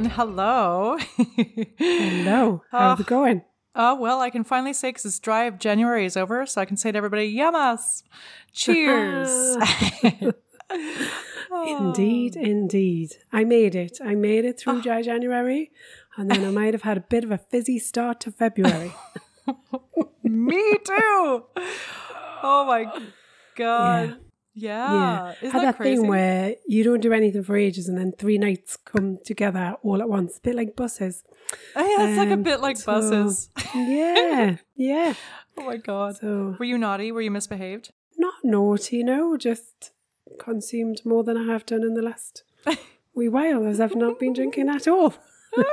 Everyone. 0.00 0.16
Hello. 0.34 0.96
Hello. 1.78 2.62
How's 2.70 2.98
Oh. 2.98 3.02
it 3.02 3.06
going? 3.06 3.42
Oh, 3.74 3.92
oh, 3.92 4.00
well, 4.00 4.20
I 4.20 4.30
can 4.30 4.44
finally 4.44 4.72
say 4.72 4.88
because 4.88 5.04
it's 5.04 5.18
dry 5.18 5.44
of 5.44 5.58
January 5.58 6.06
is 6.06 6.16
over, 6.16 6.46
so 6.46 6.60
I 6.60 6.64
can 6.64 6.78
say 6.78 6.90
to 6.90 6.96
everybody, 6.96 7.34
yamas. 7.36 8.02
Cheers. 8.52 9.58
Indeed, 11.66 12.36
oh. 12.38 12.42
indeed. 12.42 13.10
I 13.32 13.44
made 13.44 13.74
it. 13.74 13.98
I 14.02 14.14
made 14.14 14.44
it 14.44 14.58
through 14.58 14.78
ah. 14.78 14.82
dry 14.82 15.02
January, 15.02 15.70
and 16.16 16.30
then 16.30 16.44
I 16.44 16.50
might 16.50 16.72
have 16.72 16.82
had 16.82 16.96
a 16.96 17.00
bit 17.00 17.24
of 17.24 17.30
a 17.30 17.38
fizzy 17.38 17.78
start 17.78 18.20
to 18.20 18.30
February. 18.32 18.92
Me 20.22 20.78
too. 20.84 21.44
Oh 22.42 22.64
my 22.66 22.84
God. 23.56 24.08
Yeah. 24.08 24.14
Yeah. 24.54 25.34
Is 25.42 25.52
had 25.52 25.62
that 25.62 25.78
that 25.78 25.82
thing 25.82 26.06
where 26.06 26.54
you 26.66 26.84
don't 26.84 27.00
do 27.00 27.12
anything 27.12 27.42
for 27.42 27.56
ages, 27.56 27.88
and 27.88 27.96
then 27.98 28.12
three 28.12 28.38
nights 28.38 28.76
come 28.76 29.18
together 29.24 29.76
all 29.82 30.00
at 30.00 30.08
once, 30.08 30.38
a 30.38 30.40
bit 30.40 30.54
like 30.56 30.76
buses. 30.76 31.22
Oh, 31.76 31.80
yeah, 31.98 32.06
it's 32.08 32.18
like 32.18 32.28
a 32.30 32.34
Um, 32.34 32.42
bit 32.42 32.60
like 32.60 32.76
so- 32.76 32.86
buses. 32.92 33.50
Yeah, 33.74 34.56
yeah. 34.76 35.14
oh 35.58 35.64
my 35.64 35.76
God. 35.76 36.16
So 36.16 36.56
Were 36.58 36.64
you 36.64 36.78
naughty? 36.78 37.10
Were 37.12 37.22
you 37.22 37.30
misbehaved? 37.30 37.92
not 38.18 38.34
naughty, 38.44 39.02
no, 39.02 39.36
just 39.38 39.92
consumed 40.38 41.00
more 41.06 41.24
than 41.24 41.38
I 41.38 41.44
have 41.52 41.64
done 41.64 41.82
in 41.82 41.94
the 41.94 42.02
last 42.02 42.42
wee 43.14 43.28
while, 43.30 43.66
as 43.66 43.80
I've 43.80 43.94
not 43.96 44.18
been 44.20 44.32
drinking 44.34 44.68
at 44.68 44.86
all. 44.86 45.14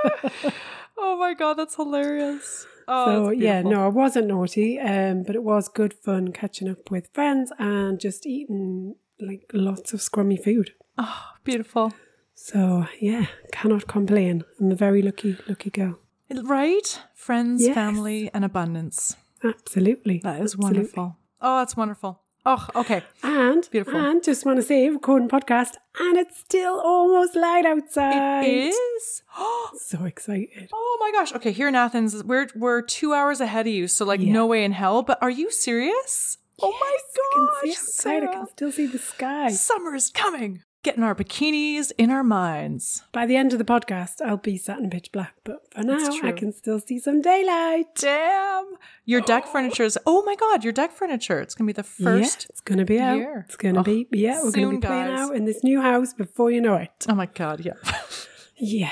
Oh 0.99 1.15
my 1.17 1.35
God, 1.35 1.53
that's 1.55 1.75
hilarious. 1.75 2.65
Oh, 2.87 3.05
so 3.05 3.29
yeah, 3.31 3.61
no, 3.61 3.83
I 3.83 3.87
wasn't 3.89 4.27
naughty, 4.27 4.79
um, 4.79 5.23
but 5.23 5.35
it 5.35 5.43
was 5.43 5.67
good 5.67 5.93
fun 5.93 6.31
catching 6.31 6.69
up 6.69 6.89
with 6.89 7.09
friends 7.13 7.51
and 7.59 7.99
just 7.99 8.25
eating 8.25 8.95
like 9.19 9.49
lots 9.53 9.93
of 9.93 9.99
scrummy 9.99 10.41
food. 10.41 10.71
Oh, 10.97 11.23
beautiful. 11.43 11.93
So 12.35 12.85
yeah, 12.99 13.25
cannot 13.51 13.87
complain. 13.87 14.43
I'm 14.59 14.71
a 14.71 14.75
very 14.75 15.01
lucky, 15.01 15.37
lucky 15.47 15.69
girl. 15.69 15.99
Right? 16.29 17.01
Friends, 17.15 17.61
Yes. 17.63 17.75
family, 17.75 18.29
and 18.33 18.45
abundance. 18.45 19.15
Absolutely, 19.43 20.19
That 20.23 20.41
is 20.41 20.53
absolutely. 20.53 20.77
wonderful. 20.77 21.17
Oh, 21.41 21.59
that's 21.59 21.75
wonderful. 21.77 22.21
Oh, 22.49 22.65
okay. 22.75 23.01
And 23.23 23.67
Beautiful. 23.71 23.99
And 23.99 24.23
just 24.23 24.45
want 24.45 24.55
to 24.57 24.63
say, 24.63 24.87
recording 24.89 25.27
podcast, 25.27 25.73
and 25.99 26.17
it's 26.17 26.39
still 26.39 26.79
almost 26.79 27.35
light 27.35 27.65
outside. 27.65 28.45
It 28.45 28.67
is. 28.73 29.21
So 29.79 30.05
excited. 30.05 30.69
Oh 30.73 30.97
my 31.01 31.11
gosh. 31.11 31.33
Okay, 31.33 31.51
here 31.51 31.67
in 31.67 31.75
Athens, 31.75 32.23
we're 32.23 32.47
we're 32.55 32.81
two 32.81 33.13
hours 33.13 33.41
ahead 33.41 33.67
of 33.67 33.73
you, 33.73 33.87
so 33.87 34.05
like 34.05 34.21
Yeah. 34.21 34.31
no 34.33 34.45
way 34.47 34.63
in 34.63 34.71
hell. 34.71 35.03
But 35.03 35.17
are 35.21 35.29
you 35.29 35.51
serious? 35.51 36.37
Oh 36.61 36.71
my 36.71 36.97
I 36.97 36.99
can 37.35 37.47
see 37.61 37.69
gosh, 37.69 37.77
outside. 37.83 38.23
I 38.23 38.33
can 38.33 38.47
still 38.47 38.71
see 38.71 38.87
the 38.87 38.97
sky. 38.97 39.49
Summer 39.49 39.93
is 39.93 40.09
coming. 40.09 40.63
Getting 40.87 41.03
our 41.03 41.13
bikinis 41.15 41.91
in 41.97 42.09
our 42.11 42.23
minds. 42.23 43.03
By 43.11 43.25
the 43.25 43.35
end 43.35 43.51
of 43.51 43.59
the 43.59 43.65
podcast, 43.65 44.21
I'll 44.25 44.37
be 44.37 44.55
sat 44.57 44.79
in 44.79 44.89
pitch 44.89 45.11
black, 45.11 45.33
but 45.43 45.57
for 45.73 45.83
now, 45.83 45.97
I 46.23 46.31
can 46.31 46.53
still 46.53 46.79
see 46.79 46.97
some 46.97 47.21
daylight. 47.21 47.87
Damn. 47.95 48.65
Your 49.03 49.19
deck 49.19 49.47
furniture 49.51 49.83
is. 49.83 49.99
Oh 50.05 50.23
my 50.23 50.35
god, 50.35 50.63
your 50.63 50.71
deck 50.71 50.93
furniture. 50.93 51.41
It's 51.41 51.55
gonna 51.55 51.67
be 51.67 51.73
the 51.73 51.83
first. 51.83 52.43
yeah, 52.43 52.47
it's 52.51 52.61
gonna 52.61 52.85
be 52.85 53.01
out. 53.01 53.17
year. 53.17 53.43
It's 53.49 53.57
gonna 53.57 53.81
Oh, 53.81 53.83
be 53.83 54.07
yeah. 54.13 54.41
We're 54.41 54.51
gonna 54.51 54.69
be 54.69 54.87
playing 54.87 55.07
guys. 55.07 55.19
out 55.29 55.35
in 55.35 55.43
this 55.43 55.61
new 55.61 55.81
house 55.81 56.13
before 56.13 56.51
you 56.51 56.61
know 56.61 56.75
it. 56.75 57.05
Oh 57.09 57.15
my 57.15 57.25
god, 57.25 57.65
yeah. 57.65 57.73
Yeah, 58.59 58.91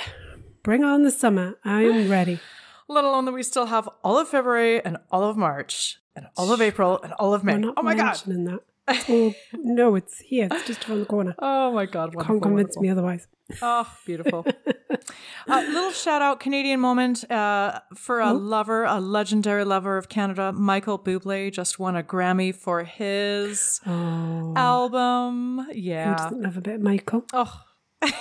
bring 0.64 0.84
on 0.84 1.04
the 1.04 1.12
summer. 1.12 1.58
I 1.64 1.84
am 1.84 2.10
ready. 2.18 2.42
Let 2.90 3.06
alone 3.06 3.24
that 3.24 3.32
we 3.32 3.42
still 3.42 3.68
have 3.68 3.88
all 4.04 4.20
of 4.20 4.28
February 4.28 4.84
and 4.84 4.98
all 5.12 5.24
of 5.24 5.38
March 5.38 5.98
and 6.14 6.28
all 6.36 6.52
of 6.52 6.60
April 6.62 7.02
and 7.02 7.14
all 7.14 7.34
of 7.34 7.46
May. 7.46 7.54
We're 7.54 7.60
not 7.60 7.74
Oh 7.78 7.82
my 7.84 7.96
god. 7.96 8.16
that. 8.26 8.60
Oh 8.88 9.34
no, 9.54 9.96
it's 9.96 10.20
here. 10.20 10.48
It's 10.52 10.68
just 10.68 10.88
around 10.88 11.00
the 11.00 11.06
corner. 11.06 11.36
Oh 11.40 11.72
my 11.72 11.86
god. 11.86 12.14
Wonderful, 12.14 12.26
Can't 12.36 12.42
convince 12.44 12.76
wonderful. 12.78 12.82
me 12.84 12.90
otherwise. 12.90 13.28
Oh, 13.62 13.88
beautiful. 14.06 14.46
uh, 15.48 15.64
little 15.68 15.92
shout 15.92 16.22
out 16.22 16.40
Canadian 16.40 16.80
moment 16.80 17.30
uh, 17.32 17.80
for 17.96 18.20
a 18.20 18.34
lover, 18.34 18.86
a 18.86 19.00
legendary 19.00 19.64
lover 19.66 19.98
of 19.98 20.10
Canada. 20.10 20.52
Michael 20.52 20.98
Bublé 21.00 21.52
just 21.52 21.78
won 21.80 21.96
a 21.96 22.04
Grammy 22.04 22.54
for 22.56 22.84
his 22.84 23.80
Oh, 23.86 24.54
album. 24.56 25.66
who 25.72 25.74
Yeah. 25.80 26.16
doesn't 26.16 26.42
love 26.42 26.58
a 26.58 26.62
bit 26.62 26.82
Michael? 26.82 27.24
Oh. 27.34 27.62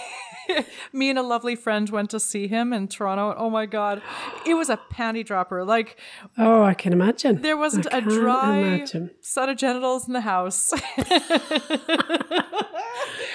Me 0.93 1.11
and 1.11 1.19
a 1.19 1.23
lovely 1.23 1.55
friend 1.57 1.89
went 1.91 2.11
to 2.11 2.21
see 2.21 2.47
him 2.49 2.73
in 2.73 2.89
Toronto. 2.89 3.35
Oh 3.37 3.51
my 3.51 3.67
god. 3.67 4.03
It 4.47 4.55
was 4.55 4.69
a 4.71 4.79
panty 4.93 5.25
dropper. 5.25 5.65
Like 5.65 5.99
Oh, 6.39 6.63
I 6.63 6.75
can 6.75 6.93
imagine. 6.93 7.43
there 7.43 7.57
wasn't 7.57 7.87
a 7.93 8.01
dry 8.01 8.57
imagine. 8.59 9.11
set 9.21 9.49
of 9.49 9.57
genitals 9.57 10.07
in 10.07 10.13
the 10.15 10.21
house. 10.23 10.73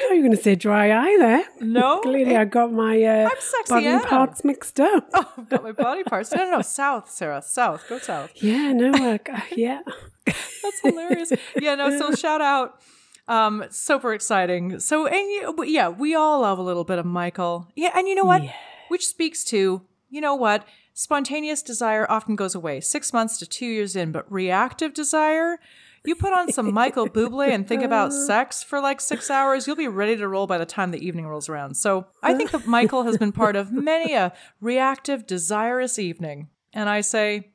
Oh, 0.02 0.14
you're 0.14 0.24
going 0.24 0.36
to 0.36 0.42
say 0.42 0.56
dry 0.56 0.92
eye 0.92 1.18
there. 1.20 1.44
no. 1.62 2.00
Clearly, 2.04 2.36
I 2.36 2.46
got 2.46 2.72
my 2.72 3.02
uh, 3.04 3.26
I'm 3.30 3.38
sexy 3.40 3.74
body 3.74 3.86
Anna. 3.88 4.08
parts 4.08 4.44
mixed 4.44 4.80
up. 4.80 5.08
Oh, 5.14 5.34
I've 5.38 5.50
got 5.50 5.64
my 5.64 5.72
body 5.72 6.04
parts. 6.04 6.32
No, 6.34 6.44
no, 6.46 6.52
no. 6.58 6.62
South, 6.62 7.10
Sarah. 7.12 7.42
South. 7.42 7.86
Go 7.90 8.00
south. 8.00 8.32
Yeah, 8.36 8.72
no, 8.74 8.92
uh, 8.92 9.18
yeah. 9.56 9.82
That's 10.26 10.80
hilarious. 10.84 11.34
yeah, 11.62 11.76
no, 11.76 11.98
so 11.98 12.12
shout 12.14 12.42
out. 12.42 12.80
Um, 13.30 13.66
super 13.70 14.14
exciting. 14.14 14.80
So, 14.80 15.06
and 15.06 15.56
yeah, 15.70 15.90
we 15.90 16.16
all 16.16 16.42
love 16.42 16.58
a 16.58 16.64
little 16.64 16.84
bit 16.84 16.98
of 16.98 17.06
Michael. 17.06 17.68
Yeah, 17.76 17.92
and 17.96 18.08
you 18.08 18.16
know 18.16 18.26
what? 18.26 18.44
Yeah. 18.44 18.54
Which 18.88 19.08
speaks 19.08 19.44
to, 19.46 19.84
you 20.10 20.20
know 20.20 20.34
what? 20.34 20.68
Spontaneous 20.94 21.62
desire 21.62 22.10
often 22.10 22.36
goes 22.36 22.56
away 22.56 22.82
six 22.82 23.14
months 23.14 23.38
to 23.38 23.46
two 23.46 23.68
years 23.68 23.96
in, 23.96 24.12
but 24.12 24.30
reactive 24.32 24.94
desire, 24.94 25.60
you 26.04 26.16
put 26.16 26.34
on 26.34 26.52
some 26.52 26.74
Michael 26.74 27.08
Bublé 27.08 27.50
and 27.50 27.68
think 27.68 27.84
about 27.84 28.12
sex 28.28 28.64
for 28.64 28.82
like 28.82 29.00
six 29.00 29.30
hours, 29.30 29.68
you'll 29.68 29.76
be 29.76 29.88
ready 29.88 30.18
to 30.18 30.28
roll 30.28 30.48
by 30.48 30.58
the 30.58 30.66
time 30.66 30.92
the 30.92 31.06
evening 31.06 31.28
rolls 31.28 31.50
around. 31.50 31.76
So 31.76 32.08
I 32.24 32.34
think 32.34 32.52
that 32.52 32.66
Michael 32.66 33.04
has 33.04 33.18
been 33.18 33.32
part 33.32 33.56
of 33.56 33.72
many 33.72 34.14
a 34.14 34.34
reactive, 34.60 35.28
desirous 35.28 36.00
evening. 36.00 36.50
And 36.74 36.90
I 36.90 37.02
say, 37.02 37.52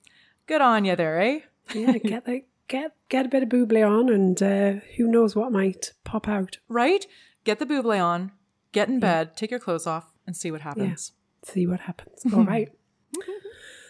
good 0.47 0.61
on 0.61 0.85
you 0.85 0.95
there, 0.95 1.21
eh? 1.21 1.41
Yeah, 1.75 1.99
get 1.99 2.27
the, 2.27 2.43
get 2.69 2.93
get 3.09 3.27
a 3.27 3.29
bit 3.29 3.43
of 3.43 3.49
Bublé 3.49 3.87
on, 3.89 4.09
and 4.09 4.43
uh, 4.43 4.81
who 4.97 5.07
knows 5.07 5.35
what 5.37 5.53
might 5.53 5.93
pop 6.05 6.29
out. 6.29 6.59
right? 6.69 7.05
Get 7.45 7.59
the 7.59 7.67
Bublé 7.67 8.03
on, 8.03 8.33
get 8.73 8.89
in 8.89 9.01
bed, 9.01 9.37
take 9.37 9.51
your 9.51 9.61
clothes 9.61 9.87
off, 9.87 10.13
and 10.27 10.37
see 10.37 10.51
what 10.51 10.63
happens. 10.63 11.13
See 11.45 11.67
what 11.67 11.81
happens. 11.81 12.25
All 12.33 12.45
right. 12.55 12.71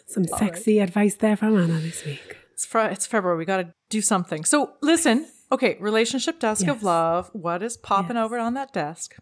Some 0.06 0.24
sexy 0.24 0.80
advice 0.80 1.14
there 1.14 1.36
from 1.36 1.56
Anna 1.56 1.78
this 1.80 2.04
week. 2.04 2.36
It's 2.52 2.66
fr- 2.66 2.80
it's 2.80 3.06
February. 3.06 3.38
We 3.38 3.44
got 3.44 3.56
to 3.58 3.72
do 3.88 4.00
something. 4.02 4.44
So 4.44 4.72
listen, 4.82 5.26
okay, 5.50 5.76
relationship 5.80 6.38
desk 6.40 6.66
Yes. 6.66 6.76
of 6.76 6.82
love. 6.82 7.30
What 7.32 7.62
is 7.62 7.76
popping 7.76 8.16
over 8.16 8.38
on 8.38 8.54
that 8.54 8.72
desk? 8.72 9.16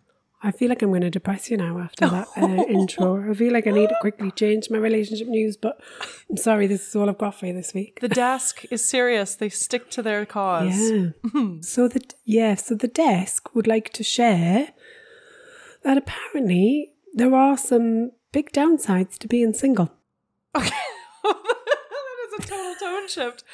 I 0.45 0.51
feel 0.51 0.69
like 0.69 0.83
I'm 0.83 0.91
going 0.91 1.03
to 1.03 1.11
depress 1.11 1.51
you 1.51 1.57
now 1.57 1.79
after 1.79 2.09
that 2.09 2.29
uh, 2.37 2.47
intro. 2.69 3.31
I 3.31 3.35
feel 3.35 3.53
like 3.53 3.67
I 3.67 3.71
need 3.71 3.91
to 3.91 3.97
quickly 4.01 4.31
change 4.33 4.71
my 4.71 4.79
relationship 4.79 5.29
news, 5.29 5.57
but 5.57 5.81
I'm 6.29 6.37
sorry, 6.37 6.67
this 6.67 6.89
is 6.89 6.97
all 6.97 7.09
I've 7.09 7.19
got 7.19 7.39
for 7.39 7.47
you 7.47 7.53
this 7.53 7.73
week. 7.73 8.01
The 8.01 8.09
desk 8.09 8.65
is 8.71 8.85
serious. 8.85 9.37
They 9.37 9.49
stick 9.49 9.91
to 9.91 10.03
their 10.03 10.27
cause. 10.27 10.75
Yeah. 10.75 11.11
so 11.61 11.87
the 11.87 12.03
yeah, 12.25 12.57
so 12.57 12.75
the 12.75 12.89
desk 12.89 13.55
would 13.55 13.67
like 13.69 13.91
to 13.91 14.03
share 14.03 14.71
that 15.85 15.97
apparently 15.97 16.93
there 17.15 17.35
are 17.35 17.57
some 17.57 18.13
big 18.33 18.51
downsides 18.53 19.19
to 19.19 19.29
being 19.29 19.53
single. 19.53 19.93
Okay. 20.55 20.71
that 22.83 23.05
is 23.05 23.17
a 23.17 23.21
tone 23.21 23.31
shift. 23.31 23.45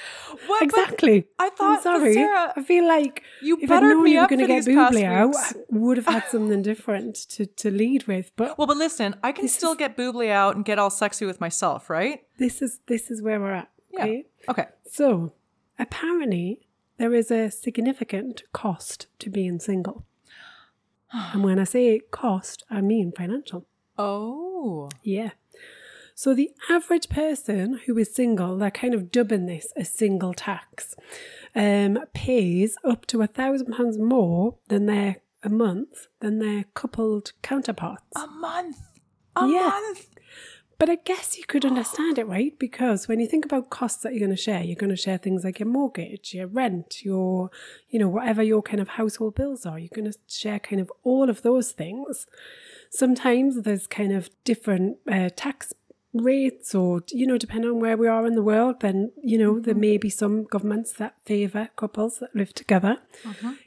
What? 0.47 0.63
Exactly. 0.63 1.27
I 1.39 1.51
thought, 1.51 1.77
I'm 1.79 1.83
sorry. 1.83 2.15
Sarah, 2.15 2.53
I 2.57 2.63
feel 2.63 2.87
like 2.87 3.23
you 3.43 3.59
if 3.61 3.71
I'd 3.71 3.83
known 3.83 4.03
me 4.05 4.13
you 4.13 4.19
were 4.19 4.25
up 4.25 4.31
going 4.31 4.41
to 4.41 4.47
get 4.47 4.65
Bublé 4.65 5.05
out. 5.05 5.35
I 5.37 5.53
would 5.71 5.97
have 5.97 6.07
had 6.07 6.25
something 6.29 6.63
different 6.63 7.15
to, 7.31 7.47
to 7.47 7.71
lead 7.71 8.07
with. 8.07 8.33
But 8.37 8.59
Well, 8.59 8.67
but 8.67 8.77
listen, 8.77 9.17
I 9.23 9.33
can 9.33 9.49
still 9.49 9.75
get 9.75 9.97
boobly 9.97 10.31
out 10.31 10.57
and 10.57 10.65
get 10.65 10.79
all 10.79 10.91
sexy 10.91 11.27
with 11.27 11.41
myself, 11.41 11.91
right? 11.91 12.23
this 12.39 12.63
is 12.63 12.81
this 12.87 13.11
is 13.11 13.21
where 13.21 13.41
we're 13.41 13.53
at. 13.53 13.71
Okay. 13.95 14.25
Okay. 14.49 14.67
So 14.91 15.33
apparently 15.79 16.69
there 16.99 17.15
is 17.15 17.31
a 17.31 17.51
significant 17.51 18.45
cost 18.53 19.07
to 19.19 19.31
being 19.31 19.59
single. 19.59 20.05
and 21.13 21.43
when 21.43 21.59
I 21.59 21.65
say 21.65 22.01
cost, 22.11 22.65
I 22.71 22.81
mean 22.81 23.13
financial. 23.13 23.67
Oh. 23.99 24.89
Yeah. 25.03 25.31
So 26.19 26.35
the 26.35 26.51
average 26.69 27.09
person 27.09 27.79
who 27.87 27.97
is 27.97 28.13
single, 28.13 28.57
they're 28.57 28.73
kind 28.73 28.93
of 28.93 29.13
dubbing 29.13 29.47
this 29.47 29.73
a 29.77 29.85
single 29.85 30.35
tax, 30.35 30.97
um, 31.55 31.97
pays 32.13 32.77
up 32.83 33.07
to 33.07 33.23
a 33.23 33.29
thousand 33.29 33.73
pounds 33.73 33.99
more 33.99 34.57
than 34.67 34.87
their 34.87 35.19
a 35.45 35.49
month 35.49 36.09
than 36.19 36.41
their 36.41 36.65
coupled 36.75 37.35
counterparts. 37.43 38.17
A 38.17 38.27
month. 38.27 38.79
A 39.37 39.47
Yeah. 39.47 39.69
month. 39.69 40.09
But 40.77 40.91
I 40.91 40.97
guess 40.97 41.39
you 41.39 41.45
could 41.45 41.65
understand 41.65 42.19
it, 42.19 42.27
right? 42.27 42.59
Because 42.59 43.07
when 43.07 43.21
you 43.21 43.27
think 43.29 43.45
about 43.45 43.71
costs 43.71 44.03
that 44.03 44.13
you're 44.13 44.21
going 44.27 44.37
to 44.37 44.37
share, 44.37 44.63
you're 44.63 44.75
going 44.77 44.91
to 44.91 44.97
share 44.97 45.19
things 45.19 45.45
like 45.45 45.61
your 45.61 45.69
mortgage, 45.69 46.35
your 46.35 46.47
rent, 46.49 47.05
your, 47.05 47.51
you 47.89 47.99
know, 47.99 48.09
whatever 48.09 48.43
your 48.43 48.63
kind 48.63 48.81
of 48.81 48.89
household 48.91 49.37
bills 49.37 49.67
are. 49.67 49.79
You're 49.79 49.89
going 49.95 50.11
to 50.11 50.19
share 50.29 50.59
kind 50.59 50.81
of 50.81 50.91
all 51.03 51.29
of 51.31 51.43
those 51.43 51.73
things. 51.73 52.27
Sometimes 52.91 53.63
there's 53.63 53.87
kind 53.89 54.13
of 54.13 54.31
different 54.45 54.99
uh, 55.11 55.31
tax 55.35 55.73
rates 56.15 56.75
or 56.75 57.03
you 57.11 57.27
know 57.27 57.37
depending 57.37 57.71
on 57.71 57.81
where 57.81 57.97
we 57.97 58.09
are 58.09 58.27
in 58.27 58.35
the 58.35 58.43
world 58.43 58.81
then 58.81 59.13
you 59.23 59.37
know 59.37 59.61
there 59.61 59.75
may 59.75 59.99
be 59.99 60.09
some 60.09 60.45
governments 60.45 60.93
that 60.95 61.15
favor 61.27 61.69
couples 61.77 62.19
that 62.19 62.35
live 62.35 62.53
together. 62.55 62.97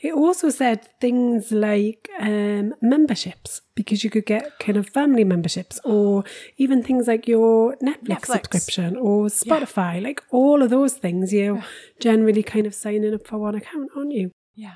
It 0.01 0.13
also 0.13 0.49
said 0.49 0.87
things 0.99 1.51
like 1.51 2.09
um, 2.19 2.73
memberships 2.81 3.61
because 3.75 4.03
you 4.03 4.09
could 4.09 4.25
get 4.25 4.57
kind 4.59 4.77
of 4.77 4.89
family 4.89 5.23
memberships 5.23 5.79
or 5.83 6.23
even 6.57 6.81
things 6.83 7.07
like 7.07 7.27
your 7.27 7.75
netflix, 7.77 8.07
Netflix. 8.07 8.25
subscription 8.25 8.95
or 8.97 9.27
spotify 9.27 10.01
like 10.01 10.21
all 10.31 10.61
of 10.63 10.69
those 10.69 10.93
things 10.95 11.31
you're 11.31 11.63
generally 11.99 12.43
kind 12.43 12.65
of 12.65 12.73
signing 12.73 13.13
up 13.13 13.25
for 13.27 13.37
one 13.37 13.55
account 13.55 13.89
aren't 13.95 14.11
you? 14.11 14.31
Yeah. 14.55 14.75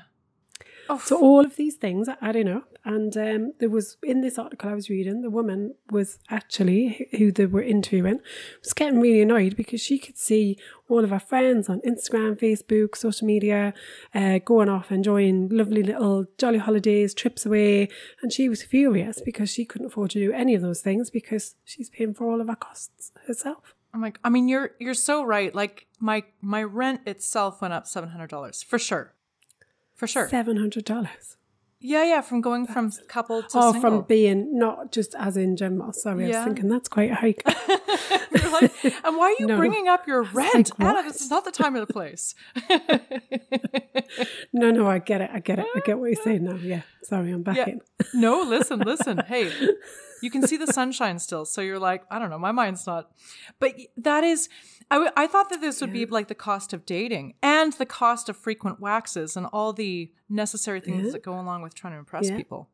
Oh, 0.88 0.98
so 0.98 1.20
all 1.20 1.44
of 1.44 1.56
these 1.56 1.76
things 1.76 2.08
are 2.08 2.18
adding 2.20 2.48
up, 2.48 2.78
and 2.84 3.16
um, 3.16 3.52
there 3.58 3.68
was 3.68 3.96
in 4.02 4.20
this 4.20 4.38
article 4.38 4.70
I 4.70 4.74
was 4.74 4.88
reading, 4.88 5.22
the 5.22 5.30
woman 5.30 5.74
was 5.90 6.18
actually 6.30 7.08
who 7.18 7.32
they 7.32 7.46
were 7.46 7.62
interviewing 7.62 8.20
was 8.62 8.72
getting 8.72 9.00
really 9.00 9.22
annoyed 9.22 9.56
because 9.56 9.80
she 9.80 9.98
could 9.98 10.16
see 10.16 10.58
all 10.88 11.02
of 11.02 11.10
her 11.10 11.18
friends 11.18 11.68
on 11.68 11.80
Instagram, 11.80 12.38
Facebook, 12.38 12.96
social 12.96 13.26
media, 13.26 13.74
uh, 14.14 14.38
going 14.38 14.68
off 14.68 14.92
enjoying 14.92 15.48
lovely 15.48 15.82
little 15.82 16.26
jolly 16.38 16.58
holidays, 16.58 17.14
trips 17.14 17.44
away, 17.44 17.88
and 18.22 18.32
she 18.32 18.48
was 18.48 18.62
furious 18.62 19.20
because 19.24 19.50
she 19.50 19.64
couldn't 19.64 19.88
afford 19.88 20.10
to 20.10 20.20
do 20.20 20.32
any 20.32 20.54
of 20.54 20.62
those 20.62 20.80
things 20.80 21.10
because 21.10 21.56
she's 21.64 21.90
paying 21.90 22.14
for 22.14 22.30
all 22.30 22.40
of 22.40 22.48
her 22.48 22.56
costs 22.56 23.12
herself. 23.26 23.74
I'm 23.92 24.02
like, 24.02 24.20
I 24.22 24.28
mean, 24.28 24.46
you're 24.46 24.72
you're 24.78 24.94
so 24.94 25.24
right. 25.24 25.54
Like 25.54 25.86
my 25.98 26.22
my 26.42 26.62
rent 26.62 27.00
itself 27.06 27.62
went 27.62 27.72
up 27.72 27.86
seven 27.86 28.10
hundred 28.10 28.28
dollars 28.28 28.62
for 28.62 28.78
sure, 28.78 29.14
for 29.96 30.06
sure. 30.06 30.28
Seven 30.28 30.56
hundred 30.58 30.84
dollars. 30.84 31.36
Yeah, 31.78 32.04
yeah. 32.04 32.20
From 32.22 32.40
going 32.40 32.66
from 32.66 32.90
couple 33.08 33.42
to 33.42 33.48
Oh, 33.54 33.72
single. 33.72 33.90
from 33.98 34.02
being 34.08 34.58
not 34.58 34.92
just 34.92 35.14
as 35.18 35.36
in 35.36 35.56
general. 35.56 35.92
Sorry, 35.92 36.24
I 36.24 36.38
was 36.38 36.46
thinking 36.46 36.68
that's 36.68 36.88
quite 36.88 37.10
a 37.10 37.14
hike. 37.14 37.42
Like, 38.52 38.84
and 38.84 39.16
why 39.16 39.26
are 39.26 39.36
you 39.38 39.46
No. 39.46 39.56
bringing 39.56 39.88
up 39.88 40.06
your 40.06 40.22
rent, 40.22 40.70
like, 40.78 40.88
Anna? 40.88 41.02
This 41.02 41.20
is 41.20 41.30
not 41.30 41.44
the 41.44 41.50
time 41.50 41.74
or 41.74 41.80
the 41.84 41.92
place. 41.92 42.34
No, 44.52 44.70
no, 44.70 44.86
I 44.88 44.98
get 44.98 45.20
it. 45.20 45.30
I 45.32 45.40
get 45.40 45.58
it. 45.58 45.66
I 45.74 45.80
get 45.84 45.98
what 45.98 46.06
you're 46.06 46.22
saying 46.22 46.44
now. 46.44 46.54
Yeah. 46.54 46.82
Sorry, 47.02 47.30
I'm 47.30 47.42
back 47.42 47.56
Yeah. 47.56 47.68
in. 47.68 47.80
no, 48.14 48.40
listen, 48.40 48.78
listen. 48.80 49.18
Hey, 49.26 49.50
you 50.22 50.30
can 50.30 50.46
see 50.46 50.56
the 50.56 50.66
sunshine 50.66 51.18
still. 51.18 51.44
So 51.44 51.60
you're 51.60 51.78
like, 51.78 52.04
I 52.10 52.18
don't 52.18 52.30
know, 52.30 52.38
my 52.38 52.52
mind's 52.52 52.86
not. 52.86 53.10
But 53.58 53.74
that 53.98 54.24
is, 54.24 54.48
I, 54.90 54.94
w- 54.94 55.12
I 55.16 55.26
thought 55.26 55.50
that 55.50 55.60
this 55.60 55.80
would 55.82 55.92
be 55.92 56.06
like 56.06 56.28
the 56.28 56.34
cost 56.34 56.72
of 56.72 56.86
dating 56.86 57.34
and 57.42 57.72
the 57.74 57.86
cost 57.86 58.28
of 58.30 58.36
frequent 58.36 58.80
waxes 58.80 59.36
and 59.36 59.46
all 59.52 59.72
the 59.74 60.10
necessary 60.28 60.80
things 60.80 61.06
Yeah. 61.06 61.12
that 61.12 61.22
go 61.22 61.38
along 61.38 61.62
with 61.62 61.74
trying 61.74 61.92
to 61.94 61.98
impress 61.98 62.28
Yeah. 62.28 62.36
people. 62.36 62.68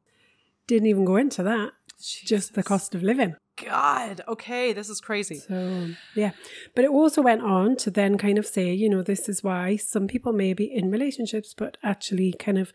Didn't 0.67 0.87
even 0.89 1.05
go 1.05 1.17
into 1.17 1.43
that. 1.43 1.73
Just 2.01 2.55
the 2.55 2.63
cost 2.63 2.95
of 2.95 3.03
living. 3.03 3.37
God, 3.65 4.23
okay, 4.27 4.73
this 4.73 4.89
is 4.89 5.01
crazy. 5.01 5.37
So, 5.37 5.89
yeah. 6.17 6.31
But 6.75 6.85
it 6.85 6.91
also 6.91 7.21
went 7.23 7.43
on 7.43 7.77
to 7.77 7.91
then 7.91 8.17
kind 8.17 8.39
of 8.39 8.47
say, 8.47 8.73
you 8.73 8.89
know, 8.89 9.03
this 9.03 9.29
is 9.29 9.45
why 9.45 9.77
some 9.77 10.09
people 10.09 10.33
may 10.33 10.53
be 10.55 10.65
in 10.65 10.91
relationships, 10.91 11.55
but 11.57 11.77
actually 11.83 12.33
kind 12.33 12.59
of 12.59 12.73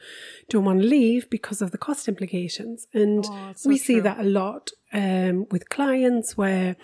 don't 0.50 0.63
want 0.65 0.81
to 0.81 0.88
leave 0.88 1.30
because 1.30 1.62
of 1.62 1.71
the 1.71 1.77
cost 1.77 2.07
implications. 2.07 2.88
And 2.94 3.25
Oh, 3.27 3.51
so 3.56 3.69
we 3.69 3.77
see 3.77 4.00
that 4.00 4.19
a 4.19 4.23
lot 4.23 4.69
um, 4.94 5.47
with 5.51 5.68
clients 5.69 6.38
where 6.38 6.75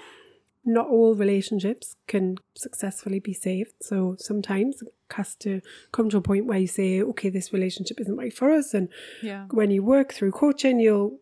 not 0.66 0.88
all 0.88 1.14
relationships 1.16 1.96
can 2.08 2.38
successfully 2.56 3.20
be 3.20 3.34
saved. 3.34 3.74
So 3.82 4.16
sometimes 4.20 4.82
it 4.82 4.94
has 5.12 5.36
to 5.36 5.62
come 5.92 6.10
to 6.10 6.18
a 6.18 6.22
point 6.22 6.46
where 6.46 6.60
you 6.60 6.68
say, 6.68 7.02
okay, 7.02 7.30
this 7.30 7.52
relationship 7.52 8.00
isn't 8.00 8.16
right 8.16 8.34
for 8.34 8.50
us. 8.52 8.74
And 8.74 8.90
Yeah. 9.22 9.48
when 9.52 9.72
you 9.72 9.84
work 9.84 10.14
through 10.14 10.32
coaching, 10.32 10.80
you'll 10.80 11.20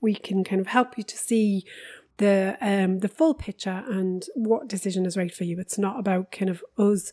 we 0.00 0.14
can 0.14 0.44
kind 0.44 0.60
of 0.60 0.68
help 0.68 0.96
you 0.96 1.02
to 1.04 1.16
see 1.16 1.64
the 2.18 2.56
um 2.60 3.00
the 3.00 3.08
full 3.08 3.34
picture 3.34 3.82
and 3.88 4.26
what 4.36 4.68
decision 4.68 5.04
is 5.04 5.16
right 5.16 5.34
for 5.34 5.42
you. 5.44 5.58
It's 5.58 5.78
not 5.78 5.98
about 5.98 6.30
kind 6.30 6.48
of 6.50 6.62
us 6.78 7.12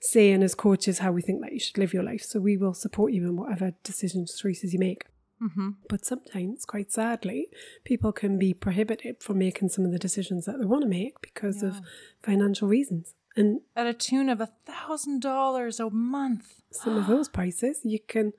saying 0.00 0.42
as 0.42 0.56
coaches 0.56 0.98
how 0.98 1.12
we 1.12 1.22
think 1.22 1.40
that 1.42 1.52
you 1.52 1.60
should 1.60 1.78
live 1.78 1.94
your 1.94 2.02
life. 2.02 2.22
So 2.22 2.40
we 2.40 2.56
will 2.56 2.74
support 2.74 3.12
you 3.12 3.28
in 3.28 3.36
whatever 3.36 3.72
decisions, 3.84 4.36
choices 4.36 4.72
you 4.72 4.80
make. 4.80 5.04
Mm-hmm. 5.42 5.70
But 5.88 6.04
sometimes, 6.04 6.64
quite 6.64 6.92
sadly, 6.92 7.48
people 7.84 8.12
can 8.12 8.38
be 8.38 8.52
prohibited 8.52 9.22
from 9.22 9.38
making 9.38 9.70
some 9.70 9.84
of 9.86 9.92
the 9.92 9.98
decisions 9.98 10.44
that 10.46 10.58
they 10.58 10.66
want 10.66 10.82
to 10.82 10.88
make 10.88 11.20
because 11.22 11.62
of 11.62 11.80
financial 12.22 12.68
reasons. 12.68 13.14
And 13.36 13.60
At 13.76 13.86
a 13.86 13.94
tune 13.94 14.28
of 14.28 14.40
a 14.40 14.50
thousand 14.66 15.22
dollars 15.22 15.80
a 15.80 15.88
month. 15.90 16.60
some 16.72 16.96
of 16.96 17.06
those 17.06 17.28
prices, 17.28 17.80
you 17.84 17.98
can 18.06 18.32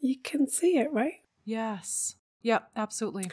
you 0.00 0.16
can 0.22 0.46
see 0.48 0.76
it, 0.78 0.92
right? 0.92 1.22
Yes. 1.44 2.16
Yep, 2.42 2.70
absolutely. 2.76 3.30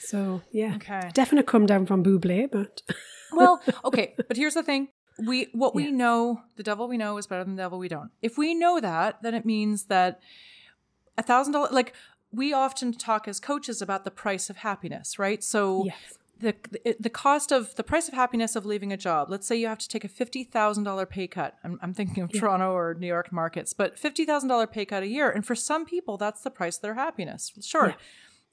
So 0.00 0.42
yeah, 0.50 0.74
Okay. 0.76 1.10
definitely 1.14 1.46
come 1.50 1.64
down 1.66 1.86
from 1.86 2.02
Bublé, 2.04 2.50
but 2.50 2.82
well, 3.32 3.62
okay, 3.84 4.14
but 4.28 4.36
here's 4.36 4.54
the 4.54 4.62
thing. 4.62 4.88
We 5.26 5.48
what 5.52 5.74
we 5.74 5.90
know, 5.90 6.42
the 6.56 6.62
devil 6.62 6.88
we 6.88 6.96
know 6.98 7.16
is 7.18 7.26
better 7.26 7.44
than 7.44 7.56
the 7.56 7.62
devil 7.62 7.78
we 7.78 7.88
don't. 7.88 8.10
If 8.20 8.36
we 8.36 8.54
know 8.54 8.78
that, 8.80 9.22
then 9.22 9.34
it 9.34 9.46
means 9.46 9.84
that 9.84 10.20
a 11.16 11.22
thousand 11.22 11.52
dollars 11.52 11.70
like 11.72 11.94
we 12.32 12.52
often 12.52 12.92
talk 12.92 13.28
as 13.28 13.38
coaches 13.40 13.82
about 13.82 14.04
the 14.04 14.10
price 14.10 14.48
of 14.50 14.58
happiness, 14.58 15.18
right? 15.18 15.42
So 15.44 15.84
yes, 15.84 16.18
the 16.40 16.54
the 16.98 17.10
cost 17.10 17.52
of 17.52 17.74
the 17.76 17.84
price 17.84 18.08
of 18.08 18.14
happiness 18.14 18.56
of 18.56 18.66
leaving 18.66 18.92
a 18.92 18.96
job. 18.96 19.30
Let's 19.30 19.46
say 19.46 19.56
you 19.56 19.68
have 19.68 19.78
to 19.78 19.88
take 19.88 20.04
a 20.04 20.08
fifty 20.08 20.42
thousand 20.44 20.84
dollar 20.84 21.06
pay 21.06 21.26
cut. 21.28 21.54
I'm, 21.62 21.78
I'm 21.82 21.94
thinking 21.94 22.22
of 22.24 22.32
Toronto 22.32 22.72
or 22.72 22.94
New 22.94 23.06
York 23.06 23.32
markets, 23.32 23.72
but 23.72 23.98
fifty 23.98 24.24
thousand 24.24 24.48
dollar 24.48 24.66
pay 24.66 24.84
cut 24.84 25.02
a 25.02 25.06
year, 25.06 25.30
and 25.30 25.46
for 25.46 25.54
some 25.54 25.84
people, 25.86 26.16
that's 26.16 26.42
the 26.42 26.50
price 26.50 26.76
of 26.76 26.82
their 26.82 26.94
happiness. 26.94 27.52
Sure, 27.60 27.88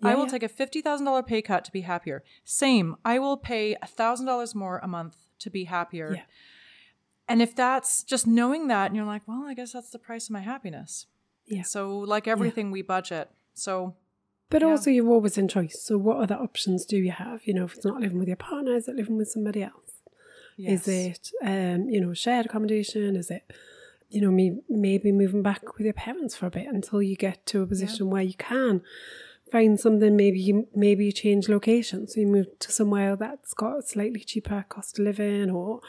Yeah. 0.01 0.09
I 0.11 0.15
will 0.15 0.25
yeah. 0.25 0.31
take 0.31 0.43
a 0.43 0.49
fifty 0.49 0.81
thousand 0.81 1.05
dollar 1.05 1.23
pay 1.23 1.41
cut 1.41 1.65
to 1.65 1.71
be 1.71 1.81
happier. 1.81 2.23
Same, 2.45 2.95
I 3.03 3.17
will 3.19 3.37
pay 3.37 3.75
a 3.81 3.87
thousand 3.87 4.27
dollars 4.27 4.53
more 4.53 4.79
a 4.79 4.87
month 4.87 5.15
to 5.39 5.49
be 5.49 5.63
happier. 5.63 6.13
Yeah. 6.15 6.21
And 7.27 7.41
if 7.41 7.55
that's 7.55 8.03
just 8.03 8.25
knowing 8.25 8.67
that, 8.67 8.87
and 8.87 8.95
you're 8.95 9.05
like, 9.05 9.27
well, 9.27 9.43
I 9.47 9.53
guess 9.53 9.71
that's 9.73 9.91
the 9.91 9.99
price 9.99 10.25
of 10.25 10.31
my 10.31 10.39
happiness. 10.41 11.05
yeah. 11.47 11.61
So, 11.63 11.97
like 11.99 12.27
everything, 12.27 12.71
we 12.71 12.81
budget. 12.81 13.29
So, 13.59 13.95
But 14.49 14.61
Yeah. 14.63 14.69
also, 14.69 14.89
you're 14.89 15.07
always 15.09 15.37
in 15.37 15.47
choice. 15.47 15.79
So, 15.83 15.97
what 15.97 16.17
other 16.17 16.35
options 16.35 16.85
do 16.85 16.97
you 16.97 17.11
have? 17.11 17.41
You 17.45 17.53
know, 17.53 17.65
if 17.65 17.75
it's 17.75 17.85
not 17.85 18.01
living 18.01 18.17
with 18.17 18.27
your 18.27 18.37
partner, 18.37 18.75
is 18.75 18.87
it 18.87 18.95
living 18.95 19.17
with 19.17 19.29
somebody 19.29 19.61
else? 19.63 20.01
yes. 20.57 20.87
Is 20.87 21.05
it, 21.05 21.31
um, 21.43 21.89
you 21.89 22.01
know, 22.01 22.13
shared 22.13 22.47
accommodation? 22.47 23.15
Is 23.15 23.29
it, 23.29 23.43
you 24.09 24.21
know, 24.21 24.31
me 24.31 24.59
maybe 24.67 25.11
moving 25.11 25.43
back 25.43 25.77
with 25.77 25.85
your 25.85 25.93
parents 25.93 26.35
for 26.35 26.47
a 26.47 26.51
bit 26.51 26.67
until 26.67 27.01
you 27.01 27.15
get 27.15 27.45
to 27.47 27.61
a 27.61 27.67
position 27.67 28.09
where 28.09 28.23
you 28.23 28.33
can 28.33 28.81
find 29.51 29.79
something? 29.79 30.15
Maybe 30.15 30.39
you 30.39 30.67
maybe 30.75 31.05
you 31.05 31.11
change 31.11 31.47
location, 31.47 32.07
so 32.07 32.19
you 32.19 32.27
move 32.27 32.47
to 32.59 32.71
somewhere 32.71 33.15
that's 33.15 33.53
got 33.53 33.77
a 33.79 33.81
slightly 33.83 34.21
cheaper 34.21 34.65
cost 34.67 34.97
of 34.97 35.05
living, 35.05 35.51
or 35.51 35.81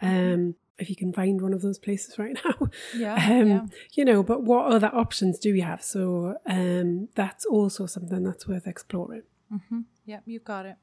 um, 0.00 0.54
if 0.78 0.90
you 0.90 0.96
can 0.96 1.12
find 1.12 1.40
one 1.40 1.52
of 1.52 1.62
those 1.62 1.78
places 1.78 2.18
right 2.18 2.38
now. 2.44 2.68
Yeah, 2.94 3.14
um, 3.14 3.48
yeah. 3.48 3.60
You 3.94 4.04
know, 4.04 4.22
but 4.22 4.42
what 4.42 4.66
other 4.66 4.90
options 4.92 5.38
do 5.38 5.54
you 5.54 5.62
have? 5.62 5.82
So 5.82 6.36
um, 6.46 7.08
that's 7.14 7.44
also 7.44 7.86
something 7.86 8.22
that's 8.22 8.46
worth 8.46 8.66
exploring. 8.66 9.22
Mm-hmm. 9.52 9.80
Yep, 10.06 10.22
you've 10.26 10.44
got 10.44 10.66
it. 10.66 10.76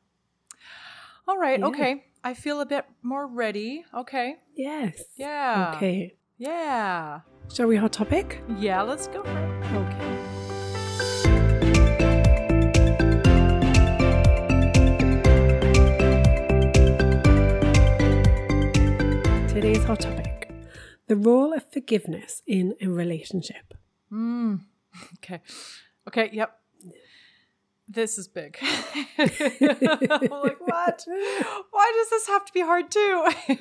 All 1.27 1.37
right. 1.37 1.59
Yeah. 1.59 1.67
Okay. 1.67 2.05
I 2.23 2.33
feel 2.33 2.61
a 2.61 2.65
bit 2.65 2.85
more 3.01 3.27
ready. 3.27 3.85
Okay. 3.93 4.35
Yes. 4.55 5.03
Yeah. 5.15 5.73
Okay. 5.75 6.15
Yeah. 6.37 7.21
Shall 7.53 7.67
we 7.67 7.75
hot 7.75 7.93
topic? 7.93 8.41
Yeah. 8.57 8.81
Let's 8.81 9.07
go 9.07 9.23
Today's 19.63 19.85
hot 19.85 20.01
topic 20.01 20.51
the 21.07 21.15
role 21.15 21.53
of 21.53 21.63
forgiveness 21.71 22.41
in 22.45 22.75
a 22.81 22.87
relationship. 22.89 23.73
Mm. 24.11 24.59
Okay. 25.19 25.39
Okay. 26.05 26.29
Yep. 26.33 26.59
This 27.87 28.17
is 28.17 28.27
big. 28.27 28.57
I'm 29.17 29.29
like, 29.29 30.59
what? 30.59 31.05
Why 31.71 31.91
does 31.95 32.09
this 32.09 32.27
have 32.27 32.43
to 32.43 32.51
be 32.53 32.59
hard 32.59 32.91
too? 32.91 33.29
yeah, 33.47 33.55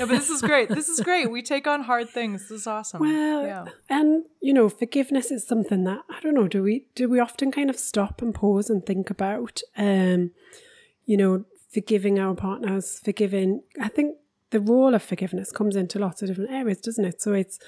but 0.00 0.08
this 0.08 0.28
is 0.28 0.42
great. 0.42 0.70
This 0.70 0.88
is 0.88 0.98
great. 0.98 1.30
We 1.30 1.40
take 1.40 1.68
on 1.68 1.84
hard 1.84 2.10
things. 2.10 2.48
This 2.48 2.62
is 2.62 2.66
awesome. 2.66 3.02
Well, 3.02 3.46
yeah. 3.46 3.66
and 3.88 4.24
you 4.40 4.52
know, 4.52 4.68
forgiveness 4.68 5.30
is 5.30 5.46
something 5.46 5.84
that 5.84 6.00
I 6.10 6.18
don't 6.18 6.34
know. 6.34 6.48
Do 6.48 6.64
we 6.64 6.88
do 6.96 7.08
we 7.08 7.20
often 7.20 7.52
kind 7.52 7.70
of 7.70 7.78
stop 7.78 8.20
and 8.20 8.34
pause 8.34 8.68
and 8.68 8.84
think 8.84 9.08
about? 9.08 9.60
Um, 9.76 10.32
you 11.06 11.16
know, 11.16 11.44
forgiving 11.72 12.18
our 12.18 12.34
partners, 12.34 12.98
forgiving. 13.04 13.62
I 13.80 13.86
think 13.86 14.16
the 14.54 14.60
role 14.60 14.94
of 14.94 15.02
forgiveness 15.02 15.50
comes 15.50 15.74
into 15.74 15.98
lots 15.98 16.22
of 16.22 16.28
different 16.28 16.52
areas, 16.52 16.80
doesn't 16.80 17.04
it? 17.04 17.20
So 17.20 17.32
it's 17.32 17.58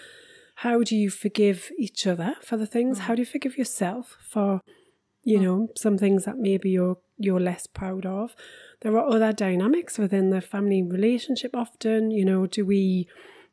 how 0.55 0.85
do 0.85 0.95
you 0.95 1.11
forgive 1.11 1.73
each 1.77 2.07
other 2.07 2.37
for 2.43 2.57
the 2.57 2.65
things? 2.65 2.99
Mm. 2.99 3.03
How 3.03 3.17
do 3.17 3.23
you 3.23 3.27
forgive 3.27 3.59
yourself 3.59 4.17
for, 4.21 4.61
you 5.25 5.41
mm. 5.41 5.43
know, 5.43 5.69
some 5.77 5.99
things 5.99 6.25
that 6.27 6.39
maybe 6.39 6.71
you're 6.71 6.99
you're 7.19 7.41
less 7.41 7.67
proud 7.67 8.07
of. 8.07 8.37
There 8.83 8.97
are 8.97 9.09
other 9.09 9.33
dynamics 9.33 9.99
within 9.99 10.31
the 10.31 10.41
family 10.41 10.81
relationship 10.81 11.57
often, 11.57 12.13
you 12.13 12.25
know, 12.25 12.47
do 12.47 12.65
we 12.65 13.09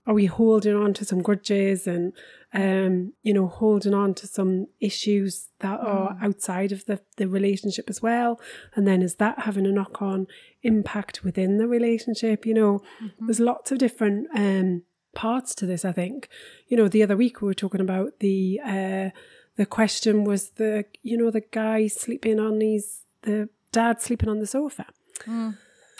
are 0.05 0.13
we 0.13 0.25
holding 0.25 0.75
on 0.75 0.93
to 0.95 1.05
some 1.05 1.21
grudges 1.21 1.87
and 1.87 2.13
um, 2.53 3.13
you 3.23 3.33
know, 3.33 3.47
holding 3.47 3.93
on 3.95 4.13
to 4.13 4.27
some 4.27 4.67
issues 4.79 5.49
that 5.59 5.79
are 5.79 6.15
outside 6.21 6.71
of 6.71 6.85
the, 6.85 6.99
the 7.17 7.27
relationship 7.27 7.89
as 7.89 8.01
well. 8.01 8.39
And 8.75 8.85
then 8.85 9.01
is 9.01 9.15
that 9.15 9.39
having 9.39 9.65
a 9.65 9.71
knock 9.71 10.03
on 10.03 10.27
impact 10.61 11.23
within 11.23 11.57
the 11.57 11.67
relationship? 11.67 12.45
You 12.45 12.53
know, 12.53 12.81
there's 13.19 13.39
lots 13.39 13.71
of 13.71 13.79
different 13.79 14.27
um 14.35 14.83
parts 15.15 15.55
to 15.55 15.65
this, 15.65 15.83
I 15.83 15.91
think. 15.93 16.29
You 16.67 16.77
know, 16.77 16.87
the 16.87 17.01
other 17.01 17.17
week 17.17 17.41
we 17.41 17.47
were 17.47 17.53
talking 17.55 17.81
about 17.81 18.19
the 18.19 18.59
uh 18.63 19.09
the 19.55 19.65
question 19.65 20.23
was 20.23 20.51
the 20.51 20.85
you 21.01 21.17
know, 21.17 21.31
the 21.31 21.41
guy 21.41 21.87
sleeping 21.87 22.39
on 22.39 22.61
his 22.61 22.99
the 23.23 23.49
dad 23.71 23.99
sleeping 24.01 24.29
on 24.29 24.39
the 24.39 24.47
sofa. 24.47 24.85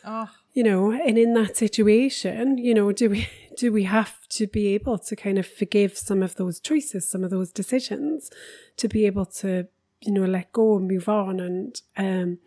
Oh, 0.05 0.29
You 0.53 0.63
know, 0.63 0.91
and 0.91 1.17
in 1.17 1.33
that 1.33 1.57
situation, 1.57 2.59
you 2.59 2.75
know, 2.75 2.91
do 2.91 3.09
we 3.09 3.27
do 3.57 3.71
we 3.71 3.83
have 3.83 4.27
to 4.29 4.47
be 4.47 4.67
able 4.69 4.97
to 4.97 5.15
kind 5.15 5.37
of 5.37 5.47
forgive 5.47 5.97
some 5.97 6.23
of 6.23 6.35
those 6.35 6.59
choices, 6.59 7.07
some 7.09 7.23
of 7.23 7.29
those 7.31 7.51
decisions, 7.51 8.29
to 8.77 8.87
be 8.87 9.05
able 9.05 9.25
to, 9.25 9.67
you 10.01 10.11
know, 10.11 10.25
let 10.25 10.51
go 10.51 10.77
and 10.77 10.87
move 10.87 11.09
on 11.09 11.39
and 11.39 11.81
um 11.97 12.39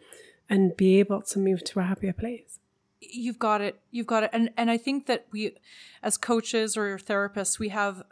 and 0.49 0.77
be 0.77 0.99
able 1.01 1.23
to 1.23 1.39
move 1.39 1.65
to 1.65 1.81
a 1.81 1.83
happier 1.85 2.13
place. 2.13 2.59
you've 3.01 3.39
got 3.39 3.61
it. 3.61 3.81
You've 3.91 4.07
got 4.07 4.25
it. 4.25 4.31
And 4.33 4.51
and 4.57 4.71
I 4.71 4.79
think 4.79 5.07
that 5.07 5.27
we, 5.33 5.57
as 6.03 6.17
coaches 6.17 6.77
or 6.77 6.99
therapists, 6.99 7.59
we 7.59 7.69
have 7.71 8.03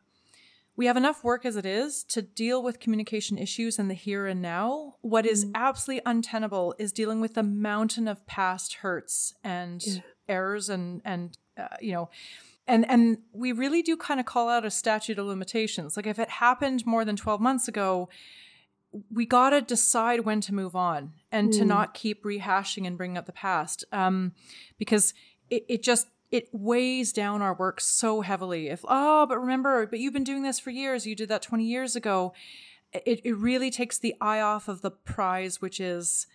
we 0.76 0.87
have 0.87 0.97
enough 0.97 1.23
work 1.23 1.45
as 1.45 1.57
it 1.57 1.66
is 1.66 2.02
to 2.04 2.23
deal 2.23 2.62
with 2.62 2.81
communication 2.81 3.38
issues 3.38 3.78
in 3.78 3.88
the 3.88 3.95
here 3.95 4.26
and 4.26 4.43
now. 4.43 4.97
What 5.02 5.25
is 5.25 5.47
absolutely 5.54 6.02
untenable 6.04 6.75
is 6.78 6.93
dealing 6.93 7.21
with 7.21 7.35
the 7.35 7.43
mountain 7.43 8.09
of 8.09 8.26
past 8.26 8.75
hurts 8.75 9.35
and 9.45 10.02
errors 10.28 10.69
and 10.69 11.00
and 11.04 11.37
uh, 11.57 11.69
you 11.81 11.93
know 11.93 12.09
and 12.66 12.88
and 12.88 13.19
we 13.33 13.52
really 13.52 13.83
do 13.83 13.97
kind 13.97 14.19
of 14.19 14.26
call 14.26 14.49
out 14.49 14.64
a 14.64 14.71
statute 14.71 15.19
of 15.19 15.26
limitations. 15.26 15.97
Like 15.97 16.07
if 16.07 16.19
it 16.19 16.28
happened 16.28 16.87
more 16.87 17.04
than 17.04 17.16
12 17.16 17.40
months 17.40 17.69
ago, 17.69 18.09
we 19.12 19.26
got 19.26 19.50
to 19.50 19.61
decide 19.61 20.21
when 20.21 20.40
to 20.40 20.54
move 20.54 20.75
on 20.76 21.12
and 21.33 21.52
to 21.52 21.64
not 21.64 21.95
keep 21.95 22.25
rehashing 22.25 22.87
and 22.87 22.97
bringing 22.97 23.19
up 23.19 23.26
the 23.26 23.33
past 23.33 23.85
um, 23.93 24.33
because 24.78 25.14
it, 25.50 25.64
it 25.69 25.83
just 25.83 26.07
it 26.35 26.49
weighs 26.53 27.12
down 27.12 27.41
our 27.43 27.55
work 27.55 27.81
so 27.81 28.21
heavily 28.21 28.69
if 28.69 28.85
oh 28.88 29.25
but 29.26 29.38
remember 29.38 29.87
but 29.87 29.99
you've 30.00 30.12
been 30.19 30.25
doing 30.33 30.43
this 30.43 30.59
for 30.59 30.71
years 30.71 31.07
you 31.07 31.14
did 31.14 31.29
that 31.29 31.43
20 31.43 31.64
years 31.64 31.95
ago 31.95 32.33
it, 32.93 33.21
it 33.25 33.37
really 33.37 33.71
takes 33.71 33.99
the 33.99 34.14
eye 34.21 34.41
off 34.41 34.67
of 34.69 34.83
the 34.83 34.91
prize 34.91 35.61
which 35.62 35.79
is 35.81 36.26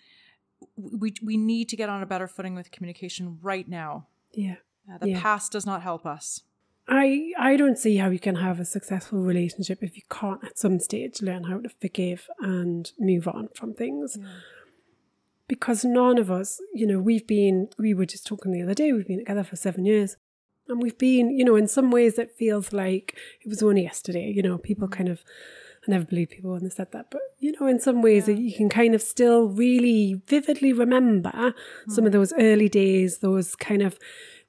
we, 0.75 1.13
we 1.23 1.35
need 1.37 1.67
to 1.69 1.75
get 1.75 1.89
on 1.89 2.01
a 2.01 2.05
better 2.05 2.27
footing 2.27 2.55
with 2.55 2.71
communication 2.71 3.37
right 3.41 3.67
now 3.67 4.07
Yeah. 4.33 4.55
Uh, 4.91 4.97
the 4.99 5.09
Yeah. 5.09 5.21
past 5.21 5.51
does 5.51 5.65
not 5.65 5.81
help 5.81 6.05
us 6.05 6.43
I 6.91 7.33
I 7.37 7.55
don't 7.55 7.77
see 7.77 7.97
how 7.97 8.09
you 8.09 8.19
can 8.19 8.35
have 8.35 8.59
a 8.59 8.65
successful 8.65 9.19
relationship 9.19 9.79
if 9.83 9.95
you 9.95 10.03
can't 10.09 10.43
at 10.43 10.57
some 10.57 10.79
stage 10.79 11.21
learn 11.21 11.43
how 11.43 11.59
to 11.59 11.69
forgive 11.83 12.27
and 12.39 12.91
move 12.97 13.27
on 13.27 13.49
from 13.53 13.73
things. 13.75 14.17
Because 15.49 15.83
none 15.83 16.17
of 16.17 16.31
us, 16.31 16.61
you 16.73 16.87
know, 16.87 16.99
we've 16.99 17.27
been 17.27 17.67
we 17.77 17.93
were 17.93 18.05
just 18.05 18.25
talking 18.25 18.53
the 18.53 18.61
other 18.61 18.73
day, 18.73 18.93
we've 18.93 19.07
been 19.07 19.19
together 19.19 19.43
for 19.43 19.57
seven 19.57 19.83
years. 19.83 20.15
And 20.69 20.81
we've 20.81 20.97
been, 20.97 21.35
you 21.35 21.43
know, 21.43 21.55
in 21.55 21.67
some 21.67 21.89
ways 21.89 22.17
it 22.19 22.31
feels 22.37 22.71
like 22.71 23.17
it 23.43 23.49
was 23.49 23.63
only 23.63 23.83
yesterday, 23.83 24.31
you 24.33 24.43
know, 24.43 24.57
people 24.57 24.87
mm-hmm. 24.87 24.97
kind 24.97 25.09
of 25.09 25.23
I 25.87 25.91
never 25.91 26.05
believe 26.05 26.29
people 26.29 26.51
when 26.51 26.63
they 26.63 26.69
said 26.69 26.91
that, 26.91 27.09
but 27.09 27.21
you 27.39 27.53
know, 27.59 27.67
in 27.67 27.79
some 27.79 28.01
ways 28.01 28.27
you 28.27 28.53
can 28.53 28.69
kind 28.69 28.93
of 28.93 29.01
still 29.01 29.47
really 29.47 30.21
vividly 30.27 30.73
remember 30.73 31.53
some 31.87 32.05
of 32.05 32.11
mm-hmm. 32.11 32.19
those 32.19 32.33
early 32.33 32.69
days, 32.69 33.19
those 33.19 33.55
kind 33.55 33.81
of 33.81 33.97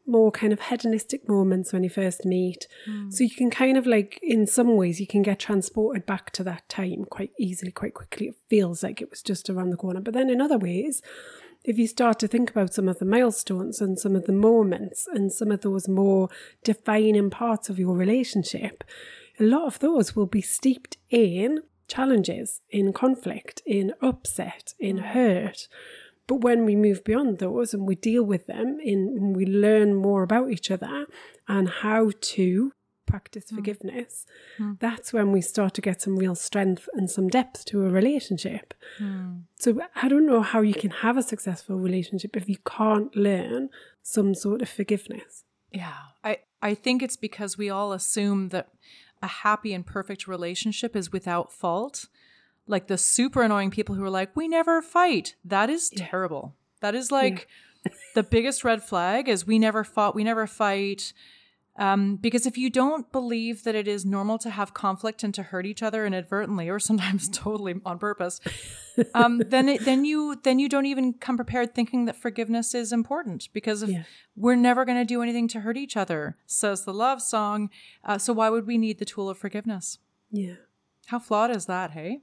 more 0.06 0.30
kind 0.30 0.52
of 0.52 0.60
hedonistic 0.60 1.28
moments 1.28 1.72
when 1.72 1.84
you 1.84 1.90
first 1.90 2.24
meet. 2.24 2.66
Hmm. 2.84 3.10
So 3.10 3.24
you 3.24 3.30
can 3.30 3.50
kind 3.50 3.76
of 3.76 3.86
like, 3.86 4.18
in 4.22 4.46
some 4.46 4.76
ways, 4.76 5.00
you 5.00 5.06
can 5.06 5.22
get 5.22 5.38
transported 5.38 6.06
back 6.06 6.30
to 6.32 6.44
that 6.44 6.68
time 6.68 7.04
quite 7.04 7.32
easily, 7.38 7.70
quite 7.70 7.94
quickly. 7.94 8.28
It 8.28 8.36
feels 8.48 8.82
like 8.82 9.00
it 9.00 9.10
was 9.10 9.22
just 9.22 9.48
around 9.48 9.70
the 9.70 9.76
corner. 9.76 10.00
But 10.00 10.14
then 10.14 10.30
in 10.30 10.40
other 10.40 10.58
ways, 10.58 11.02
if 11.64 11.78
you 11.78 11.86
start 11.86 12.18
to 12.20 12.28
think 12.28 12.50
about 12.50 12.74
some 12.74 12.88
of 12.88 12.98
the 12.98 13.04
milestones 13.04 13.80
and 13.80 13.98
some 13.98 14.16
of 14.16 14.26
the 14.26 14.32
moments 14.32 15.06
and 15.12 15.32
some 15.32 15.50
of 15.50 15.60
those 15.60 15.88
more 15.88 16.28
defining 16.64 17.30
parts 17.30 17.68
of 17.68 17.78
your 17.78 17.96
relationship, 17.96 18.82
a 19.38 19.44
lot 19.44 19.66
of 19.66 19.78
those 19.78 20.16
will 20.16 20.26
be 20.26 20.42
steeped 20.42 20.96
in 21.10 21.60
challenges, 21.86 22.60
in 22.70 22.92
conflict, 22.92 23.62
in 23.66 23.92
upset, 24.00 24.74
in 24.78 24.98
hmm. 24.98 25.04
hurt. 25.04 25.68
But 26.30 26.42
when 26.42 26.64
we 26.64 26.76
move 26.76 27.02
beyond 27.02 27.38
those 27.38 27.74
and 27.74 27.88
we 27.88 27.96
deal 27.96 28.22
with 28.22 28.46
them, 28.46 28.78
in 28.80 29.16
and 29.18 29.34
we 29.34 29.44
learn 29.44 29.96
more 29.96 30.22
about 30.22 30.52
each 30.52 30.70
other 30.70 31.06
and 31.48 31.68
how 31.68 32.12
to 32.20 32.72
practice 33.04 33.50
hmm. 33.50 33.56
forgiveness, 33.56 34.26
hmm. 34.56 34.74
that's 34.78 35.12
when 35.12 35.32
we 35.32 35.40
start 35.40 35.74
to 35.74 35.80
get 35.80 36.00
some 36.00 36.16
real 36.16 36.36
strength 36.36 36.88
and 36.94 37.10
some 37.10 37.26
depth 37.26 37.64
to 37.64 37.84
a 37.84 37.90
relationship. 37.90 38.74
Hmm. 38.98 39.38
So 39.58 39.80
I 39.96 40.06
don't 40.06 40.24
know 40.24 40.40
how 40.40 40.60
you 40.60 40.72
can 40.72 40.92
have 40.92 41.16
a 41.16 41.24
successful 41.24 41.74
relationship 41.80 42.36
if 42.36 42.48
you 42.48 42.58
can't 42.64 43.12
learn 43.16 43.68
some 44.04 44.32
sort 44.36 44.62
of 44.62 44.68
forgiveness. 44.68 45.42
Yeah. 45.72 45.98
I, 46.22 46.38
I 46.62 46.74
think 46.74 47.02
it's 47.02 47.16
because 47.16 47.58
we 47.58 47.70
all 47.70 47.92
assume 47.92 48.50
that 48.50 48.68
a 49.20 49.26
happy 49.26 49.74
and 49.74 49.84
perfect 49.84 50.28
relationship 50.28 50.94
is 50.94 51.10
without 51.10 51.52
fault. 51.52 52.06
Like 52.66 52.86
the 52.86 52.98
super 52.98 53.42
annoying 53.42 53.70
people 53.70 53.94
who 53.94 54.04
are 54.04 54.10
like, 54.10 54.34
we 54.36 54.46
never 54.48 54.80
fight. 54.82 55.34
That 55.44 55.70
is 55.70 55.90
terrible. 55.90 56.54
That 56.80 56.94
is 56.94 57.10
like 57.10 57.48
the 58.14 58.22
biggest 58.22 58.64
red 58.64 58.82
flag 58.82 59.28
is 59.28 59.46
we 59.46 59.58
never 59.58 59.84
fought, 59.84 60.14
we 60.14 60.24
never 60.24 60.46
fight. 60.46 61.12
Um, 61.78 62.16
because 62.16 62.46
if 62.46 62.58
you 62.58 62.68
don't 62.68 63.10
believe 63.10 63.62
that 63.64 63.74
it 63.74 63.88
is 63.88 64.04
normal 64.04 64.36
to 64.38 64.50
have 64.50 64.74
conflict 64.74 65.22
and 65.22 65.32
to 65.34 65.42
hurt 65.44 65.64
each 65.64 65.82
other 65.82 66.04
inadvertently 66.04 66.68
or 66.68 66.78
sometimes 66.78 67.28
totally 67.32 67.74
on 67.86 67.98
purpose, 67.98 68.38
um, 69.14 69.38
then 69.46 69.68
it, 69.68 69.84
then 69.86 70.04
you 70.04 70.38
then 70.42 70.58
you 70.58 70.68
don't 70.68 70.84
even 70.84 71.14
come 71.14 71.36
prepared 71.36 71.74
thinking 71.74 72.04
that 72.04 72.16
forgiveness 72.16 72.74
is 72.74 72.92
important 72.92 73.48
because 73.54 73.82
if 73.82 73.88
Yeah. 73.90 74.02
we're 74.36 74.56
never 74.56 74.84
going 74.84 74.98
to 74.98 75.04
do 75.06 75.22
anything 75.22 75.48
to 75.48 75.60
hurt 75.60 75.78
each 75.78 75.96
other, 75.96 76.36
says 76.44 76.84
the 76.84 76.92
love 76.92 77.22
song. 77.22 77.70
Uh, 78.04 78.18
so 78.18 78.32
why 78.34 78.50
would 78.50 78.66
we 78.66 78.76
need 78.76 78.98
the 78.98 79.06
tool 79.06 79.30
of 79.30 79.38
forgiveness? 79.38 79.98
Yeah. 80.30 80.56
How 81.06 81.18
flawed 81.18 81.50
is 81.50 81.64
that? 81.66 81.92
Hey, 81.92 82.20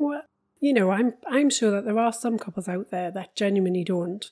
Well, 0.00 0.22
you 0.60 0.72
know, 0.72 0.90
I'm 0.90 1.14
I'm 1.26 1.50
sure 1.50 1.70
that 1.70 1.84
there 1.84 1.98
are 1.98 2.12
some 2.12 2.38
couples 2.38 2.68
out 2.68 2.90
there 2.90 3.10
that 3.10 3.36
genuinely 3.36 3.84
don't 3.84 4.30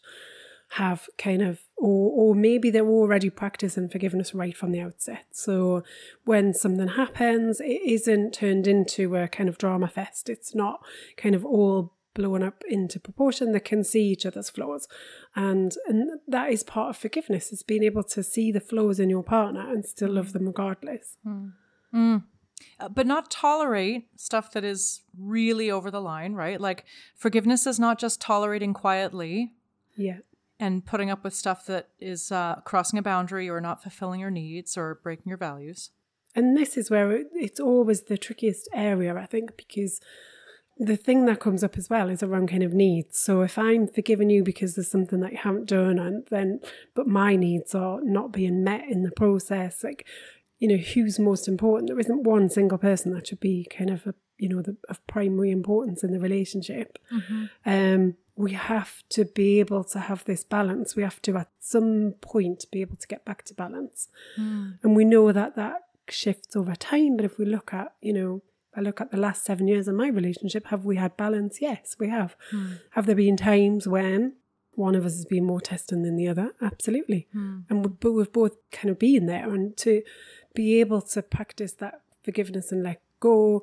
have 0.72 1.08
kind 1.16 1.42
of 1.42 1.60
or 1.76 2.10
or 2.12 2.34
maybe 2.34 2.70
they're 2.70 2.87
already 2.87 3.30
practicing 3.30 3.88
forgiveness 3.88 4.34
right 4.34 4.56
from 4.56 4.72
the 4.72 4.80
outset. 4.80 5.26
So 5.30 5.84
when 6.25 6.54
something 6.54 6.88
happens, 6.88 7.60
it 7.60 7.82
isn't 7.84 8.32
turned 8.32 8.66
into 8.66 9.14
a 9.14 9.28
kind 9.28 9.48
of 9.48 9.58
drama 9.58 9.88
fest. 9.88 10.30
It's 10.30 10.54
not 10.54 10.80
kind 11.16 11.34
of 11.34 11.44
all 11.44 11.92
blown 12.14 12.42
up 12.42 12.64
into 12.68 12.98
proportion. 12.98 13.52
They 13.52 13.60
can 13.60 13.84
see 13.84 14.08
each 14.08 14.25
other's 14.25 14.48
flaws. 14.48 14.88
And 15.37 15.75
and 15.87 16.20
that 16.26 16.50
is 16.50 16.62
part 16.62 16.90
of 16.90 16.96
forgiveness, 16.96 17.52
is 17.52 17.62
being 17.62 17.82
able 17.84 18.04
to 18.04 18.22
see 18.22 18.50
the 18.52 18.60
flaws 18.60 18.98
in 18.98 19.10
your 19.10 19.22
partner 19.22 19.70
and 19.70 19.84
still 19.84 20.12
love 20.12 20.28
mm. 20.28 20.32
them 20.32 20.46
regardless. 20.46 21.18
Mm. 21.26 21.52
Mm. 21.94 22.22
Uh, 22.81 22.88
but 22.88 23.07
not 23.07 23.31
tolerate 23.31 24.09
stuff 24.17 24.53
that 24.53 24.65
is 24.65 25.03
really 25.19 25.71
over 25.71 25.91
the 25.91 26.00
line, 26.00 26.35
right? 26.35 26.61
Like 26.61 26.85
forgiveness 27.17 27.67
is 27.67 27.79
not 27.79 27.99
just 27.99 28.21
tolerating 28.21 28.75
quietly 28.75 29.53
Yeah. 29.97 30.19
and 30.61 30.85
putting 30.85 31.11
up 31.11 31.25
with 31.25 31.35
stuff 31.35 31.67
that 31.67 31.88
is 32.00 32.33
uh, 32.33 32.61
crossing 32.65 32.99
a 32.99 33.03
boundary 33.03 33.49
or 33.49 33.61
not 33.61 33.83
fulfilling 33.83 34.21
your 34.21 34.31
needs 34.31 34.77
or 34.77 34.99
breaking 35.03 35.29
your 35.31 35.38
values. 35.38 35.91
And 36.35 36.57
this 36.57 36.77
is 36.77 36.91
where 36.91 37.11
it, 37.12 37.29
it's 37.35 37.59
always 37.61 38.03
the 38.03 38.19
trickiest 38.19 38.69
area, 38.73 39.17
I 39.17 39.27
think, 39.27 39.57
because 39.57 40.00
the 40.81 40.97
thing 40.97 41.25
that 41.27 41.41
comes 41.41 41.65
up 41.65 41.77
as 41.77 41.91
well 41.91 42.09
is 42.09 42.23
around 42.23 42.49
kind 42.50 42.62
of 42.62 42.73
needs. 42.73 43.19
So 43.19 43.41
if 43.43 43.59
I'm 43.59 43.88
forgiving 43.88 44.31
you 44.31 44.45
because 44.45 44.77
there's 44.77 44.91
something 44.91 45.19
that 45.21 45.33
you 45.33 45.38
haven't 45.38 45.67
done, 45.69 45.99
and 45.99 46.25
then 46.31 46.61
but 46.95 47.09
my 47.09 47.35
needs 47.35 47.75
are 47.75 48.00
not 48.05 48.31
being 48.31 48.62
met 48.62 48.85
in 48.88 49.03
the 49.03 49.11
process, 49.11 49.83
like 49.83 50.07
you 50.59 50.69
know, 50.69 50.77
who's 50.77 51.19
most 51.19 51.49
important? 51.49 51.88
There 51.88 52.00
isn't 52.00 52.25
one 52.25 52.49
single 52.50 52.79
person 52.79 53.12
that 53.15 53.27
should 53.27 53.41
be 53.41 53.67
kind 53.71 53.91
of 53.91 54.07
a 54.07 54.15
you 54.38 54.49
know 54.49 54.62
the 54.62 54.77
of 54.88 55.05
primary 55.07 55.50
importance 55.50 56.05
in 56.05 56.12
the 56.12 56.21
relationship. 56.21 56.99
Mm-hmm. 57.12 57.45
Um, 57.67 58.15
we 58.38 58.53
have 58.53 59.03
to 59.11 59.25
be 59.25 59.59
able 59.59 59.83
to 59.83 59.99
have 59.99 60.25
this 60.25 60.45
balance. 60.45 60.95
We 60.95 61.03
have 61.03 61.21
to 61.23 61.37
at 61.38 61.49
some 61.59 62.15
point 62.21 62.67
be 62.71 62.81
able 62.83 62.97
to 62.97 63.07
get 63.09 63.25
back 63.25 63.45
to 63.47 63.55
balance. 63.55 64.09
Mm. 64.38 64.79
And 64.85 64.95
we 64.95 65.05
know 65.05 65.33
that 65.33 65.57
that 65.57 65.83
shifts 66.09 66.55
over 66.55 66.77
time. 66.77 67.17
But 67.17 67.25
if 67.25 67.37
we 67.37 67.45
look 67.45 67.75
at, 67.75 67.95
you 68.00 68.12
know, 68.12 68.43
if 68.73 68.79
I 68.79 68.81
look 68.83 69.00
at 69.00 69.11
the 69.11 69.17
last 69.17 69.45
seven 69.45 69.67
years 69.67 69.88
of 69.88 69.97
my 69.97 70.07
relationship, 70.07 70.69
have 70.69 70.85
we 70.85 70.95
had 70.97 71.17
balance? 71.17 71.59
Yes, 71.61 71.97
we 71.99 72.11
have. 72.11 72.37
Mm. 72.53 72.79
Have 72.91 73.07
there 73.07 73.17
been 73.17 73.37
times 73.37 73.88
when 73.88 74.35
one 74.71 74.95
of 74.95 75.05
us 75.05 75.17
has 75.17 75.25
been 75.25 75.45
more 75.45 75.61
testing 75.61 76.03
than 76.03 76.15
the 76.15 76.29
other? 76.29 76.53
Absolutely. 76.62 77.27
Mm. 77.35 77.65
And 77.69 77.85
we, 77.85 77.91
but 77.91 78.12
we've 78.12 78.33
both 78.33 78.57
kind 78.71 78.88
of 78.88 79.00
been 79.00 79.27
there. 79.27 79.53
And 79.53 79.77
to 79.79 80.03
be 80.59 80.81
able 80.81 81.00
to 81.00 81.23
practice 81.23 81.73
that 81.75 82.00
forgiveness 82.25 82.73
and 82.73 82.83
let 82.83 83.00
go, 83.21 83.62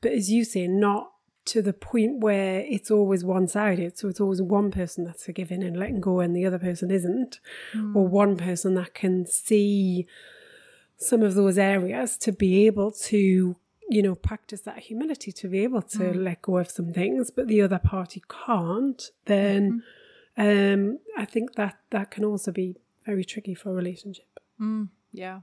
but 0.00 0.12
as 0.12 0.30
you 0.30 0.42
say, 0.42 0.66
not 0.66 1.10
to 1.44 1.60
the 1.60 1.74
point 1.74 2.20
where 2.20 2.60
it's 2.60 2.90
always 2.90 3.22
one 3.22 3.46
sided. 3.46 3.98
So 3.98 4.08
it's 4.08 4.20
always 4.20 4.40
one 4.40 4.70
person 4.70 5.04
that's 5.04 5.26
forgiving 5.26 5.62
and 5.62 5.76
letting 5.76 6.00
go, 6.00 6.20
and 6.20 6.34
the 6.34 6.46
other 6.46 6.58
person 6.58 6.90
isn't, 6.90 7.40
hmm. 7.72 7.94
or 7.94 8.08
one 8.08 8.38
person 8.38 8.74
that 8.76 8.94
can 8.94 9.26
see 9.26 10.06
some 10.96 11.22
of 11.22 11.34
those 11.34 11.58
areas 11.58 12.16
to 12.18 12.32
be 12.32 12.66
able 12.66 12.90
to, 12.90 13.56
you 13.90 14.02
know, 14.02 14.14
practice 14.14 14.62
that 14.62 14.78
humility 14.78 15.30
to 15.32 15.48
be 15.48 15.58
able 15.62 15.82
to 15.82 16.04
let 16.14 16.40
go 16.40 16.56
of 16.56 16.70
some 16.70 16.90
things, 16.94 17.30
but 17.30 17.48
the 17.48 17.60
other 17.60 17.78
party 17.78 18.22
can't, 18.46 19.10
then 19.26 19.82
mm-hmm. 20.38 20.72
um, 20.74 20.98
I 21.18 21.26
think 21.26 21.56
that 21.56 21.76
that 21.90 22.10
can 22.10 22.24
also 22.24 22.50
be 22.50 22.76
very 23.04 23.24
tricky 23.24 23.54
for 23.54 23.68
a 23.70 23.74
relationship. 23.74 24.40
Mm, 24.58 24.88
yeah. 25.12 25.40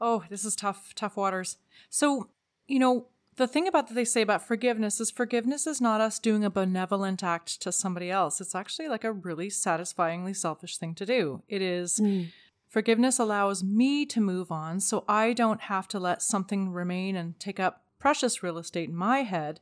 Oh, 0.00 0.24
this 0.28 0.44
is 0.44 0.54
tough, 0.54 0.94
tough 0.94 1.16
waters. 1.16 1.56
So, 1.90 2.28
you 2.66 2.78
know, 2.78 3.08
the 3.38 3.46
thing 3.46 3.68
about 3.68 3.88
that 3.88 3.94
they 3.94 4.04
say 4.04 4.20
about 4.20 4.46
forgiveness 4.46 5.00
is 5.00 5.10
forgiveness 5.10 5.66
is 5.66 5.80
not 5.80 6.00
us 6.00 6.18
doing 6.18 6.44
a 6.44 6.50
benevolent 6.50 7.22
act 7.22 7.62
to 7.62 7.72
somebody 7.72 8.10
else. 8.10 8.40
It's 8.40 8.54
actually 8.54 8.88
like 8.88 9.04
a 9.04 9.12
really 9.12 9.48
satisfyingly 9.48 10.34
selfish 10.34 10.76
thing 10.76 10.94
to 10.96 11.06
do. 11.06 11.42
It 11.48 11.62
is 11.62 11.98
hmm. 11.98 12.24
forgiveness 12.68 13.18
allows 13.18 13.62
me 13.62 14.04
to 14.06 14.20
move 14.20 14.50
on 14.50 14.80
so 14.80 15.04
I 15.08 15.32
don't 15.32 15.62
have 15.62 15.86
to 15.88 16.00
let 16.00 16.20
something 16.20 16.70
remain 16.70 17.16
and 17.16 17.38
take 17.38 17.60
up 17.60 17.84
precious 18.00 18.42
real 18.42 18.58
estate 18.58 18.88
in 18.88 18.96
my 18.96 19.20
head 19.20 19.60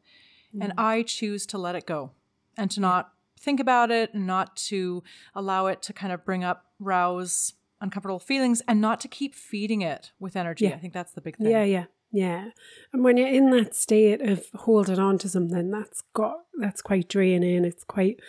hmm. 0.52 0.62
and 0.62 0.72
I 0.78 1.02
choose 1.02 1.44
to 1.46 1.58
let 1.58 1.76
it 1.76 1.86
go 1.86 2.12
and 2.56 2.70
to 2.70 2.80
not 2.80 3.12
think 3.38 3.60
about 3.60 3.90
it 3.90 4.14
and 4.14 4.26
not 4.26 4.56
to 4.56 5.02
allow 5.34 5.66
it 5.66 5.82
to 5.82 5.92
kind 5.92 6.12
of 6.12 6.24
bring 6.24 6.42
up 6.42 6.64
rouse 6.80 7.52
uncomfortable 7.80 8.18
feelings 8.18 8.62
and 8.66 8.80
not 8.80 9.00
to 9.00 9.08
keep 9.08 9.34
feeding 9.34 9.82
it 9.82 10.12
with 10.18 10.36
energy. 10.36 10.66
Yeah. 10.66 10.74
I 10.74 10.78
think 10.78 10.92
that's 10.92 11.12
the 11.12 11.20
big 11.20 11.36
thing. 11.36 11.48
Yeah, 11.50 11.64
yeah, 11.64 11.84
yeah. 12.10 12.50
And 12.92 13.04
when 13.04 13.16
you're 13.16 13.28
in 13.28 13.50
that 13.50 13.74
state 13.74 14.20
of 14.22 14.46
holding 14.54 14.98
on 14.98 15.18
to 15.18 15.28
something, 15.28 15.70
that's 15.70 16.02
got 16.14 16.36
that's 16.58 16.82
quite 16.82 17.08
draining. 17.08 17.64
It's 17.64 17.84
quite, 17.84 18.20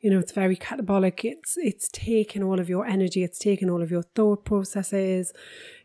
you 0.00 0.10
know, 0.10 0.18
it's 0.18 0.32
very 0.32 0.56
catabolic. 0.56 1.24
It's 1.24 1.56
it's 1.56 1.88
taking 1.92 2.42
all 2.42 2.60
of 2.60 2.68
your 2.68 2.86
energy. 2.86 3.22
It's 3.22 3.38
taking 3.38 3.70
all 3.70 3.82
of 3.82 3.90
your 3.90 4.02
thought 4.02 4.44
processes. 4.44 5.32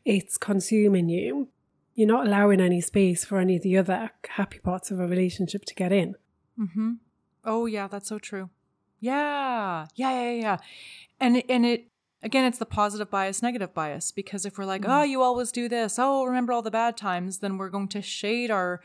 It's 0.04 0.38
consuming 0.38 1.10
you. 1.10 1.50
You're 1.94 2.08
not 2.08 2.28
allowing 2.28 2.60
any 2.60 2.82
space 2.82 3.24
for 3.24 3.38
any 3.40 3.56
of 3.56 3.64
the 3.64 3.78
other 3.78 4.12
happy 4.28 4.60
parts 4.60 4.92
of 4.92 5.00
a 5.00 5.08
relationship 5.08 5.64
to 5.66 5.76
get 5.76 5.94
in. 5.94 6.16
Mm-hmm. 6.60 6.94
Oh 7.46 7.68
yeah, 7.68 7.88
that's 7.88 8.10
so 8.10 8.20
true. 8.20 8.50
Yeah. 9.00 9.86
Yeah, 9.96 10.22
yeah, 10.22 10.42
yeah. 10.42 10.58
And 11.20 11.44
and 11.48 11.66
it 11.66 11.88
again 12.24 12.46
it's 12.46 12.58
the 12.58 12.66
positive 12.66 13.10
bias, 13.10 13.42
negative 13.42 13.74
bias 13.74 14.12
because 14.12 14.46
if 14.46 14.58
we're 14.58 14.66
like, 14.66 14.82
mm. 14.84 14.90
"Oh, 14.90 15.04
you 15.04 15.22
always 15.22 15.52
do 15.52 15.68
this. 15.70 15.98
Oh, 16.00 16.24
remember 16.26 16.54
all 16.54 16.62
the 16.62 16.72
bad 16.72 16.98
times," 16.98 17.40
then 17.40 17.58
we're 17.58 17.70
going 17.70 17.88
to 17.90 18.02
shade 18.02 18.52
our 18.52 18.82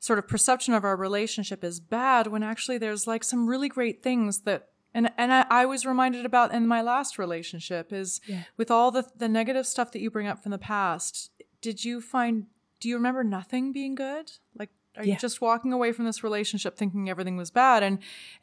sort 0.00 0.18
of 0.18 0.28
perception 0.28 0.74
of 0.74 0.84
our 0.84 0.96
relationship 0.96 1.64
as 1.64 1.80
bad 1.80 2.26
when 2.26 2.42
actually 2.42 2.76
there's 2.78 3.06
like 3.06 3.24
some 3.24 3.46
really 3.46 3.68
great 3.68 4.02
things 4.02 4.40
that 4.40 4.68
and 4.92 5.10
and 5.16 5.32
I, 5.32 5.46
I 5.50 5.66
was 5.66 5.86
reminded 5.86 6.26
about 6.26 6.52
in 6.52 6.66
my 6.66 6.82
last 6.82 7.18
relationship 7.18 7.92
is 7.92 8.20
with 8.56 8.70
all 8.70 8.90
the 8.90 9.04
the 9.16 9.28
negative 9.28 9.66
stuff 9.66 9.92
that 9.92 10.00
you 10.00 10.10
bring 10.10 10.26
up 10.26 10.42
from 10.42 10.52
the 10.52 10.58
past. 10.58 11.30
Did 11.60 11.84
you 11.84 12.00
find? 12.00 12.46
Do 12.80 12.88
you 12.88 12.96
remember 12.96 13.24
nothing 13.24 13.72
being 13.72 13.94
good? 13.94 14.32
Like, 14.58 14.68
are 14.96 15.04
Yeah. 15.04 15.14
you 15.14 15.18
just 15.18 15.40
walking 15.40 15.72
away 15.72 15.90
from 15.92 16.04
this 16.04 16.22
relationship 16.22 16.76
thinking 16.76 17.08
everything 17.08 17.36
was 17.38 17.50
bad, 17.50 17.82
and 17.82 17.98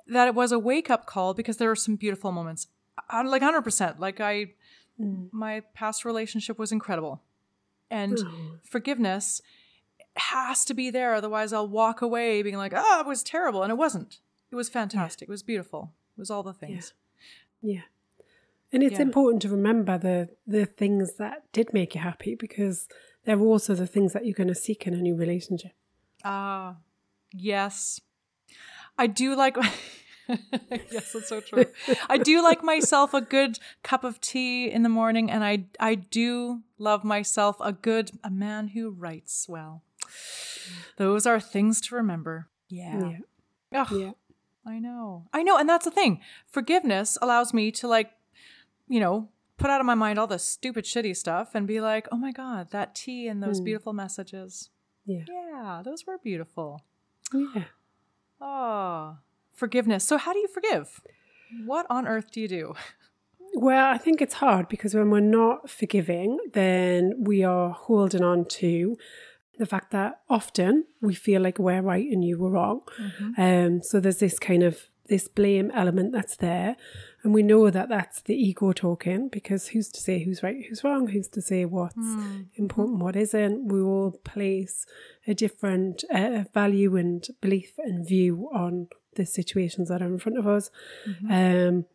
that 0.07 0.27
it 0.27 0.33
was 0.33 0.51
a 0.51 0.57
wake 0.57 0.89
up 0.89 1.05
call 1.05 1.35
because 1.35 1.57
there 1.57 1.69
were 1.69 1.75
some 1.75 1.95
beautiful 1.95 2.31
moments, 2.31 2.67
like 3.25 3.41
hundred 3.41 3.62
percent. 3.63 4.00
Like 4.00 4.20
I, 4.20 4.51
my 4.98 5.62
past 5.74 6.05
relationship 6.05 6.58
was 6.60 6.72
incredible, 6.72 7.22
and 7.89 8.20
forgiveness 8.63 9.41
has 10.15 10.65
to 10.65 10.74
be 10.74 10.89
there. 10.89 11.13
Otherwise, 11.15 11.53
I'll 11.53 11.67
walk 11.67 12.01
away 12.01 12.41
being 12.41 12.58
like, 12.58 12.74
"Oh, 12.75 13.00
it 13.00 13.08
was 13.08 13.24
terrible," 13.24 13.63
and 13.63 13.72
it 13.72 13.77
wasn't. 13.77 14.20
It 14.51 14.55
was 14.55 14.70
fantastic. 14.70 15.29
It 15.29 15.31
was 15.31 15.43
beautiful. 15.43 15.93
It 16.17 16.20
was 16.20 16.29
all 16.29 16.43
the 16.43 16.53
things. 16.53 16.93
Yeah. 17.62 17.81
And 18.74 18.84
it's 18.84 18.96
Yeah. 18.96 19.01
important 19.01 19.41
to 19.43 19.50
remember 19.50 19.98
the 19.98 20.29
the 20.48 20.65
things 20.65 21.15
that 21.17 21.51
did 21.51 21.74
make 21.74 21.96
you 21.96 22.01
happy 22.01 22.36
because 22.36 22.88
they're 23.24 23.39
also 23.39 23.75
the 23.75 23.88
things 23.88 24.13
that 24.13 24.25
you're 24.25 24.34
going 24.34 24.48
to 24.48 24.55
seek 24.55 24.88
in 24.88 24.93
a 24.93 24.98
new 25.01 25.16
relationship. 25.16 25.72
Ah, 26.24 26.77
yes. 27.33 28.01
I 28.98 29.07
do 29.07 29.35
like. 29.35 29.57
yes, 30.92 31.12
that's 31.14 31.29
so 31.29 31.42
true. 31.42 31.66
I 32.10 32.18
do 32.18 32.42
like 32.42 32.64
myself 32.64 33.14
a 33.14 33.22
good 33.22 33.60
cup 33.84 34.03
of 34.03 34.22
tea 34.22 34.70
in 34.70 34.84
the 34.84 34.90
morning, 34.90 35.29
and 35.29 35.44
I 35.44 35.66
I 35.79 35.96
do 35.96 36.62
love 36.77 37.03
myself 37.03 37.57
a 37.60 37.74
good 37.74 38.12
a 38.24 38.29
man 38.29 38.70
who 38.70 38.90
writes 38.92 39.48
well. 39.50 39.84
Those 40.98 41.25
are 41.25 41.40
things 41.40 41.81
to 41.81 41.96
remember. 41.96 42.48
Yeah. 42.70 43.18
Yeah. 43.72 43.81
Ugh, 43.81 43.92
Yeah. 43.92 44.12
I 44.66 44.77
know. 44.77 45.25
I 45.34 45.42
know, 45.42 45.57
and 45.57 45.68
that's 45.68 45.86
the 45.86 45.92
thing. 45.92 46.22
Forgiveness 46.46 47.18
allows 47.20 47.51
me 47.51 47.72
to 47.72 47.88
like, 47.88 48.12
you 48.88 49.00
know, 49.00 49.29
put 49.57 49.72
out 49.72 49.79
of 49.79 49.88
my 49.88 49.96
mind 49.96 50.20
all 50.20 50.27
the 50.27 50.38
stupid 50.38 50.86
shitty 50.86 51.16
stuff 51.18 51.55
and 51.55 51.66
be 51.68 51.81
like, 51.81 52.07
"Oh 52.12 52.18
my 52.18 52.31
god, 52.31 52.70
that 52.72 52.94
tea 52.94 53.27
and 53.27 53.42
those 53.42 53.57
hmm. 53.57 53.66
beautiful 53.66 53.94
messages." 53.94 54.70
Yeah. 55.05 55.24
Yeah, 55.27 55.81
those 55.84 56.05
were 56.05 56.18
beautiful. 56.18 56.81
Yeah. 57.34 57.64
Oh, 58.40 59.18
forgiveness. 59.61 60.03
So, 60.03 60.17
how 60.17 60.33
do 60.33 60.39
you 60.39 60.47
forgive? 60.47 61.01
What 61.65 61.85
on 61.89 62.07
earth 62.07 62.31
do 62.31 62.41
you 62.41 62.47
do? 62.47 62.74
Well, 63.53 63.87
I 63.95 63.97
think 63.97 64.21
it's 64.21 64.35
hard 64.45 64.65
because 64.74 64.95
when 64.95 65.09
we're 65.11 65.19
not 65.19 65.69
forgiving, 65.69 66.39
then 66.53 67.01
we 67.29 67.43
are 67.43 67.69
holding 67.69 68.24
on 68.24 68.45
to 68.61 68.97
the 69.59 69.65
fact 69.65 69.91
that 69.91 70.21
often 70.29 70.85
we 71.01 71.13
feel 71.13 71.41
like 71.41 71.59
we're 71.59 71.81
right 71.93 72.07
and 72.13 72.24
you 72.24 72.39
were 72.39 72.50
wrong. 72.57 72.81
Um, 73.37 73.83
so 73.83 74.00
there's 74.00 74.17
this 74.25 74.39
kind 74.39 74.63
of 74.63 74.75
this 75.13 75.27
blame 75.27 75.69
element 75.81 76.13
that's 76.13 76.37
there, 76.37 76.77
and 77.21 77.33
we 77.33 77.43
know 77.43 77.69
that 77.69 77.89
that's 77.89 78.21
the 78.21 78.35
ego 78.47 78.71
talking 78.71 79.27
because 79.37 79.67
who's 79.71 79.89
to 79.91 80.00
say 80.00 80.24
who's 80.24 80.41
right, 80.41 80.59
who's 80.67 80.83
wrong, 80.85 81.07
who's 81.07 81.27
to 81.37 81.41
say 81.41 81.65
what's 81.65 82.07
important, 82.55 83.00
what 83.00 83.15
isn't. 83.17 83.67
We 83.71 83.81
all 83.81 84.11
place 84.24 84.85
a 85.27 85.33
different 85.33 86.05
uh, 86.19 86.45
value 86.53 86.95
and 86.95 87.27
belief 87.41 87.71
and 87.77 88.07
view 88.07 88.50
on 88.53 88.87
the 89.15 89.25
situations 89.25 89.89
that 89.89 90.01
are 90.01 90.07
in 90.07 90.19
front 90.19 90.37
of 90.37 90.47
us. 90.47 90.69
Um, 91.29 91.85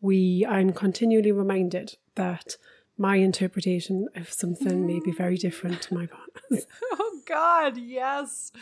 we 0.00 0.46
I'm 0.46 0.72
continually 0.72 1.32
reminded 1.32 1.96
that 2.14 2.56
my 2.96 3.16
interpretation 3.16 4.08
of 4.14 4.32
something 4.32 4.86
may 4.86 5.00
be 5.00 5.10
very 5.10 5.36
different 5.36 5.82
to 5.82 5.94
my 5.94 6.06
partner's. 6.06 6.66
Oh, 6.92 7.20
God, 7.26 7.78
yes. 7.78 8.52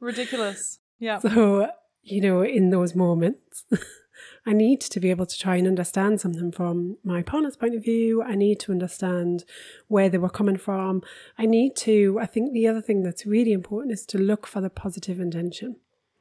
Ridiculous. 0.00 0.78
Yeah. 0.98 1.18
So, 1.18 1.70
you 2.02 2.20
know, 2.22 2.42
in 2.42 2.70
those 2.70 2.94
moments, 2.94 3.64
I 4.46 4.52
need 4.52 4.80
to 4.80 4.98
be 4.98 5.10
able 5.10 5.26
to 5.26 5.38
try 5.38 5.56
and 5.56 5.66
understand 5.66 6.20
something 6.20 6.50
from 6.50 6.96
my 7.04 7.22
partner's 7.22 7.56
point 7.56 7.74
of 7.74 7.84
view. 7.84 8.22
I 8.22 8.34
need 8.34 8.58
to 8.60 8.72
understand 8.72 9.44
where 9.88 10.08
they 10.08 10.18
were 10.18 10.30
coming 10.30 10.56
from. 10.56 11.02
I 11.36 11.46
need 11.46 11.76
to, 11.76 12.18
I 12.20 12.26
think 12.26 12.52
the 12.52 12.66
other 12.66 12.80
thing 12.80 13.02
that's 13.02 13.26
really 13.26 13.52
important 13.52 13.92
is 13.92 14.06
to 14.06 14.18
look 14.18 14.46
for 14.46 14.60
the 14.60 14.70
positive 14.70 15.20
intention. 15.20 15.76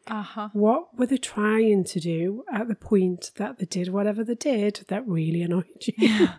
Uh 0.09 0.23
huh. 0.23 0.49
What 0.53 0.97
were 0.97 1.05
they 1.05 1.17
trying 1.17 1.83
to 1.85 1.99
do 1.99 2.43
at 2.51 2.67
the 2.67 2.75
point 2.75 3.31
that 3.35 3.59
they 3.59 3.65
did 3.65 3.89
whatever 3.89 4.23
they 4.23 4.35
did 4.35 4.85
that 4.87 5.07
really 5.07 5.41
annoyed 5.41 5.65
you? 5.85 6.29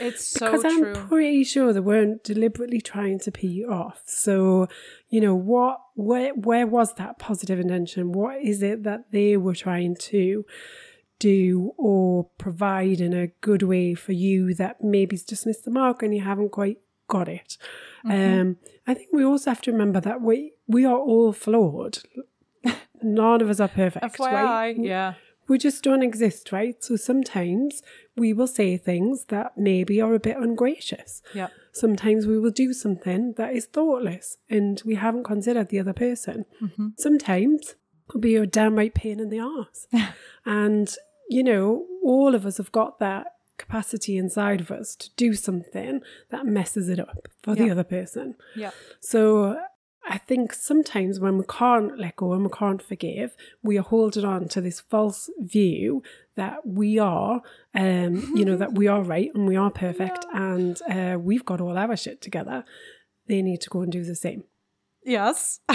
It's 0.00 0.26
so 0.26 0.46
because 0.46 0.64
I'm 0.64 0.80
true. 0.80 0.94
pretty 0.94 1.44
sure 1.44 1.72
they 1.72 1.80
weren't 1.80 2.24
deliberately 2.24 2.80
trying 2.80 3.18
to 3.20 3.30
pee 3.30 3.48
you 3.48 3.70
off. 3.70 4.02
So, 4.06 4.68
you 5.08 5.20
know, 5.20 5.34
what 5.34 5.80
where 5.94 6.34
where 6.34 6.66
was 6.66 6.94
that 6.94 7.18
positive 7.18 7.60
intention? 7.60 8.12
What 8.12 8.42
is 8.42 8.62
it 8.62 8.82
that 8.84 9.12
they 9.12 9.36
were 9.36 9.54
trying 9.54 9.96
to 9.96 10.44
do 11.18 11.72
or 11.78 12.28
provide 12.38 13.00
in 13.00 13.12
a 13.14 13.28
good 13.40 13.62
way 13.62 13.94
for 13.94 14.12
you 14.12 14.52
that 14.54 14.82
maybe's 14.82 15.24
just 15.24 15.46
missed 15.46 15.64
the 15.64 15.70
mark 15.70 16.02
and 16.02 16.14
you 16.14 16.22
haven't 16.22 16.50
quite 16.50 16.78
got 17.08 17.28
it? 17.28 17.56
Mm-hmm. 18.06 18.40
Um, 18.40 18.56
I 18.86 18.94
think 18.94 19.08
we 19.12 19.24
also 19.24 19.50
have 19.50 19.62
to 19.62 19.72
remember 19.72 20.00
that 20.00 20.20
we 20.20 20.52
we 20.66 20.84
are 20.84 20.98
all 20.98 21.32
flawed. 21.32 21.98
None 23.02 23.42
of 23.42 23.50
us 23.50 23.60
are 23.60 23.68
perfect, 23.68 24.16
FYI, 24.16 24.32
right? 24.32 24.76
yeah. 24.78 25.14
we 25.46 25.58
just 25.58 25.82
don't 25.82 26.02
exist, 26.02 26.52
right? 26.52 26.82
So 26.82 26.96
sometimes 26.96 27.82
we 28.16 28.32
will 28.32 28.46
say 28.46 28.76
things 28.76 29.26
that 29.26 29.58
maybe 29.58 30.00
are 30.00 30.14
a 30.14 30.20
bit 30.20 30.36
ungracious. 30.36 31.20
Yeah. 31.34 31.48
Sometimes 31.72 32.26
we 32.26 32.38
will 32.38 32.50
do 32.50 32.72
something 32.72 33.34
that 33.36 33.54
is 33.54 33.66
thoughtless 33.66 34.38
and 34.48 34.80
we 34.84 34.94
haven't 34.94 35.24
considered 35.24 35.68
the 35.68 35.80
other 35.80 35.92
person. 35.92 36.46
Sometimes 36.96 37.74
it'll 38.08 38.20
be 38.20 38.36
a 38.36 38.46
downright 38.46 38.94
pain 38.94 39.20
in 39.20 39.28
the 39.30 39.40
arse. 39.40 39.86
and, 40.46 40.94
you 41.28 41.42
know, 41.42 41.86
all 42.02 42.34
of 42.34 42.46
us 42.46 42.58
have 42.58 42.72
got 42.72 42.98
that 43.00 43.26
capacity 43.58 44.16
inside 44.16 44.60
of 44.60 44.70
us 44.70 44.94
to 44.96 45.10
do 45.16 45.34
something 45.34 46.00
that 46.30 46.46
messes 46.46 46.88
it 46.88 46.98
up 46.98 47.28
for 47.42 47.54
the 47.54 47.70
other 47.70 47.84
person. 47.84 48.34
Yeah. 48.56 48.70
So 49.00 49.60
I 50.06 50.18
think 50.18 50.52
sometimes 50.52 51.18
when 51.18 51.38
we 51.38 51.44
can't 51.48 51.98
let 51.98 52.16
go 52.16 52.32
and 52.32 52.44
we 52.44 52.50
can't 52.50 52.82
forgive, 52.82 53.36
we 53.62 53.78
are 53.78 53.82
holding 53.82 54.24
on 54.24 54.48
to 54.48 54.60
this 54.60 54.80
false 54.80 55.30
view 55.38 56.02
that 56.36 56.66
we 56.66 56.98
are, 56.98 57.40
um, 57.74 58.32
you 58.34 58.44
know, 58.44 58.56
that 58.56 58.74
we 58.74 58.86
are 58.86 59.02
right 59.02 59.30
and 59.34 59.46
we 59.46 59.56
are 59.56 59.70
perfect 59.70 60.26
and 60.34 60.80
uh, 60.90 61.16
we've 61.18 61.44
got 61.44 61.60
all 61.60 61.78
our 61.78 61.96
shit 61.96 62.20
together. 62.20 62.64
They 63.28 63.40
need 63.40 63.62
to 63.62 63.70
go 63.70 63.80
and 63.80 63.90
do 63.90 64.04
the 64.04 64.14
same. 64.14 64.44
Yes. 65.04 65.60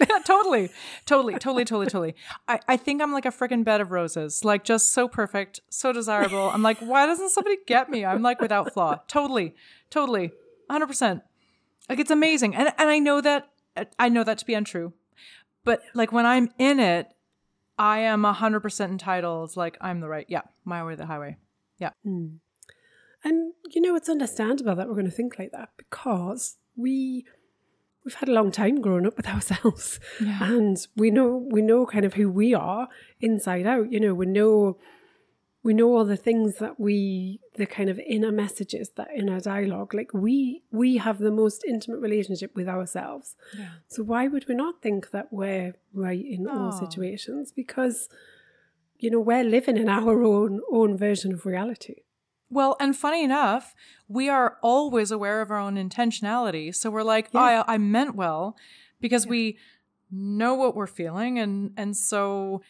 totally, 0.24 0.70
totally, 1.06 1.34
totally, 1.34 1.64
totally, 1.64 1.86
totally. 1.86 2.14
I, 2.48 2.60
I 2.68 2.76
think 2.76 3.02
I'm 3.02 3.12
like 3.12 3.26
a 3.26 3.30
freaking 3.30 3.64
bed 3.64 3.80
of 3.80 3.90
roses, 3.90 4.44
like 4.44 4.64
just 4.64 4.92
so 4.92 5.08
perfect, 5.08 5.60
so 5.68 5.92
desirable. 5.92 6.50
I'm 6.50 6.62
like, 6.62 6.78
why 6.78 7.06
doesn't 7.06 7.30
somebody 7.30 7.56
get 7.66 7.90
me? 7.90 8.04
I'm 8.04 8.22
like 8.22 8.40
without 8.40 8.72
flaw. 8.72 9.00
Totally, 9.08 9.54
totally, 9.90 10.32
100%. 10.70 11.22
Like 11.88 11.98
it's 11.98 12.10
amazing. 12.10 12.54
And, 12.54 12.72
and 12.78 12.88
I 12.88 12.98
know 12.98 13.20
that, 13.20 13.50
I 13.98 14.08
know 14.08 14.24
that 14.24 14.38
to 14.38 14.46
be 14.46 14.54
untrue. 14.54 14.92
But 15.64 15.82
like 15.94 16.12
when 16.12 16.26
I'm 16.26 16.50
in 16.58 16.80
it, 16.80 17.12
I 17.78 18.00
am 18.00 18.22
100% 18.22 18.88
entitled. 18.88 19.56
Like 19.56 19.76
I'm 19.80 20.00
the 20.00 20.08
right, 20.08 20.26
yeah, 20.28 20.42
my 20.64 20.84
way, 20.84 20.94
the 20.94 21.06
highway. 21.06 21.36
Yeah. 21.78 21.90
Mm. 22.06 22.36
And 23.22 23.52
you 23.70 23.82
know, 23.82 23.96
it's 23.96 24.08
understandable 24.08 24.74
that 24.74 24.88
we're 24.88 24.94
going 24.94 25.04
to 25.06 25.10
think 25.10 25.38
like 25.38 25.52
that 25.52 25.70
because 25.76 26.56
we 26.76 27.26
we've 28.04 28.14
had 28.14 28.28
a 28.28 28.32
long 28.32 28.50
time 28.50 28.80
growing 28.80 29.06
up 29.06 29.16
with 29.16 29.28
ourselves 29.34 30.00
yeah. 30.20 30.38
and 30.42 30.86
we 30.96 31.10
know 31.10 31.46
we 31.50 31.62
know 31.62 31.86
kind 31.86 32.04
of 32.04 32.14
who 32.14 32.30
we 32.30 32.54
are 32.54 32.88
inside 33.20 33.66
out 33.66 33.90
you 33.92 34.00
know 34.00 34.14
we 34.14 34.26
know 34.26 34.76
we 35.62 35.74
know 35.74 35.94
all 35.94 36.04
the 36.04 36.16
things 36.16 36.56
that 36.56 36.80
we 36.80 37.40
the 37.54 37.66
kind 37.66 37.90
of 37.90 37.98
inner 37.98 38.32
messages 38.32 38.90
that 38.96 39.08
in 39.14 39.28
our 39.28 39.40
dialogue 39.40 39.92
like 39.92 40.12
we 40.14 40.62
we 40.70 40.96
have 40.96 41.18
the 41.18 41.30
most 41.30 41.64
intimate 41.68 42.00
relationship 42.00 42.54
with 42.54 42.68
ourselves 42.68 43.36
yeah. 43.58 43.68
so 43.88 44.02
why 44.02 44.26
would 44.26 44.46
we 44.48 44.54
not 44.54 44.80
think 44.80 45.10
that 45.10 45.28
we're 45.30 45.74
right 45.92 46.24
in 46.24 46.46
oh. 46.48 46.66
all 46.66 46.72
situations 46.72 47.52
because 47.54 48.08
you 48.98 49.10
know 49.10 49.20
we're 49.20 49.44
living 49.44 49.76
in 49.76 49.88
our 49.88 50.22
own 50.24 50.60
own 50.70 50.96
version 50.96 51.32
of 51.32 51.44
reality 51.44 51.96
well, 52.50 52.76
and 52.80 52.96
funny 52.96 53.22
enough, 53.22 53.74
we 54.08 54.28
are 54.28 54.58
always 54.62 55.10
aware 55.10 55.40
of 55.40 55.50
our 55.50 55.58
own 55.58 55.76
intentionality. 55.76 56.74
So 56.74 56.90
we're 56.90 57.04
like, 57.04 57.28
yeah. 57.32 57.40
oh, 57.40 57.70
I, 57.70 57.74
I, 57.74 57.78
meant 57.78 58.16
well 58.16 58.56
because 59.00 59.24
yeah. 59.24 59.30
we 59.30 59.58
know 60.10 60.54
what 60.54 60.74
we're 60.74 60.88
feeling. 60.88 61.38
And, 61.38 61.72
and 61.76 61.96
so 61.96 62.62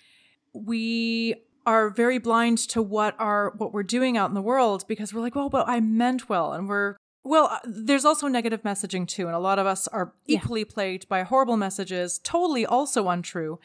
we 0.52 1.34
are 1.66 1.88
very 1.88 2.18
blind 2.18 2.58
to 2.58 2.82
what 2.82 3.14
are 3.18 3.54
what 3.56 3.72
we're 3.72 3.82
doing 3.82 4.16
out 4.16 4.28
in 4.28 4.34
the 4.34 4.42
world 4.42 4.84
because 4.86 5.14
we're 5.14 5.22
like, 5.22 5.34
well, 5.34 5.48
but 5.48 5.66
I 5.66 5.80
meant 5.80 6.28
well. 6.28 6.52
And 6.52 6.68
we're, 6.68 6.96
well, 7.24 7.48
uh, 7.50 7.58
there's 7.64 8.04
also 8.04 8.28
negative 8.28 8.62
messaging 8.62 9.08
too. 9.08 9.26
And 9.26 9.34
a 9.34 9.40
lot 9.40 9.58
of 9.58 9.66
us 9.66 9.88
are 9.88 10.12
equally 10.26 10.60
yeah. 10.60 10.72
plagued 10.74 11.08
by 11.08 11.22
horrible 11.22 11.56
messages, 11.56 12.18
totally 12.22 12.66
also 12.66 13.08
untrue. 13.08 13.58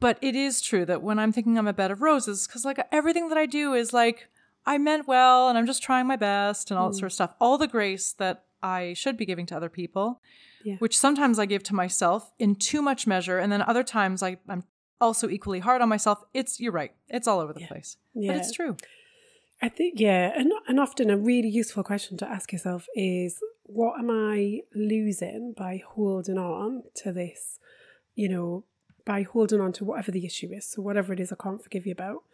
But 0.00 0.18
it 0.20 0.34
is 0.34 0.60
true 0.60 0.84
that 0.86 1.02
when 1.02 1.18
I'm 1.18 1.32
thinking 1.32 1.56
I'm 1.56 1.68
a 1.68 1.72
bed 1.72 1.90
of 1.90 2.02
roses, 2.02 2.46
because 2.46 2.64
like 2.64 2.78
everything 2.90 3.28
that 3.28 3.38
I 3.38 3.46
do 3.46 3.74
is 3.74 3.92
like, 3.92 4.28
I 4.66 4.78
meant 4.78 5.06
well 5.06 5.48
and 5.48 5.58
I'm 5.58 5.66
just 5.66 5.82
trying 5.82 6.06
my 6.06 6.16
best 6.16 6.70
and 6.70 6.78
all 6.78 6.88
mm. 6.88 6.92
that 6.92 6.98
sort 6.98 7.06
of 7.06 7.12
stuff. 7.12 7.34
All 7.40 7.58
the 7.58 7.68
grace 7.68 8.12
that 8.14 8.44
I 8.62 8.94
should 8.94 9.16
be 9.16 9.26
giving 9.26 9.46
to 9.46 9.56
other 9.56 9.68
people, 9.68 10.20
yeah. 10.64 10.76
which 10.78 10.98
sometimes 10.98 11.38
I 11.38 11.46
give 11.46 11.62
to 11.64 11.74
myself 11.74 12.32
in 12.38 12.56
too 12.56 12.80
much 12.80 13.06
measure. 13.06 13.38
And 13.38 13.52
then 13.52 13.62
other 13.62 13.82
times 13.82 14.22
I, 14.22 14.38
I'm 14.48 14.64
also 15.00 15.28
equally 15.28 15.60
hard 15.60 15.82
on 15.82 15.88
myself. 15.88 16.22
It's, 16.32 16.60
you're 16.60 16.72
right. 16.72 16.92
It's 17.08 17.28
all 17.28 17.40
over 17.40 17.52
the 17.52 17.60
yeah. 17.60 17.68
place. 17.68 17.96
Yeah. 18.14 18.32
But 18.32 18.40
it's 18.40 18.52
true. 18.52 18.76
I 19.60 19.68
think, 19.68 20.00
yeah. 20.00 20.32
And, 20.34 20.52
and 20.66 20.80
often 20.80 21.10
a 21.10 21.16
really 21.16 21.48
useful 21.48 21.84
question 21.84 22.16
to 22.18 22.28
ask 22.28 22.52
yourself 22.52 22.86
is 22.94 23.40
what 23.64 23.98
am 23.98 24.10
I 24.10 24.60
losing 24.74 25.54
by 25.56 25.82
holding 25.86 26.38
on 26.38 26.84
to 26.96 27.12
this, 27.12 27.58
you 28.14 28.28
know, 28.28 28.64
by 29.04 29.22
holding 29.22 29.60
on 29.60 29.72
to 29.74 29.84
whatever 29.84 30.10
the 30.10 30.24
issue 30.24 30.48
is? 30.52 30.66
So, 30.66 30.82
whatever 30.82 31.12
it 31.12 31.20
is 31.20 31.32
I 31.32 31.36
can't 31.36 31.62
forgive 31.62 31.86
you 31.86 31.92
about 31.92 32.24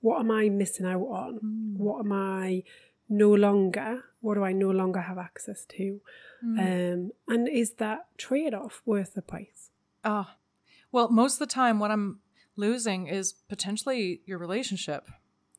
what 0.00 0.20
am 0.20 0.30
I 0.30 0.48
missing 0.48 0.86
out 0.86 1.00
on? 1.00 1.40
Mm. 1.44 1.76
What 1.78 2.00
am 2.00 2.12
I 2.12 2.62
no 3.08 3.32
longer? 3.32 4.04
What 4.20 4.34
do 4.34 4.44
I 4.44 4.52
no 4.52 4.70
longer 4.70 5.00
have 5.00 5.18
access 5.18 5.64
to? 5.66 6.00
Mm. 6.44 6.58
Um, 6.58 7.10
and 7.28 7.48
is 7.48 7.74
that 7.74 8.06
trade 8.16 8.54
off 8.54 8.82
worth 8.84 9.14
the 9.14 9.22
price? 9.22 9.70
Ah, 10.04 10.36
well, 10.92 11.10
most 11.10 11.34
of 11.34 11.38
the 11.40 11.52
time, 11.52 11.78
what 11.78 11.90
I'm 11.90 12.20
losing 12.56 13.06
is 13.06 13.32
potentially 13.48 14.22
your 14.26 14.38
relationship. 14.38 15.08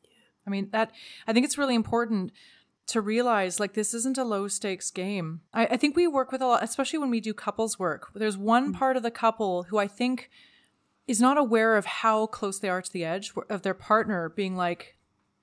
Yeah. 0.02 0.10
I 0.46 0.50
mean, 0.50 0.68
that 0.72 0.90
I 1.26 1.32
think 1.32 1.44
it's 1.44 1.58
really 1.58 1.74
important 1.74 2.32
to 2.88 3.00
realize 3.00 3.60
like 3.60 3.74
this 3.74 3.94
isn't 3.94 4.18
a 4.18 4.24
low 4.24 4.48
stakes 4.48 4.90
game. 4.90 5.40
I, 5.54 5.66
I 5.66 5.76
think 5.76 5.94
we 5.94 6.06
work 6.06 6.32
with 6.32 6.42
a 6.42 6.46
lot, 6.46 6.64
especially 6.64 6.98
when 6.98 7.10
we 7.10 7.20
do 7.20 7.32
couples 7.32 7.78
work. 7.78 8.08
There's 8.14 8.36
one 8.36 8.72
mm. 8.72 8.78
part 8.78 8.96
of 8.96 9.02
the 9.02 9.10
couple 9.10 9.64
who 9.64 9.78
I 9.78 9.86
think 9.86 10.30
is 11.12 11.20
not 11.20 11.36
aware 11.36 11.76
of 11.76 11.84
how 11.84 12.26
close 12.26 12.58
they 12.58 12.70
are 12.70 12.80
to 12.80 12.90
the 12.90 13.04
edge 13.04 13.34
of 13.50 13.60
their 13.60 13.74
partner 13.74 14.30
being 14.30 14.56
like 14.56 14.96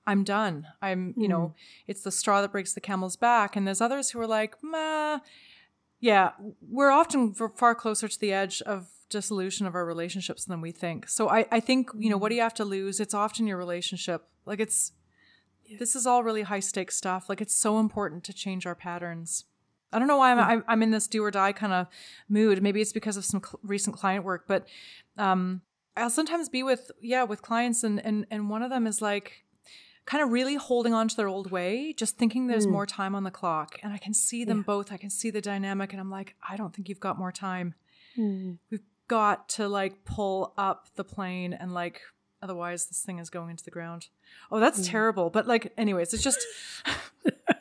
i'm 0.04 0.24
done. 0.24 0.66
I'm 0.82 1.14
you 1.16 1.28
know 1.28 1.46
hmm. 1.46 1.52
it's 1.86 2.02
the 2.02 2.10
straw 2.10 2.40
that 2.42 2.50
breaks 2.50 2.72
the 2.72 2.80
camel's 2.80 3.14
back. 3.14 3.54
And 3.54 3.68
there's 3.68 3.80
others 3.80 4.10
who 4.10 4.18
are 4.20 4.26
like 4.26 4.56
meh. 4.64 5.20
Yeah 6.00 6.32
we're 6.60 6.90
often 6.90 7.34
far 7.34 7.76
closer 7.76 8.08
to 8.08 8.18
the 8.18 8.32
edge 8.32 8.60
of 8.62 8.88
dissolution 9.10 9.64
of 9.64 9.76
our 9.76 9.86
relationships 9.86 10.44
than 10.44 10.60
we 10.60 10.72
think. 10.72 11.08
So 11.08 11.28
i, 11.28 11.46
I 11.52 11.60
think 11.60 11.90
you 11.96 12.10
know 12.10 12.18
what 12.18 12.30
do 12.30 12.34
you 12.34 12.42
have 12.42 12.54
to 12.54 12.64
lose? 12.64 12.98
It's 12.98 13.14
often 13.14 13.46
your 13.46 13.56
relationship. 13.56 14.26
Like 14.44 14.58
it's 14.58 14.90
this 15.78 15.94
is 15.94 16.04
all 16.04 16.24
really 16.24 16.42
high 16.42 16.58
stakes 16.70 16.96
stuff. 16.96 17.28
Like 17.28 17.40
it's 17.40 17.54
so 17.54 17.78
important 17.78 18.24
to 18.24 18.32
change 18.32 18.66
our 18.66 18.74
patterns 18.74 19.44
I 19.92 19.98
don't 19.98 20.08
know 20.08 20.16
why 20.16 20.32
I'm, 20.32 20.64
I'm 20.68 20.82
in 20.82 20.90
this 20.90 21.06
do 21.08 21.24
or 21.24 21.30
die 21.30 21.52
kind 21.52 21.72
of 21.72 21.86
mood. 22.28 22.62
Maybe 22.62 22.80
it's 22.80 22.92
because 22.92 23.16
of 23.16 23.24
some 23.24 23.42
cl- 23.42 23.60
recent 23.62 23.96
client 23.96 24.24
work, 24.24 24.44
but 24.46 24.66
um, 25.18 25.62
I'll 25.96 26.10
sometimes 26.10 26.48
be 26.48 26.62
with 26.62 26.90
yeah 27.00 27.24
with 27.24 27.42
clients, 27.42 27.82
and 27.82 28.04
and 28.04 28.26
and 28.30 28.48
one 28.48 28.62
of 28.62 28.70
them 28.70 28.86
is 28.86 29.02
like 29.02 29.44
kind 30.06 30.22
of 30.22 30.30
really 30.30 30.54
holding 30.54 30.94
on 30.94 31.08
to 31.08 31.16
their 31.16 31.28
old 31.28 31.50
way, 31.50 31.92
just 31.92 32.16
thinking 32.16 32.46
there's 32.46 32.66
mm. 32.66 32.72
more 32.72 32.86
time 32.86 33.14
on 33.14 33.24
the 33.24 33.30
clock, 33.30 33.78
and 33.82 33.92
I 33.92 33.98
can 33.98 34.14
see 34.14 34.44
them 34.44 34.58
yeah. 34.58 34.64
both. 34.64 34.92
I 34.92 34.96
can 34.96 35.10
see 35.10 35.30
the 35.30 35.40
dynamic, 35.40 35.92
and 35.92 36.00
I'm 36.00 36.10
like, 36.10 36.34
I 36.48 36.56
don't 36.56 36.74
think 36.74 36.88
you've 36.88 37.00
got 37.00 37.18
more 37.18 37.32
time. 37.32 37.74
Mm. 38.16 38.58
We've 38.70 38.80
got 39.08 39.48
to 39.50 39.68
like 39.68 40.04
pull 40.04 40.54
up 40.56 40.86
the 40.94 41.02
plane 41.02 41.52
and 41.52 41.74
like 41.74 42.00
otherwise 42.40 42.86
this 42.86 43.02
thing 43.02 43.18
is 43.18 43.28
going 43.28 43.50
into 43.50 43.64
the 43.64 43.70
ground. 43.70 44.06
Oh, 44.52 44.60
that's 44.60 44.80
mm. 44.80 44.88
terrible. 44.88 45.30
But 45.30 45.48
like, 45.48 45.72
anyways, 45.76 46.14
it's 46.14 46.22
just. 46.22 46.46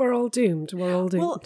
we're 0.00 0.14
all 0.14 0.30
doomed. 0.30 0.72
We're 0.72 0.94
all 0.94 1.08
doomed. 1.08 1.22
Well, 1.22 1.42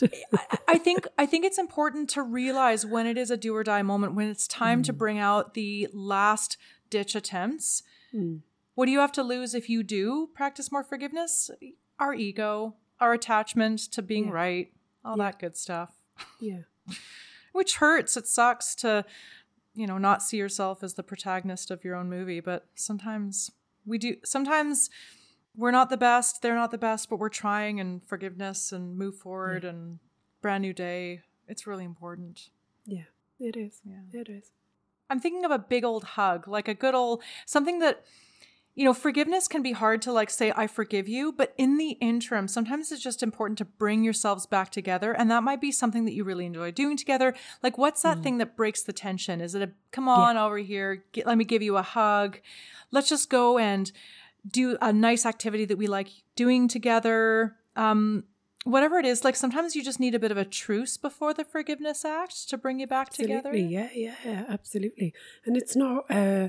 I 0.69 0.79
think 0.79 1.09
I 1.19 1.27
think 1.27 1.45
it's 1.45 1.59
important 1.59 2.09
to 2.11 2.23
realize 2.23 2.87
when 2.87 3.05
it 3.05 3.19
is 3.19 3.33
a 3.33 3.37
do 3.37 3.53
or 3.53 3.65
die 3.65 3.83
moment, 3.83 4.15
when 4.15 4.29
it's 4.29 4.47
time 4.47 4.81
mm. 4.81 4.85
to 4.85 4.93
bring 4.93 5.19
out 5.19 5.55
the 5.55 5.89
last 5.93 6.57
ditch 6.89 7.17
attempts. 7.17 7.83
Mm. 8.15 8.43
What 8.77 8.87
do 8.87 8.93
you 8.93 9.01
have 9.01 9.11
to 9.13 9.25
lose 9.25 9.55
if 9.55 9.69
you 9.69 9.83
do 9.83 10.29
practice 10.35 10.71
more 10.71 10.85
forgiveness? 10.85 11.51
Our 11.99 12.15
ego, 12.15 12.77
our 13.01 13.13
attachment 13.13 13.81
to 13.91 14.03
being 14.03 14.27
yeah. 14.27 14.35
right, 14.35 14.73
all 15.05 15.19
yeah. 15.19 15.25
that 15.25 15.41
good 15.41 15.57
stuff. 15.57 15.91
Yeah. 16.41 16.61
Which 17.53 17.77
hurts. 17.77 18.17
It 18.17 18.27
sucks 18.29 18.75
to, 18.77 19.05
you 19.75 19.87
know, 19.87 19.99
not 19.99 20.23
see 20.23 20.37
yourself 20.37 20.85
as 20.85 20.95
the 20.95 21.03
protagonist 21.03 21.73
of 21.73 21.83
your 21.83 21.97
own 21.97 22.09
movie, 22.09 22.41
but 22.41 22.67
sometimes 22.75 23.51
we 23.85 23.99
do 23.99 24.17
sometimes 24.25 24.91
we're 25.57 25.71
not 25.71 25.91
the 25.91 25.97
best, 25.97 26.43
they're 26.43 26.55
not 26.55 26.71
the 26.71 26.79
best, 26.79 27.09
but 27.09 27.19
we're 27.19 27.29
trying 27.29 27.81
and 27.81 28.05
forgiveness 28.07 28.73
and 28.73 28.97
move 28.97 29.17
forward 29.17 29.65
yeah. 29.65 29.71
and 29.71 29.99
brand 30.43 30.63
new 30.63 30.73
day. 30.73 31.21
It's 31.49 31.67
really 31.67 31.85
important. 31.85 32.51
Yeah, 32.87 33.05
it 33.39 33.57
is. 33.57 33.81
Yeah, 33.85 34.21
it 34.21 34.29
is. 34.29 34.51
I'm 35.11 35.21
thinking 35.21 35.45
of 35.45 35.51
a 35.51 35.59
big 35.59 35.85
old 35.85 36.05
hug, 36.05 36.49
like 36.49 36.69
a 36.69 36.75
good 36.75 36.95
old 36.95 37.23
something 37.47 37.79
that 37.81 38.05
you 38.75 38.85
know, 38.85 38.93
forgiveness 38.93 39.47
can 39.47 39.63
be 39.63 39.73
hard 39.73 40.03
to 40.03 40.13
like 40.13 40.31
say, 40.31 40.53
I 40.55 40.67
forgive 40.67 41.09
you, 41.09 41.33
but 41.33 41.55
in 41.57 41.77
the 41.77 41.91
interim, 42.01 42.49
sometimes 42.49 42.91
it's 42.91 43.03
just 43.03 43.23
important 43.23 43.57
to 43.59 43.65
bring 43.65 44.03
yourselves 44.03 44.47
back 44.47 44.71
together. 44.71 45.13
And 45.13 45.31
that 45.31 45.45
might 45.45 45.61
be 45.61 45.71
something 45.71 46.05
that 46.07 46.13
you 46.13 46.25
really 46.25 46.47
enjoy 46.47 46.73
doing 46.73 46.97
together. 46.97 47.35
Like, 47.63 47.79
what's 47.79 48.03
that 48.03 48.19
mm. 48.19 48.23
thing 48.25 48.39
that 48.39 48.57
breaks 48.57 48.83
the 48.83 48.93
tension? 48.93 49.41
Is 49.41 49.55
it 49.55 49.63
a 49.63 49.71
come 49.93 50.09
on 50.09 50.35
yeah. 50.35 50.45
over 50.45 50.59
here? 50.59 51.05
Get, 51.13 51.25
let 51.27 51.39
me 51.39 51.45
give 51.45 51.63
you 51.63 51.77
a 51.77 51.83
hug. 51.83 52.41
Let's 52.91 53.09
just 53.09 53.31
go 53.31 53.59
and 53.59 53.93
do 54.49 54.77
a 54.81 54.93
nice 54.93 55.25
activity 55.27 55.65
that 55.67 55.79
we 55.79 55.87
like 55.87 56.09
doing 56.37 56.69
together. 56.69 57.57
Um, 57.77 58.25
whatever 58.65 58.99
it 58.99 59.07
is, 59.07 59.25
like 59.25 59.37
sometimes 59.37 59.77
you 59.77 59.83
just 59.83 60.01
need 60.01 60.15
a 60.15 60.19
bit 60.19 60.31
of 60.31 60.37
a 60.37 60.45
truce 60.45 60.97
before 60.97 61.35
the 61.35 61.45
forgiveness 61.45 62.05
act 62.05 62.49
to 62.49 62.59
bring 62.59 62.81
you 62.81 62.87
back 62.87 63.09
absolutely. 63.09 63.37
together. 63.37 63.57
Yeah, 63.57 63.89
yeah, 63.95 64.15
yeah, 64.25 64.45
absolutely. 64.49 65.15
And 65.45 65.57
it's 65.57 65.77
not, 65.77 66.05
uh, 66.11 66.49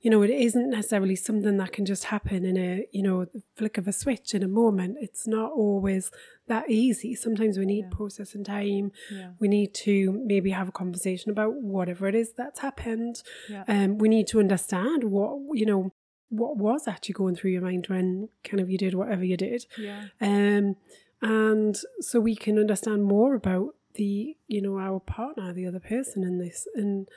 you 0.00 0.10
know, 0.10 0.20
it 0.20 0.28
isn't 0.30 0.68
necessarily 0.68 1.16
something 1.16 1.56
that 1.56 1.72
can 1.72 1.86
just 1.86 2.04
happen 2.04 2.44
in 2.44 2.58
a, 2.58 2.86
you 2.92 3.02
know, 3.02 3.26
flick 3.56 3.78
of 3.78 3.88
a 3.88 3.92
switch 3.92 4.34
in 4.34 4.42
a 4.42 4.48
moment. 4.48 4.98
It's 5.00 5.26
not 5.26 5.52
always 5.52 6.10
that 6.46 6.68
easy. 6.68 7.14
Sometimes 7.14 7.56
we 7.56 7.64
need 7.64 7.86
yeah. 7.90 7.96
process 7.96 8.34
and 8.34 8.44
time. 8.44 8.92
Yeah. 9.10 9.30
We 9.38 9.48
need 9.48 9.72
to 9.76 10.12
maybe 10.12 10.50
have 10.50 10.68
a 10.68 10.72
conversation 10.72 11.30
about 11.30 11.54
whatever 11.54 12.06
it 12.06 12.14
is 12.14 12.32
that's 12.36 12.60
happened. 12.60 13.22
Yeah. 13.48 13.64
Um, 13.66 13.96
we 13.96 14.10
need 14.10 14.26
to 14.28 14.40
understand 14.40 15.04
what, 15.04 15.38
you 15.54 15.64
know, 15.64 15.92
what 16.28 16.56
was 16.56 16.88
actually 16.88 17.12
going 17.12 17.36
through 17.36 17.52
your 17.52 17.62
mind 17.62 17.86
when 17.88 18.28
kind 18.42 18.60
of 18.60 18.70
you 18.70 18.78
did 18.78 18.94
whatever 18.94 19.24
you 19.24 19.36
did. 19.36 19.66
Yeah. 19.78 20.06
Um, 20.20 20.76
and 21.22 21.76
so 22.00 22.20
we 22.20 22.34
can 22.34 22.58
understand 22.58 23.04
more 23.04 23.34
about 23.34 23.74
the 23.94 24.36
you 24.48 24.60
know 24.60 24.78
our 24.78 25.00
partner, 25.00 25.52
the 25.52 25.66
other 25.66 25.80
person 25.80 26.24
in 26.24 26.38
this, 26.38 26.66
and 26.74 27.08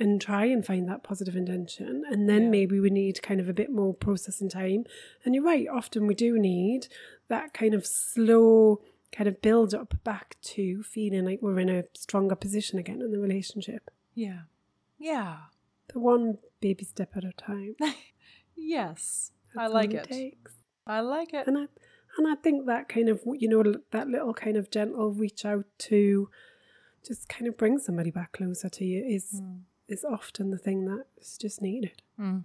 and 0.00 0.20
try 0.20 0.46
and 0.46 0.66
find 0.66 0.88
that 0.88 1.04
positive 1.04 1.36
intention. 1.36 2.02
And 2.10 2.28
then 2.28 2.44
yeah. 2.44 2.48
maybe 2.48 2.80
we 2.80 2.90
need 2.90 3.22
kind 3.22 3.40
of 3.40 3.48
a 3.48 3.52
bit 3.52 3.70
more 3.70 3.94
processing 3.94 4.48
time. 4.48 4.84
And 5.24 5.34
you're 5.34 5.44
right, 5.44 5.68
often 5.72 6.06
we 6.06 6.14
do 6.14 6.38
need 6.38 6.88
that 7.28 7.54
kind 7.54 7.74
of 7.74 7.86
slow 7.86 8.80
kind 9.12 9.28
of 9.28 9.42
build 9.42 9.74
up 9.74 9.94
back 10.02 10.36
to 10.40 10.82
feeling 10.82 11.24
like 11.24 11.40
we're 11.42 11.60
in 11.60 11.68
a 11.68 11.84
stronger 11.92 12.34
position 12.34 12.78
again 12.78 13.02
in 13.02 13.12
the 13.12 13.20
relationship. 13.20 13.90
Yeah. 14.14 14.40
Yeah. 14.98 15.36
The 15.92 16.00
one 16.00 16.38
baby 16.60 16.84
step 16.84 17.16
at 17.16 17.24
a 17.24 17.32
time. 17.32 17.76
Yes. 18.62 19.32
That's 19.54 19.70
I 19.70 19.72
like 19.74 19.92
it. 19.94 20.34
I 20.86 21.00
like 21.00 21.34
it. 21.34 21.46
And 21.46 21.58
I 21.58 21.66
and 22.18 22.28
I 22.28 22.34
think 22.36 22.66
that 22.66 22.88
kind 22.88 23.08
of 23.08 23.20
you 23.34 23.48
know 23.48 23.62
that 23.90 24.08
little 24.08 24.34
kind 24.34 24.56
of 24.56 24.70
gentle 24.70 25.12
reach 25.12 25.44
out 25.44 25.64
to 25.90 26.28
just 27.06 27.28
kind 27.28 27.46
of 27.48 27.56
bring 27.56 27.78
somebody 27.78 28.10
back 28.10 28.32
closer 28.32 28.68
to 28.68 28.84
you 28.84 29.04
is 29.04 29.40
Mm. 29.40 29.62
is 29.88 30.04
often 30.04 30.50
the 30.50 30.58
thing 30.58 30.84
that 30.86 31.06
is 31.20 31.36
just 31.36 31.60
needed. 31.60 32.02
Mm. 32.18 32.44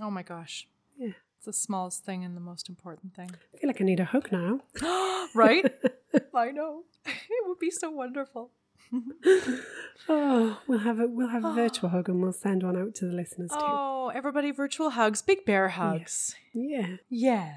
Oh 0.00 0.10
my 0.10 0.22
gosh. 0.22 0.66
Yeah. 0.96 1.12
It's 1.36 1.46
the 1.46 1.52
smallest 1.52 2.04
thing 2.04 2.24
and 2.24 2.36
the 2.36 2.40
most 2.40 2.68
important 2.68 3.14
thing. 3.14 3.30
I 3.54 3.56
feel 3.58 3.68
like 3.68 3.80
I 3.80 3.84
need 3.84 4.00
a 4.00 4.04
hug 4.04 4.30
now. 4.32 4.60
right? 5.34 5.64
I 6.34 6.50
know. 6.50 6.84
It 7.06 7.46
would 7.46 7.58
be 7.58 7.70
so 7.70 7.90
wonderful. 7.90 8.50
Oh, 10.08 10.58
we'll 10.66 10.78
have 10.78 10.98
a 10.98 11.06
we'll 11.06 11.28
have 11.28 11.44
a 11.44 11.52
virtual 11.52 11.90
hug 11.90 12.08
and 12.08 12.20
we'll 12.22 12.32
send 12.32 12.62
one 12.62 12.76
out 12.76 12.94
to 12.96 13.04
the 13.06 13.12
listeners 13.12 13.50
too. 13.50 13.58
Oh, 13.60 14.10
everybody 14.12 14.50
virtual 14.50 14.90
hugs, 14.90 15.22
big 15.22 15.44
bear 15.44 15.68
hugs. 15.68 16.34
Yeah. 16.54 16.96
Yeah. 17.08 17.54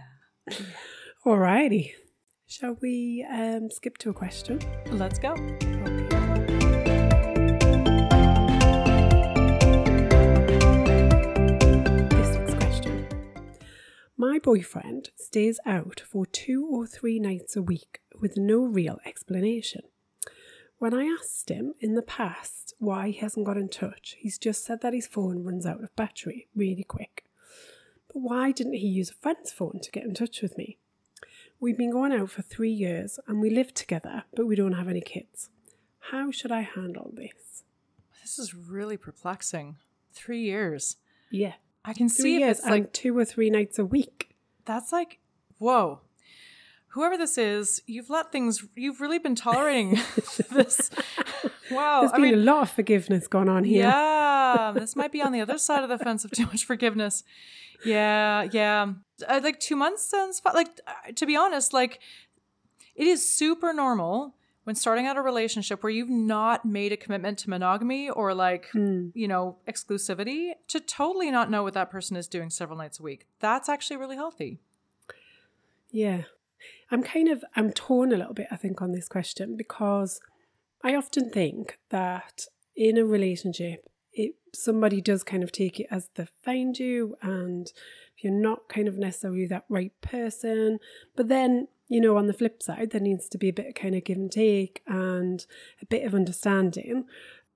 Alrighty. 1.25 1.93
Shall 2.45 2.77
we 2.81 3.25
um, 3.27 3.71
skip 3.71 3.97
to 3.99 4.09
a 4.09 4.13
question? 4.13 4.59
Let's 4.91 5.17
go. 5.17 5.33
This 12.09 12.37
week's 12.37 12.53
question. 12.55 13.07
My 14.17 14.37
boyfriend 14.39 15.09
stays 15.15 15.59
out 15.65 16.01
for 16.07 16.25
two 16.25 16.67
or 16.69 16.85
three 16.85 17.19
nights 17.19 17.55
a 17.55 17.61
week 17.61 18.01
with 18.19 18.37
no 18.37 18.63
real 18.63 18.99
explanation. 19.05 19.81
When 20.83 20.93
I 20.93 21.05
asked 21.05 21.47
him 21.47 21.75
in 21.79 21.95
the 21.95 22.01
past 22.01 22.73
why 22.77 23.07
he 23.07 23.19
hasn't 23.19 23.45
got 23.45 23.55
in 23.55 23.69
touch, 23.69 24.17
he's 24.19 24.37
just 24.37 24.65
said 24.65 24.81
that 24.81 24.93
his 24.93 25.07
phone 25.07 25.41
runs 25.41 25.65
out 25.65 25.81
of 25.81 25.95
battery 25.95 26.49
really 26.53 26.83
quick. 26.83 27.23
But 28.09 28.19
why 28.19 28.51
didn't 28.51 28.73
he 28.73 28.87
use 28.87 29.09
a 29.09 29.13
friend's 29.13 29.49
phone 29.49 29.79
to 29.81 29.91
get 29.91 30.03
in 30.03 30.13
touch 30.13 30.41
with 30.41 30.57
me? 30.57 30.77
We've 31.57 31.77
been 31.77 31.93
going 31.93 32.11
out 32.11 32.31
for 32.31 32.41
three 32.41 32.69
years 32.69 33.17
and 33.27 33.39
we 33.39 33.49
live 33.49 33.73
together, 33.73 34.25
but 34.35 34.45
we 34.45 34.57
don't 34.57 34.73
have 34.73 34.89
any 34.89 34.99
kids. 34.99 35.49
How 36.11 36.31
should 36.31 36.51
I 36.51 36.63
handle 36.63 37.13
this? 37.15 37.63
This 38.21 38.37
is 38.37 38.53
really 38.53 38.97
perplexing. 38.97 39.77
Three 40.11 40.41
years. 40.41 40.97
Yeah. 41.31 41.53
I 41.85 41.93
can 41.93 42.09
Three 42.09 42.23
see 42.23 42.39
years 42.39 42.59
it's 42.59 42.67
like 42.67 42.91
two 42.91 43.17
or 43.17 43.23
three 43.23 43.49
nights 43.49 43.79
a 43.79 43.85
week. 43.85 44.35
that's 44.65 44.91
like 44.91 45.19
whoa. 45.59 46.01
Whoever 46.93 47.17
this 47.17 47.37
is, 47.39 47.81
you've 47.87 48.09
let 48.09 48.31
things. 48.31 48.63
You've 48.75 49.01
really 49.01 49.17
been 49.17 49.33
tolerating 49.35 49.91
this. 50.51 50.91
Wow. 51.71 52.01
There's 52.01 52.11
I 52.11 52.15
been 52.17 52.21
mean, 52.21 52.33
a 52.35 52.37
lot 52.37 52.61
of 52.63 52.69
forgiveness 52.69 53.27
going 53.27 53.49
on 53.49 53.63
here. 53.63 53.83
Yeah, 53.87 54.73
this 54.75 54.95
might 54.95 55.11
be 55.11 55.21
on 55.21 55.31
the 55.31 55.41
other 55.41 55.57
side 55.67 55.83
of 55.83 55.89
the 55.89 55.97
fence 55.97 56.23
of 56.23 56.29
too 56.31 56.45
much 56.45 56.65
forgiveness. 56.65 57.23
Yeah, 57.83 58.47
yeah. 58.51 58.93
Uh, 59.27 59.39
like 59.43 59.59
two 59.59 59.75
months 59.75 60.03
since. 60.07 60.39
Like 60.45 60.81
uh, 60.85 61.11
to 61.15 61.25
be 61.25 61.35
honest, 61.35 61.73
like 61.73 61.99
it 62.95 63.07
is 63.07 63.27
super 63.27 63.73
normal 63.73 64.35
when 64.63 64.75
starting 64.75 65.07
out 65.07 65.17
a 65.17 65.21
relationship 65.21 65.81
where 65.83 65.89
you've 65.91 66.09
not 66.11 66.63
made 66.63 66.91
a 66.91 66.97
commitment 66.97 67.39
to 67.39 67.49
monogamy 67.49 68.09
or 68.09 68.35
like 68.35 68.69
Hmm. 68.71 69.07
you 69.15 69.27
know 69.27 69.57
exclusivity 69.67 70.51
to 70.67 70.79
totally 70.79 71.31
not 71.31 71.49
know 71.49 71.63
what 71.63 71.73
that 71.73 71.89
person 71.89 72.15
is 72.17 72.27
doing 72.27 72.51
several 72.51 72.77
nights 72.77 72.99
a 72.99 73.03
week. 73.03 73.25
That's 73.39 73.67
actually 73.67 73.97
really 73.97 74.15
healthy. 74.15 74.59
Yeah. 75.91 76.23
I'm 76.91 77.03
kind 77.03 77.29
of 77.29 77.43
I'm 77.55 77.71
torn 77.71 78.11
a 78.13 78.17
little 78.17 78.33
bit 78.33 78.47
I 78.51 78.55
think 78.55 78.81
on 78.81 78.91
this 78.91 79.07
question 79.07 79.55
because 79.57 80.19
I 80.83 80.95
often 80.95 81.29
think 81.29 81.77
that 81.89 82.45
in 82.75 82.97
a 82.97 83.05
relationship 83.05 83.89
it 84.11 84.35
somebody 84.53 85.01
does 85.01 85.23
kind 85.23 85.43
of 85.43 85.51
take 85.51 85.79
it 85.79 85.87
as 85.89 86.09
they 86.15 86.27
find 86.43 86.77
you 86.77 87.15
and 87.21 87.67
if 88.15 88.23
you're 88.23 88.33
not 88.33 88.69
kind 88.69 88.87
of 88.87 88.97
necessarily 88.97 89.47
that 89.47 89.65
right 89.69 89.93
person. 90.01 90.79
But 91.15 91.27
then 91.29 91.67
you 91.87 91.99
know 91.99 92.17
on 92.17 92.27
the 92.27 92.33
flip 92.33 92.61
side 92.61 92.91
there 92.91 93.01
needs 93.01 93.27
to 93.29 93.37
be 93.37 93.49
a 93.49 93.53
bit 93.53 93.67
of 93.67 93.75
kind 93.75 93.95
of 93.95 94.03
give 94.03 94.17
and 94.17 94.31
take 94.31 94.81
and 94.87 95.45
a 95.81 95.85
bit 95.85 96.05
of 96.05 96.13
understanding. 96.13 97.05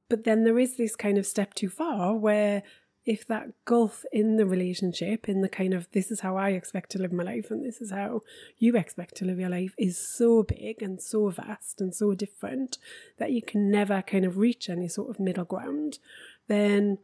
But 0.10 0.24
then 0.24 0.44
there 0.46 0.58
is 0.58 0.78
this 0.78 0.96
kind 0.96 1.18
of 1.18 1.26
step 1.26 1.54
too 1.54 1.70
far 1.70 2.16
where 2.16 2.64
if 3.08 3.26
that 3.26 3.48
gulf 3.64 4.04
in 4.12 4.36
the 4.36 4.46
relationship, 4.46 5.30
in 5.30 5.42
the 5.42 5.48
kind 5.48 5.74
of 5.74 5.88
this 5.94 6.12
is 6.12 6.20
how 6.20 6.36
I 6.36 6.50
expect 6.50 6.92
to 6.92 7.00
live 7.00 7.14
my 7.14 7.24
life 7.24 7.50
and 7.50 7.66
this 7.66 7.80
is 7.80 7.90
how 7.90 8.22
you 8.58 8.76
expect 8.76 9.16
to 9.16 9.26
live 9.26 9.40
your 9.40 9.50
life, 9.50 9.74
is 9.80 9.98
so 9.98 10.44
big 10.44 10.82
and 10.82 11.02
so 11.02 11.30
vast 11.30 11.80
and 11.80 11.96
so 11.96 12.14
different 12.14 12.78
that 13.18 13.32
you 13.32 13.42
can 13.42 13.72
never 13.72 14.02
kind 14.02 14.26
of 14.26 14.38
reach 14.38 14.70
any 14.70 14.90
sort 14.90 15.10
of 15.10 15.22
middle 15.22 15.46
ground, 15.46 16.00
then, 16.50 16.98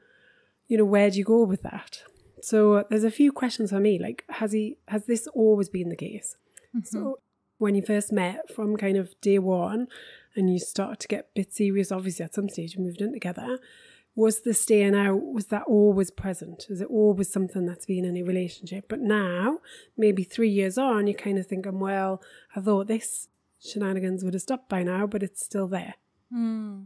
you 0.67 0.77
know, 0.77 0.83
where 0.83 1.09
do 1.09 1.17
you 1.17 1.23
go 1.23 1.43
with 1.43 1.63
that? 1.63 2.03
So 2.41 2.83
there's 2.89 3.05
a 3.05 3.11
few 3.11 3.31
questions 3.31 3.69
for 3.69 3.79
me. 3.79 3.97
Like, 3.97 4.25
has 4.27 4.51
he 4.51 4.75
has 4.89 5.05
this 5.05 5.27
always 5.27 5.69
been 5.69 5.87
the 5.87 5.95
case? 5.95 6.35
So 6.83 6.99
mm-hmm. 6.99 7.11
when 7.59 7.75
you 7.75 7.81
first 7.81 8.11
met 8.11 8.53
from 8.53 8.75
kind 8.75 8.97
of 8.97 9.13
day 9.21 9.39
one 9.39 9.87
and 10.35 10.51
you 10.51 10.59
started 10.59 10.99
to 10.99 11.07
get 11.07 11.21
a 11.21 11.39
bit 11.39 11.53
serious, 11.53 11.93
obviously 11.93 12.25
at 12.25 12.33
some 12.33 12.49
stage 12.49 12.75
you 12.75 12.83
moved 12.83 12.99
in 12.99 13.13
together, 13.13 13.59
was 14.15 14.41
the 14.41 14.53
staying 14.53 14.93
out, 14.95 15.21
was 15.33 15.47
that 15.47 15.63
always 15.63 16.11
present? 16.11 16.67
Is 16.69 16.81
it 16.81 16.87
always 16.89 17.31
something 17.31 17.65
that's 17.65 17.85
been 17.87 18.05
in 18.05 18.15
a 18.17 18.23
relationship? 18.23 18.85
But 18.87 18.99
now, 18.99 19.59
maybe 19.97 20.23
three 20.23 20.49
years 20.49 20.77
on, 20.77 21.07
you're 21.07 21.17
kind 21.17 21.39
of 21.39 21.47
thinking, 21.47 21.73
um, 21.73 21.79
well, 21.79 22.21
I 22.55 22.61
thought 22.61 22.87
this 22.87 23.27
shenanigans 23.59 24.23
would 24.23 24.33
have 24.35 24.43
stopped 24.43 24.69
by 24.69 24.83
now, 24.83 25.07
but 25.07 25.23
it's 25.23 25.43
still 25.43 25.67
there. 25.67 25.95
Hmm. 26.31 26.81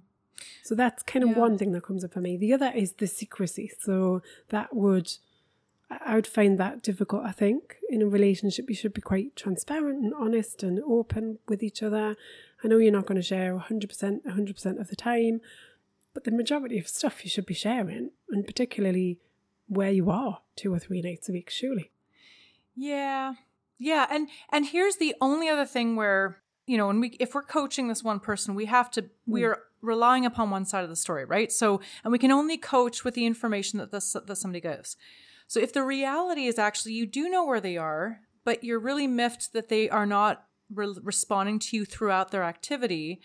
So 0.63 0.75
that's 0.75 1.03
kind 1.03 1.23
of 1.23 1.31
Yeah. 1.31 1.39
one 1.39 1.57
thing 1.57 1.71
that 1.73 1.83
comes 1.83 2.03
up 2.03 2.13
for 2.13 2.21
me. 2.21 2.37
The 2.37 2.53
other 2.53 2.71
is 2.73 2.93
the 2.93 3.07
secrecy. 3.07 3.71
So 3.79 4.21
that 4.49 4.73
would, 4.75 5.11
I 5.89 5.97
I 6.05 6.15
would 6.15 6.27
find 6.27 6.57
that 6.59 6.81
difficult, 6.83 7.23
I 7.25 7.31
think. 7.31 7.77
In 7.89 8.01
a 8.01 8.07
relationship, 8.07 8.69
you 8.69 8.75
should 8.75 8.93
be 8.93 9.01
quite 9.01 9.35
transparent 9.35 10.03
and 10.03 10.13
honest 10.13 10.63
and 10.63 10.79
open 10.81 11.39
with 11.47 11.63
each 11.63 11.81
other. 11.81 12.15
I 12.63 12.67
know 12.67 12.77
you're 12.77 12.91
not 12.91 13.05
going 13.05 13.15
to 13.17 13.21
share 13.21 13.53
100%, 13.57 14.23
100% 14.25 14.79
of 14.79 14.87
the 14.89 14.95
time, 14.95 15.41
but 16.17 16.23
the 16.23 16.32
majority 16.32 16.80
of 16.80 16.88
stuff 16.88 17.23
you 17.23 17.30
should 17.30 17.45
be 17.45 17.53
sharing, 17.53 18.10
and 18.32 18.43
particularly 18.43 19.19
where 19.67 19.91
you 19.91 20.10
are 20.10 20.39
two 20.56 20.73
or 20.73 20.80
three 20.80 20.99
nights 20.99 21.30
a 21.30 21.32
week, 21.32 21.47
surely. 21.47 21.91
Yeah. 22.75 23.36
Yeah, 23.77 24.08
and 24.10 24.27
and 24.51 24.65
here's 24.65 24.95
the 24.95 25.13
only 25.21 25.47
other 25.47 25.67
thing 25.67 25.95
where, 25.95 26.41
you 26.65 26.75
know, 26.75 26.88
when 26.88 26.99
we 26.99 27.10
if 27.19 27.36
we're 27.36 27.43
coaching 27.43 27.88
this 27.88 28.03
one 28.03 28.19
person, 28.19 28.56
we 28.56 28.65
have 28.65 28.89
to 28.91 29.12
we 29.27 29.41
hmm. 29.41 29.49
are 29.49 29.60
relying 29.84 30.25
upon 30.25 30.49
one 30.49 30.65
side 30.65 30.84
of 30.84 30.89
the 30.89 30.95
story, 30.95 31.23
right? 31.23 31.51
So, 31.51 31.82
and 32.03 32.12
we 32.12 32.17
can 32.17 32.32
only 32.32 32.58
coach 32.58 33.03
with 33.03 33.13
the 33.13 33.27
information 33.27 33.77
that 33.77 33.91
this 33.91 34.13
that 34.13 34.38
somebody 34.38 34.62
gives. 34.62 34.97
So, 35.45 35.60
if 35.60 35.71
the 35.71 35.84
reality 35.84 36.47
is 36.47 36.58
actually 36.58 36.93
you 36.93 37.06
do 37.06 37.30
know 37.30 37.45
where 37.45 37.62
they 37.62 37.77
are, 37.77 38.21
but 38.43 38.63
you're 38.63 38.80
really 38.80 39.06
miffed 39.06 39.53
that 39.53 39.69
they 39.69 39.88
are 39.88 40.08
not 40.08 40.47
re- 40.73 40.97
responding 41.03 41.60
to 41.60 41.77
you 41.77 41.86
throughout 41.86 42.32
their 42.32 42.43
activity, 42.43 43.21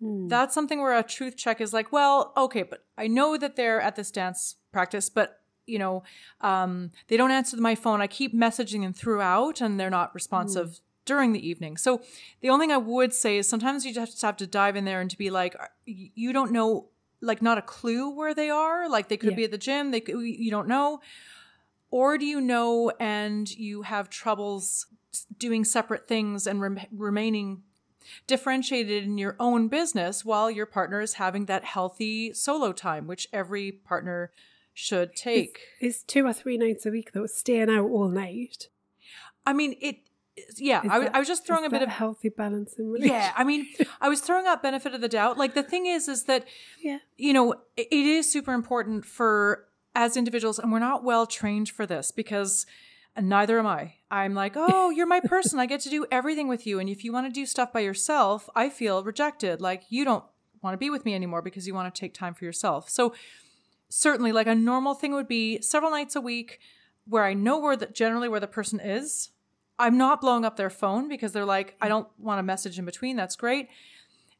that's 0.00 0.54
something 0.54 0.80
where 0.80 0.96
a 0.98 1.02
truth 1.02 1.36
check 1.36 1.60
is 1.60 1.72
like, 1.72 1.90
well, 1.92 2.32
okay, 2.36 2.62
but 2.62 2.84
I 2.98 3.06
know 3.06 3.36
that 3.38 3.56
they're 3.56 3.80
at 3.80 3.96
this 3.96 4.10
dance 4.10 4.56
practice, 4.72 5.08
but 5.08 5.40
you 5.66 5.78
know, 5.80 6.04
um, 6.42 6.92
they 7.08 7.16
don't 7.16 7.32
answer 7.32 7.56
my 7.56 7.74
phone. 7.74 8.00
I 8.00 8.06
keep 8.06 8.32
messaging 8.32 8.82
them 8.82 8.92
throughout, 8.92 9.60
and 9.60 9.80
they're 9.80 9.90
not 9.90 10.14
responsive 10.14 10.80
during 11.06 11.32
the 11.32 11.48
evening. 11.48 11.76
So 11.76 12.02
the 12.40 12.50
only 12.50 12.64
thing 12.66 12.72
I 12.72 12.76
would 12.76 13.12
say 13.12 13.36
is 13.38 13.48
sometimes 13.48 13.84
you 13.84 13.92
just 13.92 14.22
have 14.22 14.36
to 14.36 14.46
dive 14.46 14.76
in 14.76 14.84
there 14.84 15.00
and 15.00 15.10
to 15.10 15.18
be 15.18 15.30
like, 15.30 15.56
you 15.86 16.32
don't 16.32 16.52
know, 16.52 16.88
like, 17.20 17.42
not 17.42 17.58
a 17.58 17.62
clue 17.62 18.10
where 18.10 18.32
they 18.34 18.48
are. 18.50 18.88
Like 18.88 19.08
they 19.08 19.16
could 19.16 19.30
Yeah. 19.30 19.36
be 19.36 19.44
at 19.44 19.50
the 19.50 19.58
gym. 19.58 19.90
They 19.90 20.00
could, 20.00 20.20
you 20.20 20.50
don't 20.50 20.68
know, 20.68 21.00
or 21.90 22.18
do 22.18 22.26
you 22.26 22.40
know 22.40 22.92
and 23.00 23.50
you 23.50 23.82
have 23.82 24.08
troubles 24.10 24.86
doing 25.38 25.64
separate 25.64 26.06
things 26.06 26.46
and 26.46 26.60
rem- 26.60 26.80
remaining 26.92 27.62
differentiated 28.26 29.04
in 29.04 29.18
your 29.18 29.36
own 29.40 29.68
business 29.68 30.24
while 30.24 30.50
your 30.50 30.66
partner 30.66 31.00
is 31.00 31.14
having 31.14 31.46
that 31.46 31.64
healthy 31.64 32.32
solo 32.32 32.72
time, 32.72 33.06
which 33.06 33.28
every 33.32 33.72
partner 33.72 34.32
should 34.74 35.14
take. 35.16 35.58
It's 35.80 36.02
two 36.02 36.26
or 36.26 36.32
three 36.32 36.58
nights 36.58 36.84
a 36.86 36.90
week, 36.90 37.12
though, 37.12 37.26
staying 37.26 37.70
out 37.70 37.88
all 37.88 38.08
night. 38.08 38.68
I 39.46 39.52
mean, 39.52 39.76
it. 39.80 39.96
Yeah, 40.58 40.82
I, 40.90 40.98
was- 40.98 41.06
that- 41.06 41.16
I 41.16 41.18
was 41.18 41.28
just 41.28 41.46
throwing 41.46 41.64
a 41.64 41.70
bit 41.70 41.80
of 41.80 41.88
healthy 41.88 42.28
balance 42.28 42.74
in 42.78 42.88
relationship. 42.90 43.14
yeah. 43.22 43.32
I 43.36 43.42
mean, 43.42 43.66
I 44.02 44.10
was 44.10 44.20
throwing 44.20 44.46
out 44.46 44.62
benefit 44.62 44.92
of 44.92 45.00
the 45.00 45.08
doubt. 45.08 45.38
Like 45.38 45.54
the 45.54 45.62
thing 45.62 45.86
is, 45.86 46.08
is 46.08 46.24
that 46.24 46.44
Yeah. 46.82 46.98
you 47.16 47.32
know 47.32 47.52
it, 47.76 47.88
it 47.90 48.04
is 48.06 48.30
super 48.30 48.52
important 48.52 49.06
for 49.06 49.64
as 49.94 50.14
individuals, 50.14 50.58
and 50.58 50.70
we're 50.70 50.78
not 50.78 51.02
well 51.02 51.26
trained 51.26 51.70
for 51.70 51.86
this 51.86 52.10
because 52.12 52.66
neither 53.20 53.58
am 53.58 53.66
I. 53.66 53.94
I'm 54.10 54.34
like, 54.34 54.54
oh, 54.56 54.90
you're 54.90 55.06
my 55.06 55.20
person. 55.20 55.58
I 55.58 55.66
get 55.66 55.80
to 55.80 55.90
do 55.90 56.06
everything 56.10 56.48
with 56.48 56.66
you, 56.66 56.78
and 56.78 56.88
if 56.88 57.04
you 57.04 57.12
want 57.12 57.26
to 57.26 57.32
do 57.32 57.46
stuff 57.46 57.72
by 57.72 57.80
yourself, 57.80 58.48
I 58.54 58.70
feel 58.70 59.04
rejected. 59.04 59.60
Like 59.60 59.84
you 59.88 60.04
don't 60.04 60.24
want 60.62 60.74
to 60.74 60.78
be 60.78 60.90
with 60.90 61.04
me 61.04 61.14
anymore 61.14 61.42
because 61.42 61.66
you 61.66 61.74
want 61.74 61.94
to 61.94 62.00
take 62.00 62.14
time 62.14 62.34
for 62.34 62.44
yourself. 62.44 62.88
So 62.88 63.14
certainly 63.88 64.32
like 64.32 64.46
a 64.46 64.54
normal 64.54 64.94
thing 64.94 65.12
would 65.12 65.28
be 65.28 65.60
several 65.62 65.90
nights 65.90 66.16
a 66.16 66.20
week 66.20 66.58
where 67.06 67.24
I 67.24 67.34
know 67.34 67.58
where 67.58 67.76
the 67.76 67.86
generally 67.86 68.28
where 68.28 68.40
the 68.40 68.48
person 68.48 68.80
is 68.80 69.30
I'm 69.78 69.98
not 69.98 70.20
blowing 70.20 70.44
up 70.44 70.56
their 70.56 70.70
phone 70.70 71.08
because 71.08 71.32
they're 71.32 71.44
like, 71.44 71.76
I 71.80 71.88
don't 71.88 72.08
want 72.18 72.40
a 72.40 72.42
message 72.42 72.78
in 72.78 72.84
between. 72.84 73.16
That's 73.16 73.36
great. 73.36 73.68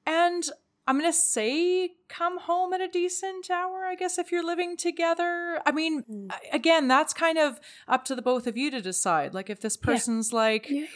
And 0.07 0.45
I'm 0.87 0.99
going 0.99 1.11
to 1.11 1.17
say 1.19 1.91
come 2.09 2.39
home 2.39 2.73
at 2.73 2.81
a 2.81 2.87
decent 2.89 3.51
hour, 3.51 3.85
I 3.85 3.97
guess, 3.97 4.19
if 4.19 4.31
you're 4.31 4.45
living 4.45 4.77
together. 4.77 5.61
I 5.67 5.73
mean, 5.73 6.03
Mm. 6.05 6.31
Again, 6.53 6.87
that's 6.89 7.13
kind 7.13 7.39
of 7.39 7.59
up 7.89 8.05
to 8.07 8.15
the 8.15 8.23
both 8.23 8.47
of 8.47 8.57
you 8.57 8.71
to 8.71 8.81
decide. 8.81 9.35
Like, 9.35 9.51
if 9.51 9.61
this 9.61 9.77
person's 9.77 10.33
like, 10.33 10.69
Yeah, 10.71 10.87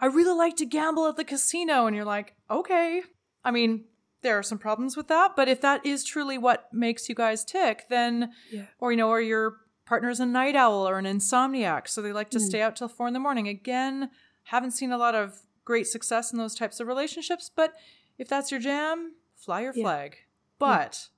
I 0.00 0.06
really 0.06 0.36
like 0.36 0.56
to 0.56 0.66
gamble 0.66 1.06
at 1.06 1.16
the 1.16 1.24
casino, 1.24 1.86
and 1.86 1.94
you're 1.94 2.04
like, 2.04 2.34
okay. 2.50 3.02
I 3.44 3.50
mean, 3.50 3.84
there 4.22 4.38
are 4.38 4.42
some 4.42 4.58
problems 4.58 4.96
with 4.96 5.08
that, 5.08 5.36
but 5.36 5.48
if 5.48 5.60
that 5.60 5.84
is 5.84 6.02
truly 6.02 6.38
what 6.38 6.72
makes 6.72 7.08
you 7.08 7.14
guys 7.14 7.44
tick, 7.44 7.86
then, 7.90 8.32
Yeah. 8.50 8.66
or, 8.78 8.90
you 8.90 8.96
know, 8.96 9.08
or 9.08 9.20
your 9.20 9.58
partner's 9.84 10.18
a 10.18 10.26
night 10.26 10.56
owl 10.56 10.88
or 10.88 10.98
an 10.98 11.04
insomniac, 11.04 11.86
so 11.88 12.00
they 12.02 12.12
like 12.12 12.30
to 12.30 12.38
Mm. 12.38 12.46
stay 12.48 12.62
out 12.62 12.74
till 12.76 12.88
four 12.88 13.06
in 13.06 13.14
the 13.14 13.20
morning. 13.20 13.46
Again, 13.46 14.10
haven't 14.44 14.72
seen 14.72 14.90
a 14.92 14.98
lot 14.98 15.14
of 15.14 15.42
great 15.64 15.86
success 15.86 16.32
in 16.32 16.38
those 16.38 16.54
types 16.54 16.80
of 16.80 16.86
relationships, 16.88 17.50
but 17.54 17.74
if 18.18 18.26
that's 18.28 18.50
your 18.50 18.58
jam, 18.60 19.12
fly 19.46 19.62
your 19.62 19.72
Yeah. 19.74 19.82
flag. 19.84 20.16
But 20.58 21.08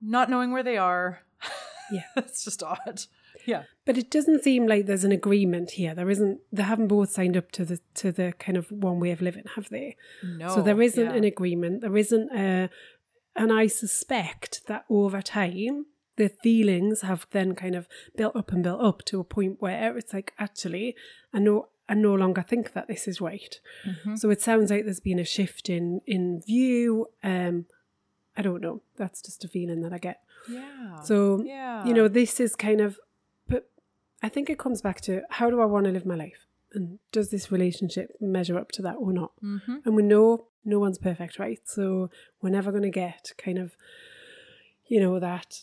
not 0.00 0.28
knowing 0.28 0.50
where 0.52 0.62
they 0.62 0.76
are, 0.76 1.20
Yeah. 1.90 2.02
it's 2.16 2.44
just 2.44 2.62
odd. 2.62 3.02
Yeah. 3.46 3.62
But 3.86 3.96
it 3.96 4.10
doesn't 4.10 4.42
seem 4.44 4.66
like 4.66 4.84
there's 4.86 5.04
an 5.04 5.12
agreement 5.12 5.70
here. 5.72 5.94
There 5.94 6.10
isn't. 6.10 6.40
They 6.52 6.62
haven't 6.62 6.88
both 6.88 7.10
signed 7.10 7.36
up 7.36 7.50
to 7.52 7.64
the 7.64 7.80
to 7.94 8.12
the 8.12 8.34
kind 8.38 8.58
of 8.58 8.70
one 8.70 9.00
way 9.00 9.12
of 9.12 9.22
living, 9.22 9.44
have 9.54 9.70
they? 9.70 9.96
No. 10.22 10.54
so 10.54 10.62
there 10.62 10.82
isn't 10.82 11.10
yeah. 11.10 11.14
an 11.14 11.24
agreement. 11.24 11.80
There 11.80 11.96
isn't 11.96 12.30
a, 12.36 12.68
and 13.34 13.52
I 13.52 13.66
suspect 13.68 14.66
that 14.66 14.84
over 14.90 15.22
time 15.22 15.86
the 16.16 16.28
feelings 16.42 17.00
have 17.00 17.26
then 17.30 17.54
kind 17.54 17.74
of 17.74 17.88
built 18.14 18.36
up 18.36 18.52
and 18.52 18.62
built 18.62 18.82
up 18.82 19.02
to 19.06 19.20
a 19.20 19.24
point 19.24 19.56
where 19.62 19.96
it's 19.96 20.12
like 20.12 20.34
actually 20.38 20.94
I 21.32 21.38
know 21.38 21.68
I 21.90 21.94
no 21.94 22.14
longer 22.14 22.42
think 22.42 22.72
that 22.72 22.86
this 22.86 23.08
is 23.08 23.20
right. 23.20 23.60
Mhm. 23.84 24.18
So 24.18 24.30
it 24.30 24.40
sounds 24.40 24.70
like 24.70 24.84
there's 24.84 25.00
been 25.00 25.18
a 25.18 25.24
shift 25.24 25.68
in 25.68 26.00
in 26.06 26.40
view. 26.40 27.08
Um, 27.22 27.66
I 28.36 28.42
don't 28.42 28.62
know. 28.62 28.80
That's 28.96 29.20
just 29.20 29.44
a 29.44 29.48
feeling 29.48 29.82
that 29.82 29.92
I 29.92 29.98
get. 29.98 30.22
Yeah. 30.48 31.00
So 31.02 31.42
yeah. 31.42 31.84
you 31.84 31.92
know, 31.92 32.08
this 32.08 32.40
is 32.40 32.54
kind 32.54 32.80
of, 32.80 32.98
but 33.48 33.68
I 34.22 34.28
think 34.28 34.48
it 34.48 34.58
comes 34.58 34.80
back 34.80 35.00
to 35.02 35.22
how 35.30 35.50
do 35.50 35.60
I 35.60 35.66
want 35.66 35.84
to 35.86 35.92
live 35.92 36.06
my 36.06 36.14
life? 36.14 36.46
And 36.72 37.00
does 37.10 37.30
this 37.30 37.50
relationship 37.50 38.16
measure 38.20 38.56
up 38.56 38.70
to 38.72 38.82
that 38.82 38.94
or 38.94 39.12
not? 39.12 39.32
Mm-hmm. 39.42 39.76
And 39.84 39.96
we 39.96 40.04
know 40.04 40.46
no 40.64 40.78
one's 40.78 40.98
perfect, 40.98 41.38
right? 41.38 41.60
So 41.64 42.10
we're 42.40 42.50
never 42.50 42.70
going 42.70 42.84
to 42.84 42.90
get 42.90 43.32
kind 43.36 43.58
of, 43.58 43.76
you 44.86 45.00
know, 45.00 45.18
that 45.18 45.62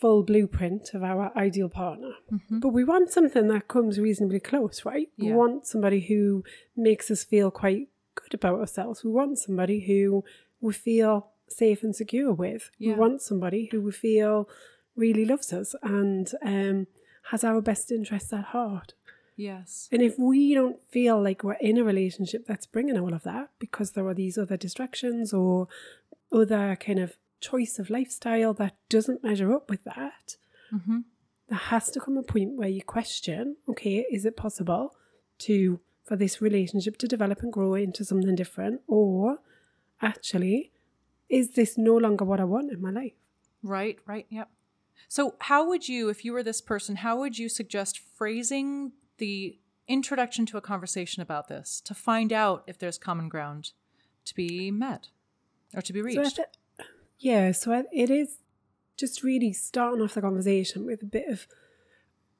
full 0.00 0.22
blueprint 0.22 0.94
of 0.94 1.02
our 1.02 1.36
ideal 1.36 1.68
partner. 1.68 2.12
Mhm. 2.30 2.60
But 2.60 2.70
we 2.70 2.84
want 2.84 3.10
something 3.10 3.48
that 3.48 3.68
comes 3.68 3.98
reasonably 3.98 4.40
close, 4.40 4.84
right? 4.84 5.10
We 5.18 5.32
want 5.32 5.66
somebody 5.66 6.00
who 6.00 6.44
makes 6.76 7.10
us 7.10 7.24
feel 7.24 7.50
quite 7.50 7.88
good 8.14 8.34
about 8.34 8.58
ourselves. 8.60 9.04
We 9.04 9.10
want 9.10 9.38
somebody 9.38 9.80
who 9.80 10.24
we 10.60 10.72
feel 10.72 11.28
safe 11.48 11.82
and 11.82 11.94
secure 11.94 12.32
with. 12.32 12.70
Yeah. 12.78 12.94
We 12.94 12.98
want 13.00 13.22
somebody 13.22 13.66
who 13.70 13.80
we 13.80 13.92
feel 13.92 14.48
really 14.96 15.24
loves 15.24 15.52
us 15.52 15.74
and 15.82 16.32
um, 16.42 16.86
has 17.30 17.44
our 17.44 17.60
best 17.60 17.92
interests 17.92 18.32
at 18.32 18.46
heart. 18.46 18.94
Yes. 19.36 19.88
And 19.92 20.00
if 20.00 20.18
we 20.18 20.54
don't 20.54 20.80
feel 20.88 21.22
like 21.22 21.44
we're 21.44 21.54
in 21.54 21.76
a 21.76 21.84
relationship 21.84 22.46
that's 22.46 22.66
bringing 22.66 22.98
all 22.98 23.12
of 23.12 23.22
that 23.24 23.50
because 23.58 23.92
there 23.92 24.06
are 24.06 24.14
these 24.14 24.38
other 24.38 24.56
distractions 24.56 25.32
or 25.34 25.68
other 26.32 26.76
kind 26.80 26.98
of 26.98 27.16
choice 27.40 27.78
of 27.78 27.90
lifestyle 27.90 28.54
that 28.54 28.76
doesn't 28.88 29.22
measure 29.24 29.52
up 29.52 29.68
with 29.70 29.84
that, 29.84 30.36
Mm-hmm. 30.74 30.98
there 31.48 31.58
has 31.58 31.90
to 31.92 32.00
come 32.00 32.16
a 32.16 32.22
point 32.24 32.54
where 32.56 32.68
you 32.68 32.82
question, 32.82 33.56
okay, 33.68 34.04
is 34.10 34.24
it 34.24 34.36
possible 34.36 34.96
to 35.40 35.78
for 36.04 36.16
this 36.16 36.40
relationship 36.42 36.96
to 36.98 37.06
develop 37.06 37.40
and 37.42 37.52
grow 37.52 37.74
into 37.74 38.04
something 38.04 38.34
different? 38.34 38.80
Or 38.88 39.38
actually, 40.02 40.72
is 41.28 41.52
this 41.52 41.76
no 41.78 41.96
longer 41.96 42.24
what 42.24 42.40
I 42.40 42.44
want 42.44 42.72
in 42.72 42.80
my 42.80 42.90
life? 42.90 43.12
Right, 43.62 43.98
right, 44.06 44.26
yep. 44.28 44.48
So, 45.08 45.34
how 45.40 45.66
would 45.68 45.88
you, 45.88 46.08
if 46.08 46.24
you 46.24 46.32
were 46.32 46.42
this 46.42 46.60
person, 46.60 46.96
how 46.96 47.18
would 47.18 47.38
you 47.38 47.48
suggest 47.48 47.98
phrasing 47.98 48.92
the 49.18 49.58
introduction 49.88 50.46
to 50.46 50.56
a 50.56 50.60
conversation 50.60 51.22
about 51.22 51.46
this 51.48 51.80
to 51.82 51.94
find 51.94 52.32
out 52.32 52.64
if 52.66 52.78
there's 52.78 52.98
common 52.98 53.28
ground 53.28 53.70
to 54.24 54.34
be 54.34 54.70
met 54.72 55.08
or 55.74 55.80
to 55.82 55.92
be 55.92 56.02
reached? 56.02 56.36
thi- 56.36 56.42
yeah, 57.18 57.52
so 57.52 57.84
it 57.92 58.10
is 58.10 58.38
just 58.96 59.22
really 59.22 59.52
starting 59.52 60.02
off 60.02 60.14
the 60.14 60.20
conversation 60.20 60.86
with 60.86 61.02
a 61.02 61.06
bit 61.06 61.28
of 61.28 61.46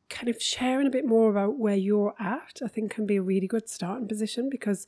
kind 0.09 0.29
of 0.29 0.41
sharing 0.41 0.87
a 0.87 0.91
bit 0.91 1.05
more 1.05 1.31
about 1.31 1.59
where 1.59 1.75
you're 1.75 2.15
at. 2.19 2.61
I 2.65 2.69
think 2.69 2.93
can 2.93 3.07
be 3.07 3.17
a 3.17 3.23
really 3.23 3.47
good 3.47 3.69
starting 3.69 4.09
position 4.09 4.49
because 4.49 4.87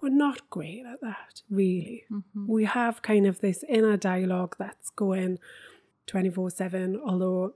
we're 0.00 0.08
not 0.10 0.48
great 0.50 0.84
at 0.86 1.00
that, 1.00 1.42
really. 1.50 2.04
Mhm. 2.10 2.46
We 2.46 2.64
have 2.64 3.02
kind 3.02 3.26
of 3.26 3.40
this 3.40 3.64
inner 3.68 3.96
dialogue 3.96 4.56
that's 4.58 4.90
going 4.90 5.38
24 6.06 6.50
7, 6.50 6.96
although 7.04 7.54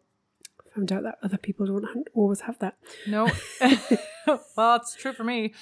I 0.61 0.75
found 0.75 0.93
out 0.93 1.03
that 1.05 1.19
other 1.23 1.39
people 1.39 1.67
don't 1.67 2.09
always 2.15 2.43
have 2.43 2.59
that. 2.61 2.77
No. 3.07 3.29
well, 4.57 4.77
it's 4.77 4.95
true 4.95 5.13
for 5.13 5.25
me. 5.25 5.53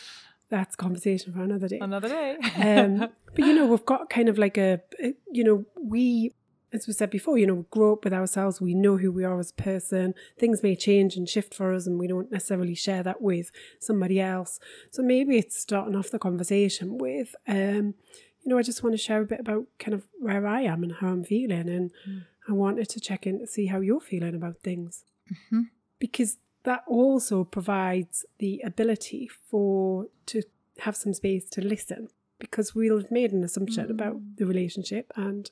That's 0.50 0.76
conversation 0.76 1.32
for 1.32 1.42
another 1.42 1.68
day. 1.68 1.78
Another 1.80 2.08
day. 2.08 2.36
um, 2.56 3.08
but 3.34 3.44
you 3.46 3.54
know, 3.54 3.66
we've 3.66 3.86
got 3.86 4.10
kind 4.10 4.28
of 4.28 4.36
like 4.38 4.58
a, 4.58 4.80
a- 5.02 5.14
you 5.30 5.44
know, 5.44 5.64
we, 5.80 6.32
as 6.72 6.86
we 6.86 6.92
said 6.92 7.10
before, 7.10 7.38
you 7.38 7.46
know, 7.46 7.54
we 7.54 7.64
grow 7.70 7.92
up 7.94 8.04
with 8.04 8.12
ourselves. 8.12 8.60
We 8.60 8.74
know 8.74 8.96
who 8.96 9.12
we 9.12 9.24
are 9.24 9.38
as 9.38 9.50
a 9.56 9.62
person. 9.62 10.14
Things 10.38 10.62
may 10.62 10.74
change 10.76 11.16
and 11.16 11.28
shift 11.28 11.54
for 11.54 11.72
us, 11.72 11.86
and 11.86 11.98
we 11.98 12.06
don't 12.08 12.30
necessarily 12.32 12.74
share 12.74 13.02
that 13.04 13.22
with 13.22 13.50
somebody 13.80 14.20
else. 14.20 14.58
So 14.90 15.02
maybe 15.02 15.38
it's 15.38 15.56
starting 15.60 15.94
off 15.96 16.10
the 16.10 16.18
conversation 16.18 16.98
with, 16.98 17.34
um, 17.48 17.94
you 18.42 18.46
know, 18.46 18.58
I 18.58 18.62
just 18.62 18.82
want 18.82 18.94
to 18.94 18.98
share 18.98 19.20
a 19.22 19.26
bit 19.26 19.40
about 19.40 19.66
kind 19.78 19.94
of 19.94 20.06
where 20.18 20.46
I 20.46 20.62
am 20.62 20.82
and 20.82 20.92
how 21.00 21.08
I'm 21.08 21.24
feeling, 21.24 21.68
and 21.68 21.92
Mm. 22.08 22.22
I 22.48 22.52
wanted 22.52 22.88
to 22.88 23.00
check 23.00 23.26
in 23.26 23.38
to 23.38 23.46
see 23.46 23.66
how 23.66 23.80
you're 23.80 24.00
feeling 24.00 24.34
about 24.34 24.58
things 24.62 25.04
Mhm. 25.52 25.68
because 26.00 26.38
that 26.64 26.82
also 26.86 27.44
provides 27.44 28.24
the 28.38 28.60
ability 28.64 29.28
for 29.48 30.06
to 30.26 30.42
have 30.80 30.96
some 30.96 31.12
space 31.14 31.44
to 31.50 31.60
listen 31.60 32.08
because 32.38 32.74
we'll 32.74 32.98
have 32.98 33.10
made 33.10 33.32
an 33.32 33.44
assumption 33.44 33.86
Mm. 33.86 33.90
about 33.90 34.16
the 34.36 34.46
relationship 34.46 35.12
and 35.16 35.50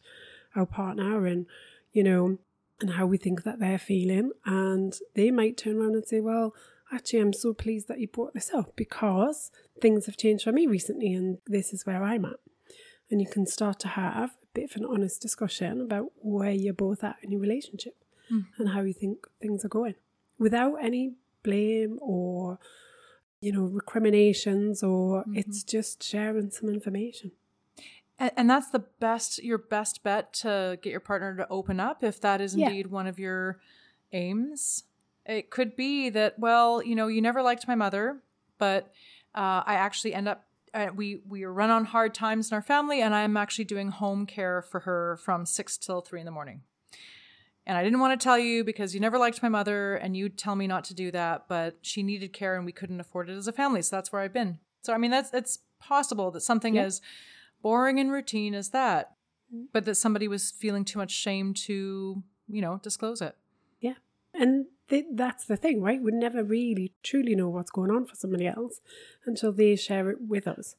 our 0.55 0.67
partner 0.67 1.27
and 1.27 1.47
you 1.93 2.03
know 2.03 2.39
and 2.81 2.91
how 2.91 3.05
we 3.07 3.19
think 3.19 3.43
that 3.43 3.59
they're 3.59 3.79
feeling 3.79 4.31
and 4.47 4.99
they 5.15 5.31
might 5.31 5.57
turn 5.57 5.77
around 5.79 5.95
and 5.95 6.07
say 6.07 6.21
well 6.21 6.55
actually 6.93 7.19
i'm 7.21 7.33
so 7.33 7.53
pleased 7.53 7.89
that 7.89 8.01
you 8.01 8.09
brought 8.09 8.33
this 8.35 8.51
up 8.55 8.75
because 8.77 9.51
things 9.83 10.07
have 10.07 10.17
changed 10.17 10.45
for 10.45 10.53
me 10.53 10.67
recently 10.67 11.13
and 11.13 11.39
this 11.47 11.73
is 11.75 11.85
where 11.85 12.03
i'm 12.03 12.25
at 12.25 12.41
and 13.11 13.21
you 13.21 13.27
can 13.27 13.45
start 13.47 13.79
to 13.81 13.89
have 13.89 14.31
a 14.31 14.47
bit 14.55 14.71
of 14.71 14.77
an 14.77 14.85
honest 14.87 15.21
discussion 15.21 15.81
about 15.81 16.07
where 16.23 16.51
you're 16.51 16.73
both 16.73 17.03
at 17.05 17.17
in 17.23 17.31
your 17.31 17.41
relationship 17.41 17.95
Mm. 18.31 18.45
and 18.59 18.69
how 18.71 18.83
you 18.83 18.93
think 18.93 19.27
things 19.41 19.65
are 19.65 19.69
going 19.71 19.95
without 20.39 20.77
any 20.77 21.15
blame 21.43 21.99
or 22.01 22.59
you 23.41 23.53
know 23.53 23.63
recriminations 23.65 24.83
or 24.83 25.25
Mhm. 25.25 25.37
it's 25.39 25.63
just 25.63 26.03
sharing 26.03 26.51
some 26.51 26.69
information 26.69 27.33
And, 28.19 28.33
and 28.37 28.51
that's 28.51 28.69
the 28.71 28.81
best, 28.81 29.43
your 29.45 29.59
best 29.59 30.03
bet 30.03 30.33
to 30.43 30.77
get 30.83 30.91
your 30.91 30.99
partner 31.01 31.37
to 31.37 31.47
open 31.49 31.79
up 31.79 32.03
if 32.03 32.21
that 32.21 32.41
is 32.41 32.57
Yeah. 32.57 32.67
indeed 32.67 32.89
one 32.89 33.07
of 33.07 33.19
your 33.21 33.61
aims. 34.13 34.85
It 35.25 35.51
could 35.51 35.77
be 35.77 36.11
that, 36.11 36.37
well, 36.39 36.83
you 36.83 36.97
know, 36.97 37.07
you 37.07 37.21
never 37.23 37.43
liked 37.43 37.69
my 37.69 37.77
mother, 37.77 38.21
but 38.59 38.91
uh, 39.37 39.63
I 39.65 39.75
actually 39.75 40.15
end 40.15 40.27
up. 40.29 40.45
Uh, 40.75 40.89
we 40.95 41.23
we 41.29 41.45
run 41.45 41.71
on 41.71 41.85
hard 41.87 42.13
times 42.13 42.51
in 42.51 42.55
our 42.55 42.63
family, 42.63 43.01
and 43.01 43.15
I'm 43.15 43.37
actually 43.37 43.65
doing 43.67 43.91
home 43.91 44.27
care 44.27 44.63
for 44.63 44.81
her 44.81 45.17
from 45.19 45.47
six 45.47 45.79
till 45.79 46.01
three 46.01 46.21
in 46.21 46.27
the 46.27 46.33
morning. 46.33 46.63
And 47.69 47.77
I 47.77 47.85
didn't 47.85 48.01
want 48.01 48.19
to 48.19 48.25
tell 48.25 48.39
you 48.39 48.65
because 48.65 48.95
you 48.95 49.01
never 49.01 49.19
liked 49.19 49.43
my 49.43 49.49
mother, 49.51 49.95
and 49.97 50.17
you'd 50.17 50.37
tell 50.39 50.57
me 50.57 50.67
not 50.67 50.85
to 50.85 50.95
do 50.95 51.11
that. 51.13 51.47
But 51.49 51.77
she 51.83 52.03
needed 52.03 52.33
care, 52.33 52.57
and 52.57 52.65
we 52.65 52.73
couldn't 52.73 52.99
afford 52.99 53.29
it 53.31 53.37
as 53.37 53.47
a 53.47 53.53
family, 53.53 53.83
so 53.83 53.95
that's 53.95 54.11
where 54.11 54.23
I've 54.23 54.33
been. 54.33 54.59
So 54.83 54.93
I 54.95 54.99
mean, 54.99 55.11
that's 55.11 55.33
it's 55.35 55.59
possible 55.79 56.31
that 56.33 56.41
something 56.41 56.75
Yeah. 56.77 56.85
as 56.85 57.01
boring 57.63 58.01
and 58.01 58.11
routine 58.11 58.55
as 58.55 58.71
that, 58.71 59.15
Mm. 59.55 59.67
but 59.73 59.85
that 59.85 59.95
somebody 59.97 60.29
was 60.29 60.51
feeling 60.51 60.85
too 60.85 60.99
much 60.99 61.11
shame 61.13 61.53
to, 61.55 62.23
you 62.49 62.61
know, 62.63 62.81
disclose 62.83 63.21
it. 63.23 63.37
Yeah. 63.81 63.95
And 64.35 64.67
th- 64.89 65.07
that's 65.13 65.45
the 65.45 65.57
thing 65.57 65.81
right 65.83 66.01
we 66.03 66.11
never 66.13 66.43
really 66.43 66.95
truly 67.03 67.35
know 67.35 67.49
what's 67.51 67.71
going 67.71 67.91
on 67.91 68.07
for 68.07 68.15
somebody 68.15 68.47
else 68.47 68.81
until 69.27 69.53
they 69.53 69.77
share 69.77 70.09
it 70.11 70.19
with 70.23 70.47
us 70.49 70.77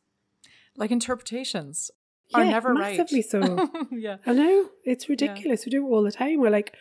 Like 0.75 0.91
interpretations 0.91 1.91
are 2.33 2.43
Yeah, 2.43 2.49
never 2.51 2.73
massively 2.73 3.19
right. 3.19 3.29
so 3.29 3.69
yeah. 3.91 4.17
I 4.25 4.33
know 4.33 4.69
it's 4.83 5.09
ridiculous. 5.09 5.65
We 5.65 5.71
do 5.71 5.85
it 5.85 5.89
all 5.89 6.03
the 6.03 6.11
time. 6.11 6.39
We're 6.39 6.49
like, 6.49 6.75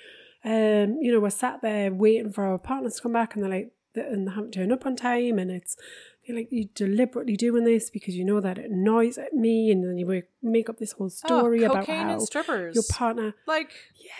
um, 0.44 0.98
you 1.00 1.12
know, 1.12 1.20
we're 1.20 1.30
sat 1.30 1.62
there 1.62 1.92
waiting 1.92 2.32
for 2.32 2.44
our 2.44 2.58
partners 2.58 2.94
to 2.96 3.02
come 3.02 3.12
back, 3.12 3.34
and 3.34 3.42
they're 3.42 3.50
like, 3.50 3.72
and 3.94 4.26
they 4.28 4.30
haven't 4.32 4.52
turned 4.52 4.72
up 4.72 4.86
on 4.86 4.94
time, 4.96 5.38
and 5.38 5.50
it's 5.50 5.76
you're 6.24 6.36
like 6.36 6.48
you're 6.50 6.68
deliberately 6.74 7.36
doing 7.36 7.64
this 7.64 7.90
because 7.90 8.14
you 8.14 8.24
know 8.24 8.40
that 8.40 8.58
it 8.58 8.70
annoys 8.70 9.18
at 9.18 9.32
me, 9.32 9.70
and 9.72 9.82
then 9.84 9.98
you 9.98 10.06
make- 10.06 10.28
make 10.42 10.68
up 10.68 10.78
this 10.78 10.92
whole 10.92 11.10
story 11.10 11.64
oh, 11.64 11.70
about 11.70 11.86
cocaine 11.86 12.06
how 12.06 12.12
and 12.12 12.22
strippers. 12.22 12.74
your 12.74 12.84
partner. 12.90 13.34
like, 13.46 13.70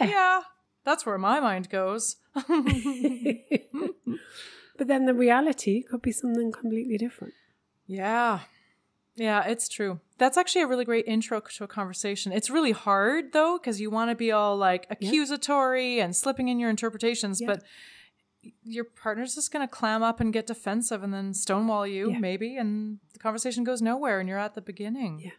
Yeah. 0.01 0.07
yeah, 0.09 0.41
that's 0.85 1.05
where 1.07 1.19
my 1.19 1.39
mind 1.41 1.69
goes. 1.71 2.17
But 4.77 4.87
then 4.87 5.07
the 5.07 5.15
reality 5.15 5.83
could 5.83 6.03
be 6.03 6.13
something 6.13 6.53
completely 6.53 6.97
different. 6.99 7.35
Yeah. 7.91 8.41
Yeah, 9.19 9.45
it's 9.47 9.69
true. 9.69 10.01
That's 10.19 10.37
actually 10.37 10.63
a 10.63 10.67
really 10.67 10.85
great 10.85 11.07
intro 11.07 11.41
to 11.41 11.65
a 11.65 11.69
conversation. 11.69 12.31
It's 12.33 12.51
really 12.51 12.73
hard 12.73 13.33
though, 13.33 13.59
because 13.59 13.81
you 13.81 13.91
want 13.91 14.11
to 14.11 14.15
be 14.15 14.31
all 14.33 14.57
like 14.57 14.87
accusatory 14.91 16.01
and 16.01 16.15
slipping 16.15 16.49
in 16.49 16.59
your 16.61 16.71
interpretations, 16.71 17.41
Yeah. 17.41 17.49
but 17.49 17.63
your 18.63 18.85
partner's 18.85 19.35
just 19.35 19.53
going 19.53 19.67
to 19.67 19.71
clam 19.73 20.03
up 20.03 20.21
and 20.21 20.33
get 20.33 20.47
defensive 20.47 21.03
and 21.03 21.13
then 21.13 21.35
stonewall 21.35 21.87
you, 21.87 22.13
Yeah. 22.13 22.19
maybe, 22.19 22.57
and 22.57 22.99
the 23.13 23.19
conversation 23.19 23.65
goes 23.65 23.83
nowhere 23.83 24.21
and 24.21 24.29
you're 24.29 24.39
at 24.39 24.55
the 24.55 24.63
beginning. 24.63 25.19
Yeah. 25.21 25.31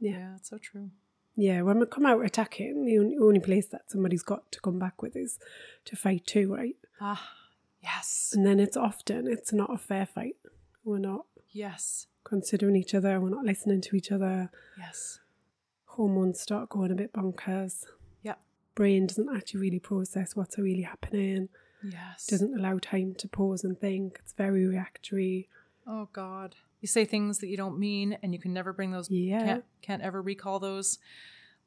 Yeah. 0.00 0.18
Yeah, 0.18 0.34
it's 0.36 0.50
so 0.50 0.58
true. 0.58 0.90
Yeah, 1.36 1.62
when 1.62 1.78
we 1.78 1.86
come 1.86 2.04
out 2.06 2.24
attacking, 2.24 2.84
the 2.84 2.98
only 3.24 3.38
place 3.40 3.68
that 3.68 3.90
somebody's 3.90 4.24
got 4.24 4.50
to 4.52 4.60
come 4.60 4.78
back 4.80 5.02
with 5.02 5.14
is 5.16 5.38
to 5.84 5.94
fight 5.94 6.26
too, 6.26 6.52
right? 6.54 6.76
Ah, 7.00 7.30
yes. 7.80 8.32
And 8.34 8.44
then 8.44 8.58
it's 8.58 8.76
often 8.76 9.28
it's 9.28 9.52
not 9.52 9.72
a 9.72 9.78
fair 9.78 10.06
fight. 10.06 10.36
We're 10.84 10.98
not 10.98 11.26
Yes. 11.50 12.06
Considering 12.28 12.76
each 12.76 12.94
other. 12.94 13.20
We're 13.20 13.30
not 13.30 13.44
listening 13.44 13.80
to 13.82 13.96
each 13.96 14.12
other. 14.12 14.50
Yes. 14.78 15.20
Hormones 15.86 16.40
start 16.40 16.68
going 16.68 16.92
a 16.92 16.94
bit 16.94 17.12
bonkers. 17.12 17.84
Yeah. 18.22 18.34
Brain 18.74 19.06
doesn't 19.06 19.34
actually 19.34 19.60
really 19.60 19.80
process 19.80 20.36
what's 20.36 20.58
really 20.58 20.82
happening. 20.82 21.48
Yes. 21.82 22.26
Doesn't 22.26 22.58
allow 22.58 22.78
time 22.78 23.14
to 23.18 23.28
pause 23.28 23.64
and 23.64 23.78
think. 23.78 24.18
It's 24.22 24.32
very 24.32 24.66
reactory. 24.66 25.48
Oh 25.86 26.08
God. 26.12 26.54
You 26.80 26.86
say 26.88 27.04
things 27.04 27.38
that 27.38 27.48
you 27.48 27.56
don't 27.56 27.78
mean 27.78 28.18
and 28.22 28.32
you 28.32 28.38
can 28.38 28.52
never 28.52 28.72
bring 28.72 28.92
those 28.92 29.10
Yeah. 29.10 29.44
can't 29.44 29.64
can't 29.82 30.02
ever 30.02 30.20
recall 30.22 30.58
those. 30.60 30.98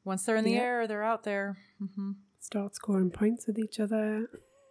Once 0.04 0.24
they're 0.24 0.36
in 0.36 0.44
the 0.44 0.52
Yeah. 0.52 0.58
air, 0.60 0.86
they're 0.86 1.02
out 1.02 1.24
there. 1.24 1.58
hmm 1.78 2.12
Start 2.40 2.74
scoring 2.74 3.10
points 3.10 3.46
with 3.46 3.58
each 3.58 3.78
other. 3.78 4.28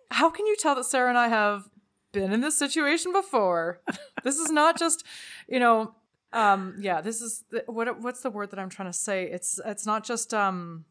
How 0.09 0.29
can 0.29 0.45
you 0.45 0.55
tell 0.57 0.75
that 0.75 0.83
Sarah 0.83 1.07
and 1.09 1.17
I 1.17 1.29
have 1.29 1.69
been 2.12 2.32
in 2.32 2.41
this 2.41 2.57
situation 2.57 3.12
before? 3.12 3.82
this 4.24 4.38
is 4.38 4.51
not 4.51 4.78
just, 4.78 5.05
you 5.47 5.59
know, 5.59 5.93
um, 6.34 6.76
yeah, 6.80 7.01
this 7.01 7.22
is 7.22 7.43
the, 7.51 7.64
what 7.68 7.99
what's 8.01 8.22
the 8.22 8.30
word 8.30 8.51
that 8.51 8.59
I'm 8.59 8.70
trying 8.70 8.89
to 8.89 8.97
say? 8.97 9.30
It's 9.30 9.59
it's 9.66 9.86
not 9.86 10.03
just 10.03 10.34
um 10.34 10.86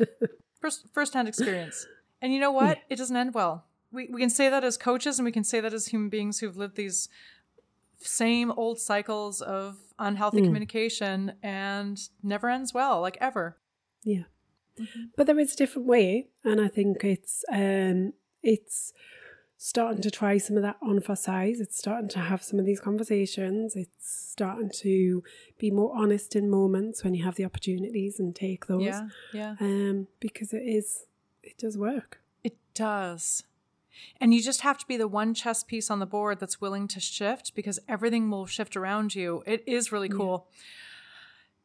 first 0.60 0.86
first 0.92 1.14
hand 1.14 1.28
experience. 1.28 1.86
And 2.20 2.32
you 2.32 2.40
know 2.40 2.52
what? 2.52 2.78
It 2.88 2.96
doesn't 2.96 3.16
end 3.16 3.34
well. 3.34 3.64
We 3.92 4.08
we 4.08 4.20
can 4.20 4.30
say 4.30 4.48
that 4.48 4.64
as 4.64 4.76
coaches 4.76 5.18
and 5.18 5.24
we 5.24 5.32
can 5.32 5.44
say 5.44 5.60
that 5.60 5.72
as 5.72 5.86
human 5.86 6.08
beings 6.08 6.40
who've 6.40 6.56
lived 6.56 6.76
these 6.76 7.08
same 7.98 8.50
old 8.52 8.80
cycles 8.80 9.40
of 9.42 9.76
unhealthy 9.98 10.40
communication 10.42 11.34
and 11.42 12.00
never 12.22 12.48
ends 12.48 12.72
well, 12.72 13.00
like 13.00 13.18
ever. 13.20 13.58
Yeah. 14.02 14.24
But 15.16 15.26
there 15.26 15.38
is 15.38 15.52
a 15.52 15.56
different 15.56 15.86
way, 15.86 16.28
and 16.42 16.60
I 16.60 16.68
think 16.68 17.04
it's 17.04 17.44
um 17.52 18.14
it's 18.42 18.92
starting 19.62 20.00
to 20.00 20.10
try 20.10 20.38
some 20.38 20.56
of 20.56 20.62
that 20.62 20.78
on 20.80 21.02
for 21.02 21.14
size. 21.14 21.60
It's 21.60 21.76
starting 21.76 22.08
to 22.10 22.18
have 22.18 22.42
some 22.42 22.58
of 22.58 22.64
these 22.64 22.80
conversations. 22.80 23.76
It's 23.76 24.30
starting 24.30 24.70
to 24.76 25.22
be 25.58 25.70
more 25.70 25.94
honest 25.94 26.34
in 26.34 26.48
moments 26.48 27.04
when 27.04 27.12
you 27.12 27.24
have 27.24 27.34
the 27.34 27.44
opportunities 27.44 28.18
and 28.18 28.34
take 28.34 28.68
those. 28.68 28.80
Yeah, 28.80 29.08
yeah. 29.34 29.56
Um, 29.60 30.06
because 30.18 30.54
it 30.54 30.62
is 30.62 31.04
it 31.42 31.58
does 31.58 31.76
work. 31.76 32.22
It 32.42 32.56
does. 32.72 33.42
And 34.18 34.32
you 34.32 34.42
just 34.42 34.62
have 34.62 34.78
to 34.78 34.86
be 34.86 34.96
the 34.96 35.06
one 35.06 35.34
chess 35.34 35.62
piece 35.62 35.90
on 35.90 35.98
the 35.98 36.06
board 36.06 36.40
that's 36.40 36.62
willing 36.62 36.88
to 36.88 37.00
shift 37.00 37.54
because 37.54 37.78
everything 37.86 38.30
will 38.30 38.46
shift 38.46 38.78
around 38.78 39.14
you. 39.14 39.42
It 39.46 39.62
is 39.66 39.92
really 39.92 40.08
cool. 40.08 40.48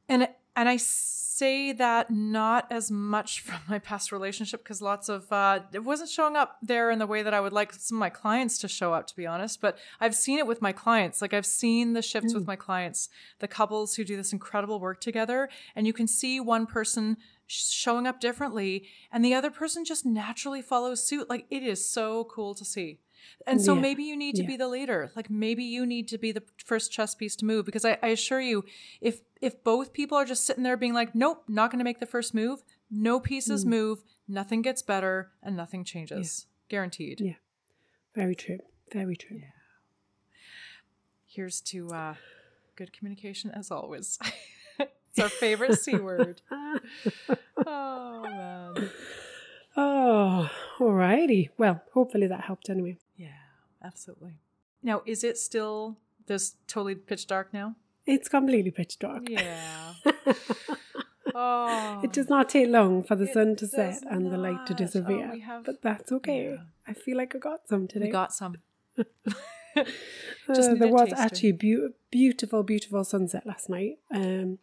And 0.10 0.28
and 0.56 0.70
I 0.70 0.78
say 0.78 1.74
that 1.74 2.10
not 2.10 2.66
as 2.72 2.90
much 2.90 3.42
from 3.46 3.60
my 3.68 3.80
past 3.80 4.12
relationship 4.12 4.64
because 4.64 4.82
lots 4.82 5.10
of 5.10 5.32
uh, 5.32 5.60
it 5.74 5.84
wasn't 5.84 6.10
showing 6.10 6.36
up 6.36 6.58
there 6.62 6.92
in 6.92 7.00
the 7.00 7.08
way 7.08 7.24
that 7.24 7.34
I 7.34 7.42
would 7.42 7.54
like 7.54 7.74
some 7.74 7.98
of 7.98 8.00
my 8.00 8.10
clients 8.10 8.58
to 8.60 8.68
show 8.68 8.94
up, 8.94 9.08
to 9.08 9.16
be 9.16 9.28
honest. 9.28 9.60
But 9.60 9.78
I've 10.00 10.16
seen 10.16 10.40
it 10.40 10.48
with 10.48 10.62
my 10.62 10.72
clients. 10.72 11.22
Like 11.22 11.34
I've 11.34 11.46
seen 11.46 11.94
the 11.94 12.02
shifts 12.02 12.34
with 12.34 12.48
my 12.48 12.56
clients, 12.56 13.10
the 13.40 13.48
couples 13.48 13.96
who 13.96 14.04
do 14.04 14.16
this 14.16 14.34
incredible 14.34 14.80
work 14.80 15.02
together, 15.02 15.50
and 15.76 15.86
you 15.86 15.94
can 15.94 16.08
see 16.08 16.40
one 16.40 16.66
person 16.66 17.18
showing 17.48 18.08
up 18.08 18.20
differently, 18.20 18.88
and 19.12 19.24
the 19.24 19.34
other 19.34 19.52
person 19.52 19.86
just 19.86 20.06
naturally 20.06 20.62
follows 20.62 21.06
suit. 21.08 21.30
Like 21.30 21.46
it 21.50 21.64
is 21.64 21.88
so 21.88 22.24
cool 22.26 22.56
to 22.56 22.66
see. 22.66 23.00
And 23.48 23.60
so 23.62 23.74
Yeah. 23.74 23.82
maybe 23.82 24.04
you 24.04 24.16
need 24.16 24.36
to 24.36 24.42
Yeah. 24.44 24.48
be 24.48 24.58
the 24.58 24.68
leader. 24.68 25.12
Like 25.16 25.30
maybe 25.30 25.64
you 25.64 25.86
need 25.86 26.08
to 26.10 26.18
be 26.18 26.32
the 26.32 26.44
first 26.64 26.92
chess 26.92 27.16
piece 27.16 27.36
to 27.38 27.46
move 27.46 27.66
because 27.66 27.84
I, 27.86 27.98
I 28.04 28.08
assure 28.10 28.42
you, 28.42 28.64
if 29.02 29.22
if 29.42 29.64
both 29.64 29.94
people 29.94 30.18
are 30.18 30.26
just 30.26 30.46
sitting 30.46 30.64
there 30.64 30.78
being 30.78 30.94
like, 30.94 31.14
nope, 31.16 31.44
not 31.48 31.70
going 31.72 31.80
to 31.80 31.84
make 31.86 32.00
the 32.00 32.06
first 32.06 32.34
move, 32.34 32.64
no 32.90 33.20
pieces 33.20 33.64
Hmm. 33.64 33.70
move, 33.70 34.04
nothing 34.28 34.62
gets 34.62 34.82
better, 34.82 35.32
and 35.44 35.56
nothing 35.56 35.84
changes. 35.84 36.48
Guaranteed. 36.70 37.20
Yeah. 37.22 37.34
Very 38.16 38.36
true. 38.36 38.60
Very 38.92 39.16
true. 39.16 39.38
yeah 39.42 39.50
Here's 41.26 41.60
to 41.62 41.90
uh, 41.90 42.16
good 42.76 42.94
communication 42.94 43.52
as 43.52 43.70
always. 43.72 44.18
it's 45.16 45.20
our 45.24 45.30
favorite 45.30 45.80
c 45.80 45.96
word. 45.98 46.42
Oh 47.68 48.22
man. 48.24 48.90
Oh, 49.78 50.50
alrighty. 50.80 51.50
Well, 51.58 51.82
hopefully 51.94 52.28
that 52.28 52.42
helped 52.42 52.70
anyway. 52.70 52.98
Yeah, 53.18 53.30
absolutely. 53.84 54.36
Now, 54.84 55.02
is 55.06 55.24
it 55.24 55.38
still 55.38 55.98
this 56.28 56.56
totally 56.68 56.96
pitch 56.96 57.28
dark 57.28 57.54
now? 57.54 57.76
It's 58.06 58.28
completely 58.30 58.72
pitch 58.72 59.00
dark. 59.00 59.28
Yeah. 59.30 59.94
oh. 61.36 62.02
It 62.04 62.14
does 62.14 62.30
not 62.30 62.50
take 62.50 62.70
long 62.70 63.04
for 63.04 63.16
the 63.16 63.28
sun 63.28 63.56
to 63.58 63.68
set 63.68 64.04
and 64.10 64.32
the 64.32 64.38
light 64.38 64.66
to 64.68 64.74
not. 64.74 64.82
Oh, 64.82 64.86
disappear. 64.86 65.30
we 65.34 65.40
have- 65.42 65.64
but 65.66 65.82
that's 65.82 66.12
okay. 66.12 66.52
Yeah. 66.52 66.58
I 66.88 66.94
feel 66.94 67.18
like 67.18 67.36
I 67.36 67.40
got 67.40 67.68
some 67.68 67.88
today. 67.88 68.06
We 68.06 68.12
got 68.12 68.34
some. 68.34 68.58
Uh, 70.48 70.76
there 70.76 70.88
was 70.88 71.12
actually 71.18 71.50
a 71.50 71.54
beau- 71.54 71.90
beautiful, 72.10 72.64
beautiful 72.64 73.04
sunset 73.04 73.46
last 73.46 73.68
night. 73.70 73.98
Um, 74.10 74.60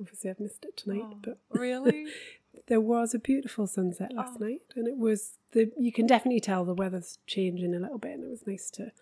obviously, 0.00 0.30
I've 0.30 0.40
missed 0.40 0.64
it 0.64 0.76
tonight, 0.76 1.02
Oh, 1.04 1.18
but 1.22 1.38
really? 1.50 2.06
there 2.68 2.80
was 2.80 3.14
a 3.14 3.18
beautiful 3.18 3.66
sunset 3.66 4.12
last 4.12 4.34
Oh. 4.40 4.44
night, 4.44 4.62
and 4.74 4.86
it 4.88 4.96
was 4.96 5.38
the. 5.52 5.70
You 5.78 5.92
can 5.92 6.06
definitely 6.06 6.40
tell 6.40 6.64
the 6.64 6.74
weather's 6.74 7.18
changing 7.26 7.74
a 7.74 7.78
little 7.78 7.98
bit, 7.98 8.12
and 8.12 8.24
it 8.24 8.30
was 8.30 8.46
nice 8.46 8.70
to 8.72 8.92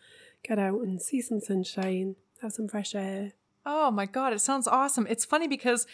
get 0.43 0.59
out 0.59 0.81
and 0.83 1.01
see 1.01 1.21
some 1.21 1.41
sunshine, 1.41 2.17
have 2.43 2.53
some 2.53 2.69
fresh 2.69 2.95
air. 2.95 3.33
Oh 3.67 3.91
my 3.91 4.05
God, 4.07 4.33
it 4.33 4.41
sounds 4.41 4.67
awesome. 4.69 5.07
It's 5.09 5.25
funny 5.25 5.49
because 5.49 5.87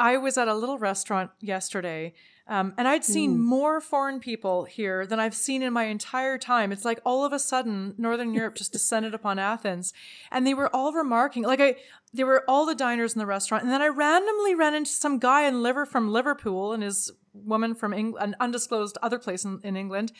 I 0.00 0.16
was 0.16 0.38
at 0.38 0.48
a 0.48 0.54
little 0.54 0.78
restaurant 0.78 1.30
yesterday 1.40 2.14
um, 2.46 2.74
and 2.76 2.86
I'd 2.86 3.04
seen 3.04 3.40
more 3.40 3.80
foreign 3.80 4.20
people 4.20 4.64
here 4.64 5.06
than 5.06 5.18
I've 5.18 5.34
seen 5.34 5.62
in 5.62 5.72
my 5.72 5.84
entire 5.84 6.36
time. 6.36 6.72
It's 6.72 6.84
like 6.84 7.00
all 7.04 7.24
of 7.24 7.32
a 7.32 7.38
sudden 7.38 7.94
Northern 7.96 8.34
Europe 8.34 8.56
just 8.56 8.72
descended 8.72 9.14
upon 9.14 9.38
Athens 9.38 9.94
and 10.30 10.46
they 10.46 10.52
were 10.52 10.74
all 10.74 10.92
remarking, 10.92 11.44
like 11.44 11.60
I, 11.60 11.76
they 12.12 12.24
were 12.24 12.44
all 12.46 12.66
the 12.66 12.74
diners 12.74 13.14
in 13.14 13.18
the 13.18 13.26
restaurant. 13.26 13.64
And 13.64 13.72
then 13.72 13.80
I 13.80 13.88
randomly 13.88 14.54
ran 14.54 14.74
into 14.74 14.90
some 14.90 15.18
guy 15.18 15.46
in 15.46 15.62
liver 15.62 15.86
from 15.86 16.12
Liverpool 16.12 16.72
and 16.74 16.82
his 16.82 17.10
woman 17.32 17.74
from 17.74 17.94
Eng- 17.94 18.14
an 18.20 18.36
undisclosed 18.38 18.98
other 19.02 19.18
place 19.18 19.44
in, 19.44 19.60
in 19.62 19.76
England. 19.76 20.12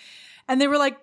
And 0.49 0.61
they 0.61 0.66
were 0.66 0.79
like, 0.79 0.99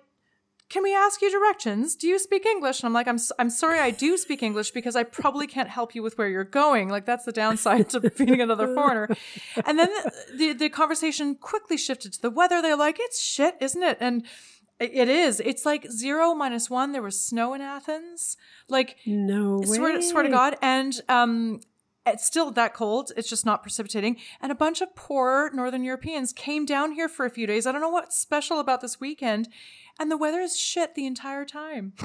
can 0.72 0.82
we 0.82 0.94
ask 0.94 1.20
you 1.20 1.30
directions? 1.30 1.94
Do 1.94 2.08
you 2.08 2.18
speak 2.18 2.46
English? 2.46 2.80
And 2.80 2.86
I'm 2.86 2.94
like, 2.94 3.06
I'm, 3.06 3.18
I'm 3.38 3.50
sorry, 3.50 3.78
I 3.78 3.90
do 3.90 4.16
speak 4.16 4.42
English 4.42 4.70
because 4.70 4.96
I 4.96 5.02
probably 5.02 5.46
can't 5.46 5.68
help 5.68 5.94
you 5.94 6.02
with 6.02 6.16
where 6.16 6.30
you're 6.30 6.44
going. 6.44 6.88
Like 6.88 7.04
that's 7.04 7.26
the 7.26 7.32
downside 7.32 7.90
to 7.90 8.00
being 8.16 8.40
another 8.40 8.72
foreigner. 8.72 9.14
And 9.66 9.78
then 9.78 9.90
the, 9.90 10.12
the, 10.34 10.52
the 10.54 10.68
conversation 10.70 11.34
quickly 11.34 11.76
shifted 11.76 12.14
to 12.14 12.22
the 12.22 12.30
weather. 12.30 12.62
They're 12.62 12.74
like, 12.74 12.96
it's 12.98 13.20
shit, 13.20 13.54
isn't 13.60 13.82
it? 13.82 13.98
And 14.00 14.24
it 14.80 15.10
is. 15.10 15.40
It's 15.40 15.66
like 15.66 15.90
zero 15.90 16.34
minus 16.34 16.70
one. 16.70 16.92
There 16.92 17.02
was 17.02 17.20
snow 17.20 17.52
in 17.52 17.60
Athens. 17.60 18.38
Like 18.66 18.96
No 19.04 19.58
way. 19.58 19.76
swear, 19.76 20.00
swear 20.00 20.22
to 20.22 20.30
God. 20.30 20.56
And 20.62 20.98
um, 21.06 21.60
it's 22.06 22.24
still 22.24 22.50
that 22.50 22.72
cold. 22.72 23.12
It's 23.16 23.28
just 23.28 23.44
not 23.44 23.62
precipitating. 23.62 24.16
And 24.40 24.50
a 24.50 24.54
bunch 24.56 24.80
of 24.80 24.96
poor 24.96 25.50
Northern 25.52 25.84
Europeans 25.84 26.32
came 26.32 26.64
down 26.64 26.92
here 26.92 27.10
for 27.10 27.26
a 27.26 27.30
few 27.30 27.46
days. 27.46 27.66
I 27.66 27.72
don't 27.72 27.82
know 27.82 27.90
what's 27.90 28.16
special 28.18 28.58
about 28.58 28.80
this 28.80 28.98
weekend. 28.98 29.48
And 29.98 30.10
the 30.10 30.16
weather 30.16 30.40
is 30.40 30.58
shit 30.58 30.94
the 30.94 31.06
entire 31.06 31.44
time. 31.44 31.94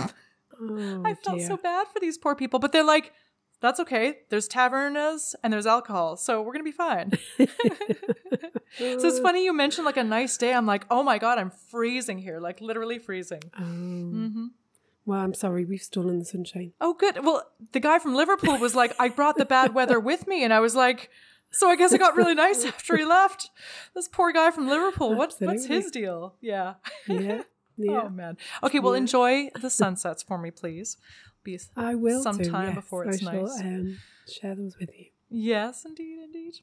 Oh, 0.59 1.03
I 1.05 1.13
felt 1.13 1.37
dear. 1.37 1.47
so 1.49 1.57
bad 1.57 1.85
for 1.93 1.99
these 1.99 2.17
poor 2.17 2.33
people, 2.33 2.57
but 2.57 2.71
they're 2.71 2.83
like, 2.83 3.13
that's 3.61 3.79
okay. 3.79 4.19
There's 4.29 4.49
tavernas 4.49 5.35
and 5.43 5.53
there's 5.53 5.67
alcohol, 5.67 6.17
so 6.17 6.41
we're 6.41 6.51
gonna 6.53 6.63
be 6.63 6.71
fine. 6.71 7.11
so 7.37 7.47
it's 8.79 9.19
funny 9.19 9.43
you 9.45 9.53
mentioned 9.53 9.85
like 9.85 9.97
a 9.97 10.03
nice 10.03 10.37
day. 10.37 10.53
I'm 10.53 10.65
like, 10.65 10.85
oh 10.89 11.03
my 11.03 11.17
god, 11.17 11.37
I'm 11.37 11.51
freezing 11.51 12.17
here, 12.17 12.39
like 12.39 12.61
literally 12.61 12.97
freezing. 12.99 13.41
Um, 13.55 14.31
hmm 14.33 14.45
Well, 15.05 15.19
I'm 15.19 15.33
sorry, 15.33 15.65
we've 15.65 15.81
stolen 15.81 16.19
the 16.19 16.25
sunshine. 16.25 16.73
Oh, 16.81 16.93
good. 16.93 17.23
Well, 17.23 17.43
the 17.71 17.79
guy 17.79 17.99
from 17.99 18.15
Liverpool 18.15 18.57
was 18.57 18.75
like, 18.75 18.93
I 18.99 19.09
brought 19.09 19.37
the 19.37 19.45
bad 19.45 19.73
weather 19.73 19.99
with 19.99 20.27
me, 20.27 20.43
and 20.43 20.53
I 20.53 20.59
was 20.59 20.75
like, 20.75 21.09
so 21.51 21.69
I 21.69 21.75
guess 21.75 21.93
it 21.93 21.99
got 21.99 22.15
really 22.15 22.35
nice 22.35 22.65
after 22.65 22.97
he 22.97 23.05
left. 23.05 23.49
This 23.95 24.07
poor 24.07 24.31
guy 24.31 24.51
from 24.51 24.67
Liverpool. 24.67 25.09
What, 25.15 25.35
what's 25.39 25.41
Absolutely. 25.41 25.75
his 25.75 25.91
deal? 25.91 26.35
Yeah. 26.41 26.75
Yeah, 27.07 27.43
yeah. 27.77 28.01
Oh 28.05 28.09
man. 28.09 28.37
Okay. 28.63 28.79
Well, 28.79 28.93
Yeah. 28.93 28.99
enjoy 29.01 29.49
the 29.61 29.69
sunsets 29.69 30.23
for 30.23 30.37
me, 30.37 30.51
please. 30.51 30.97
Be 31.43 31.59
I 31.75 31.95
will. 31.95 32.21
sometime 32.23 32.67
yes. 32.67 32.75
before 32.75 33.05
it's 33.05 33.25
I 33.25 33.31
shall, 33.31 33.41
nice. 33.43 33.61
Um, 33.61 33.97
share 34.29 34.55
those 34.55 34.77
with 34.79 34.89
you. 34.97 35.05
Yes, 35.29 35.85
indeed, 35.85 36.19
indeed. 36.23 36.55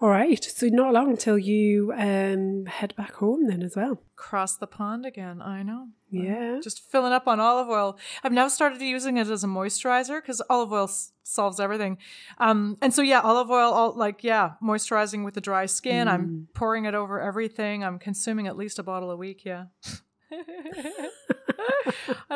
All 0.00 0.08
right. 0.08 0.42
So 0.42 0.66
not 0.68 0.92
long 0.92 1.10
until 1.10 1.36
you 1.38 1.92
um, 1.96 2.66
head 2.66 2.94
back 2.96 3.14
home 3.14 3.46
then 3.46 3.62
as 3.62 3.74
well. 3.76 4.02
Cross 4.16 4.56
the 4.58 4.66
pond 4.66 5.04
again. 5.04 5.42
I 5.42 5.62
know. 5.62 5.88
Yeah. 6.08 6.60
Just 6.62 6.80
filling 6.90 7.12
up 7.12 7.26
on 7.26 7.40
olive 7.40 7.68
oil. 7.68 7.98
I've 8.22 8.32
now 8.32 8.48
started 8.48 8.80
using 8.80 9.16
it 9.16 9.28
as 9.28 9.44
a 9.44 9.46
moisturizer 9.48 10.20
because 10.22 10.40
olive 10.48 10.72
oil 10.72 10.84
s- 10.84 11.12
solves 11.24 11.58
everything. 11.60 11.98
Um, 12.38 12.76
and 12.80 12.94
so 12.94 13.02
yeah, 13.02 13.20
olive 13.20 13.50
oil, 13.50 13.72
all, 13.72 13.92
like 13.96 14.22
yeah, 14.24 14.52
moisturizing 14.62 15.24
with 15.24 15.34
the 15.34 15.40
dry 15.40 15.66
skin. 15.66 16.06
I'm 16.08 16.48
pouring 16.54 16.84
it 16.84 16.94
over 16.94 17.20
everything. 17.20 17.82
I'm 17.84 17.98
consuming 17.98 18.46
at 18.46 18.56
least 18.56 18.78
a 18.78 18.82
bottle 18.82 19.10
a 19.10 19.16
week. 19.16 19.44
Yeah. 19.44 19.66
I 20.32 21.10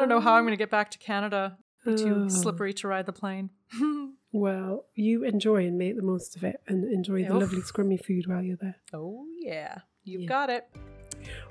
don't 0.00 0.08
know 0.08 0.20
how 0.20 0.34
I'm 0.34 0.44
going 0.44 0.52
to 0.52 0.56
get 0.58 0.70
back 0.70 0.90
to 0.92 0.98
Canada. 0.98 1.56
Be 1.84 1.96
too 1.96 2.24
Oh. 2.24 2.28
slippery 2.28 2.72
to 2.74 2.88
ride 2.88 3.06
the 3.06 3.12
plane. 3.12 3.50
Well, 4.36 4.86
you 4.96 5.22
enjoy 5.22 5.64
and 5.64 5.78
make 5.78 5.94
the 5.94 6.02
most 6.02 6.34
of 6.34 6.42
it 6.42 6.60
and 6.66 6.82
enjoy 6.92 7.22
the 7.22 7.32
Oof. 7.36 7.40
lovely 7.42 7.60
scrummy 7.60 8.04
food 8.04 8.26
while 8.26 8.42
you're 8.42 8.56
there. 8.60 8.74
oh 8.92 9.24
yeah, 9.38 9.76
you've 10.02 10.22
Yeah. 10.22 10.28
got 10.28 10.50
it. 10.50 10.66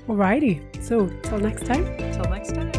Alrighty. 0.06 0.60
So 0.84 1.08
till 1.24 1.40
next 1.40 1.66
time. 1.66 1.86
Till 2.12 2.26
next 2.30 2.54
time. 2.54 2.74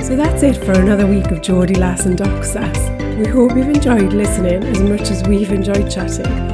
So 0.00 0.16
that's 0.16 0.42
it 0.42 0.56
for 0.64 0.72
another 0.72 1.06
week 1.06 1.26
of 1.30 1.42
Geordie 1.42 1.74
Lass 1.74 2.06
and 2.06 2.16
Doc 2.16 2.42
Sass. 2.44 2.78
We 3.18 3.26
hope 3.26 3.54
you've 3.54 3.68
enjoyed 3.68 4.14
listening 4.14 4.64
as 4.64 4.80
much 4.80 5.10
as 5.10 5.22
we've 5.28 5.52
enjoyed 5.52 5.90
chatting. 5.90 6.53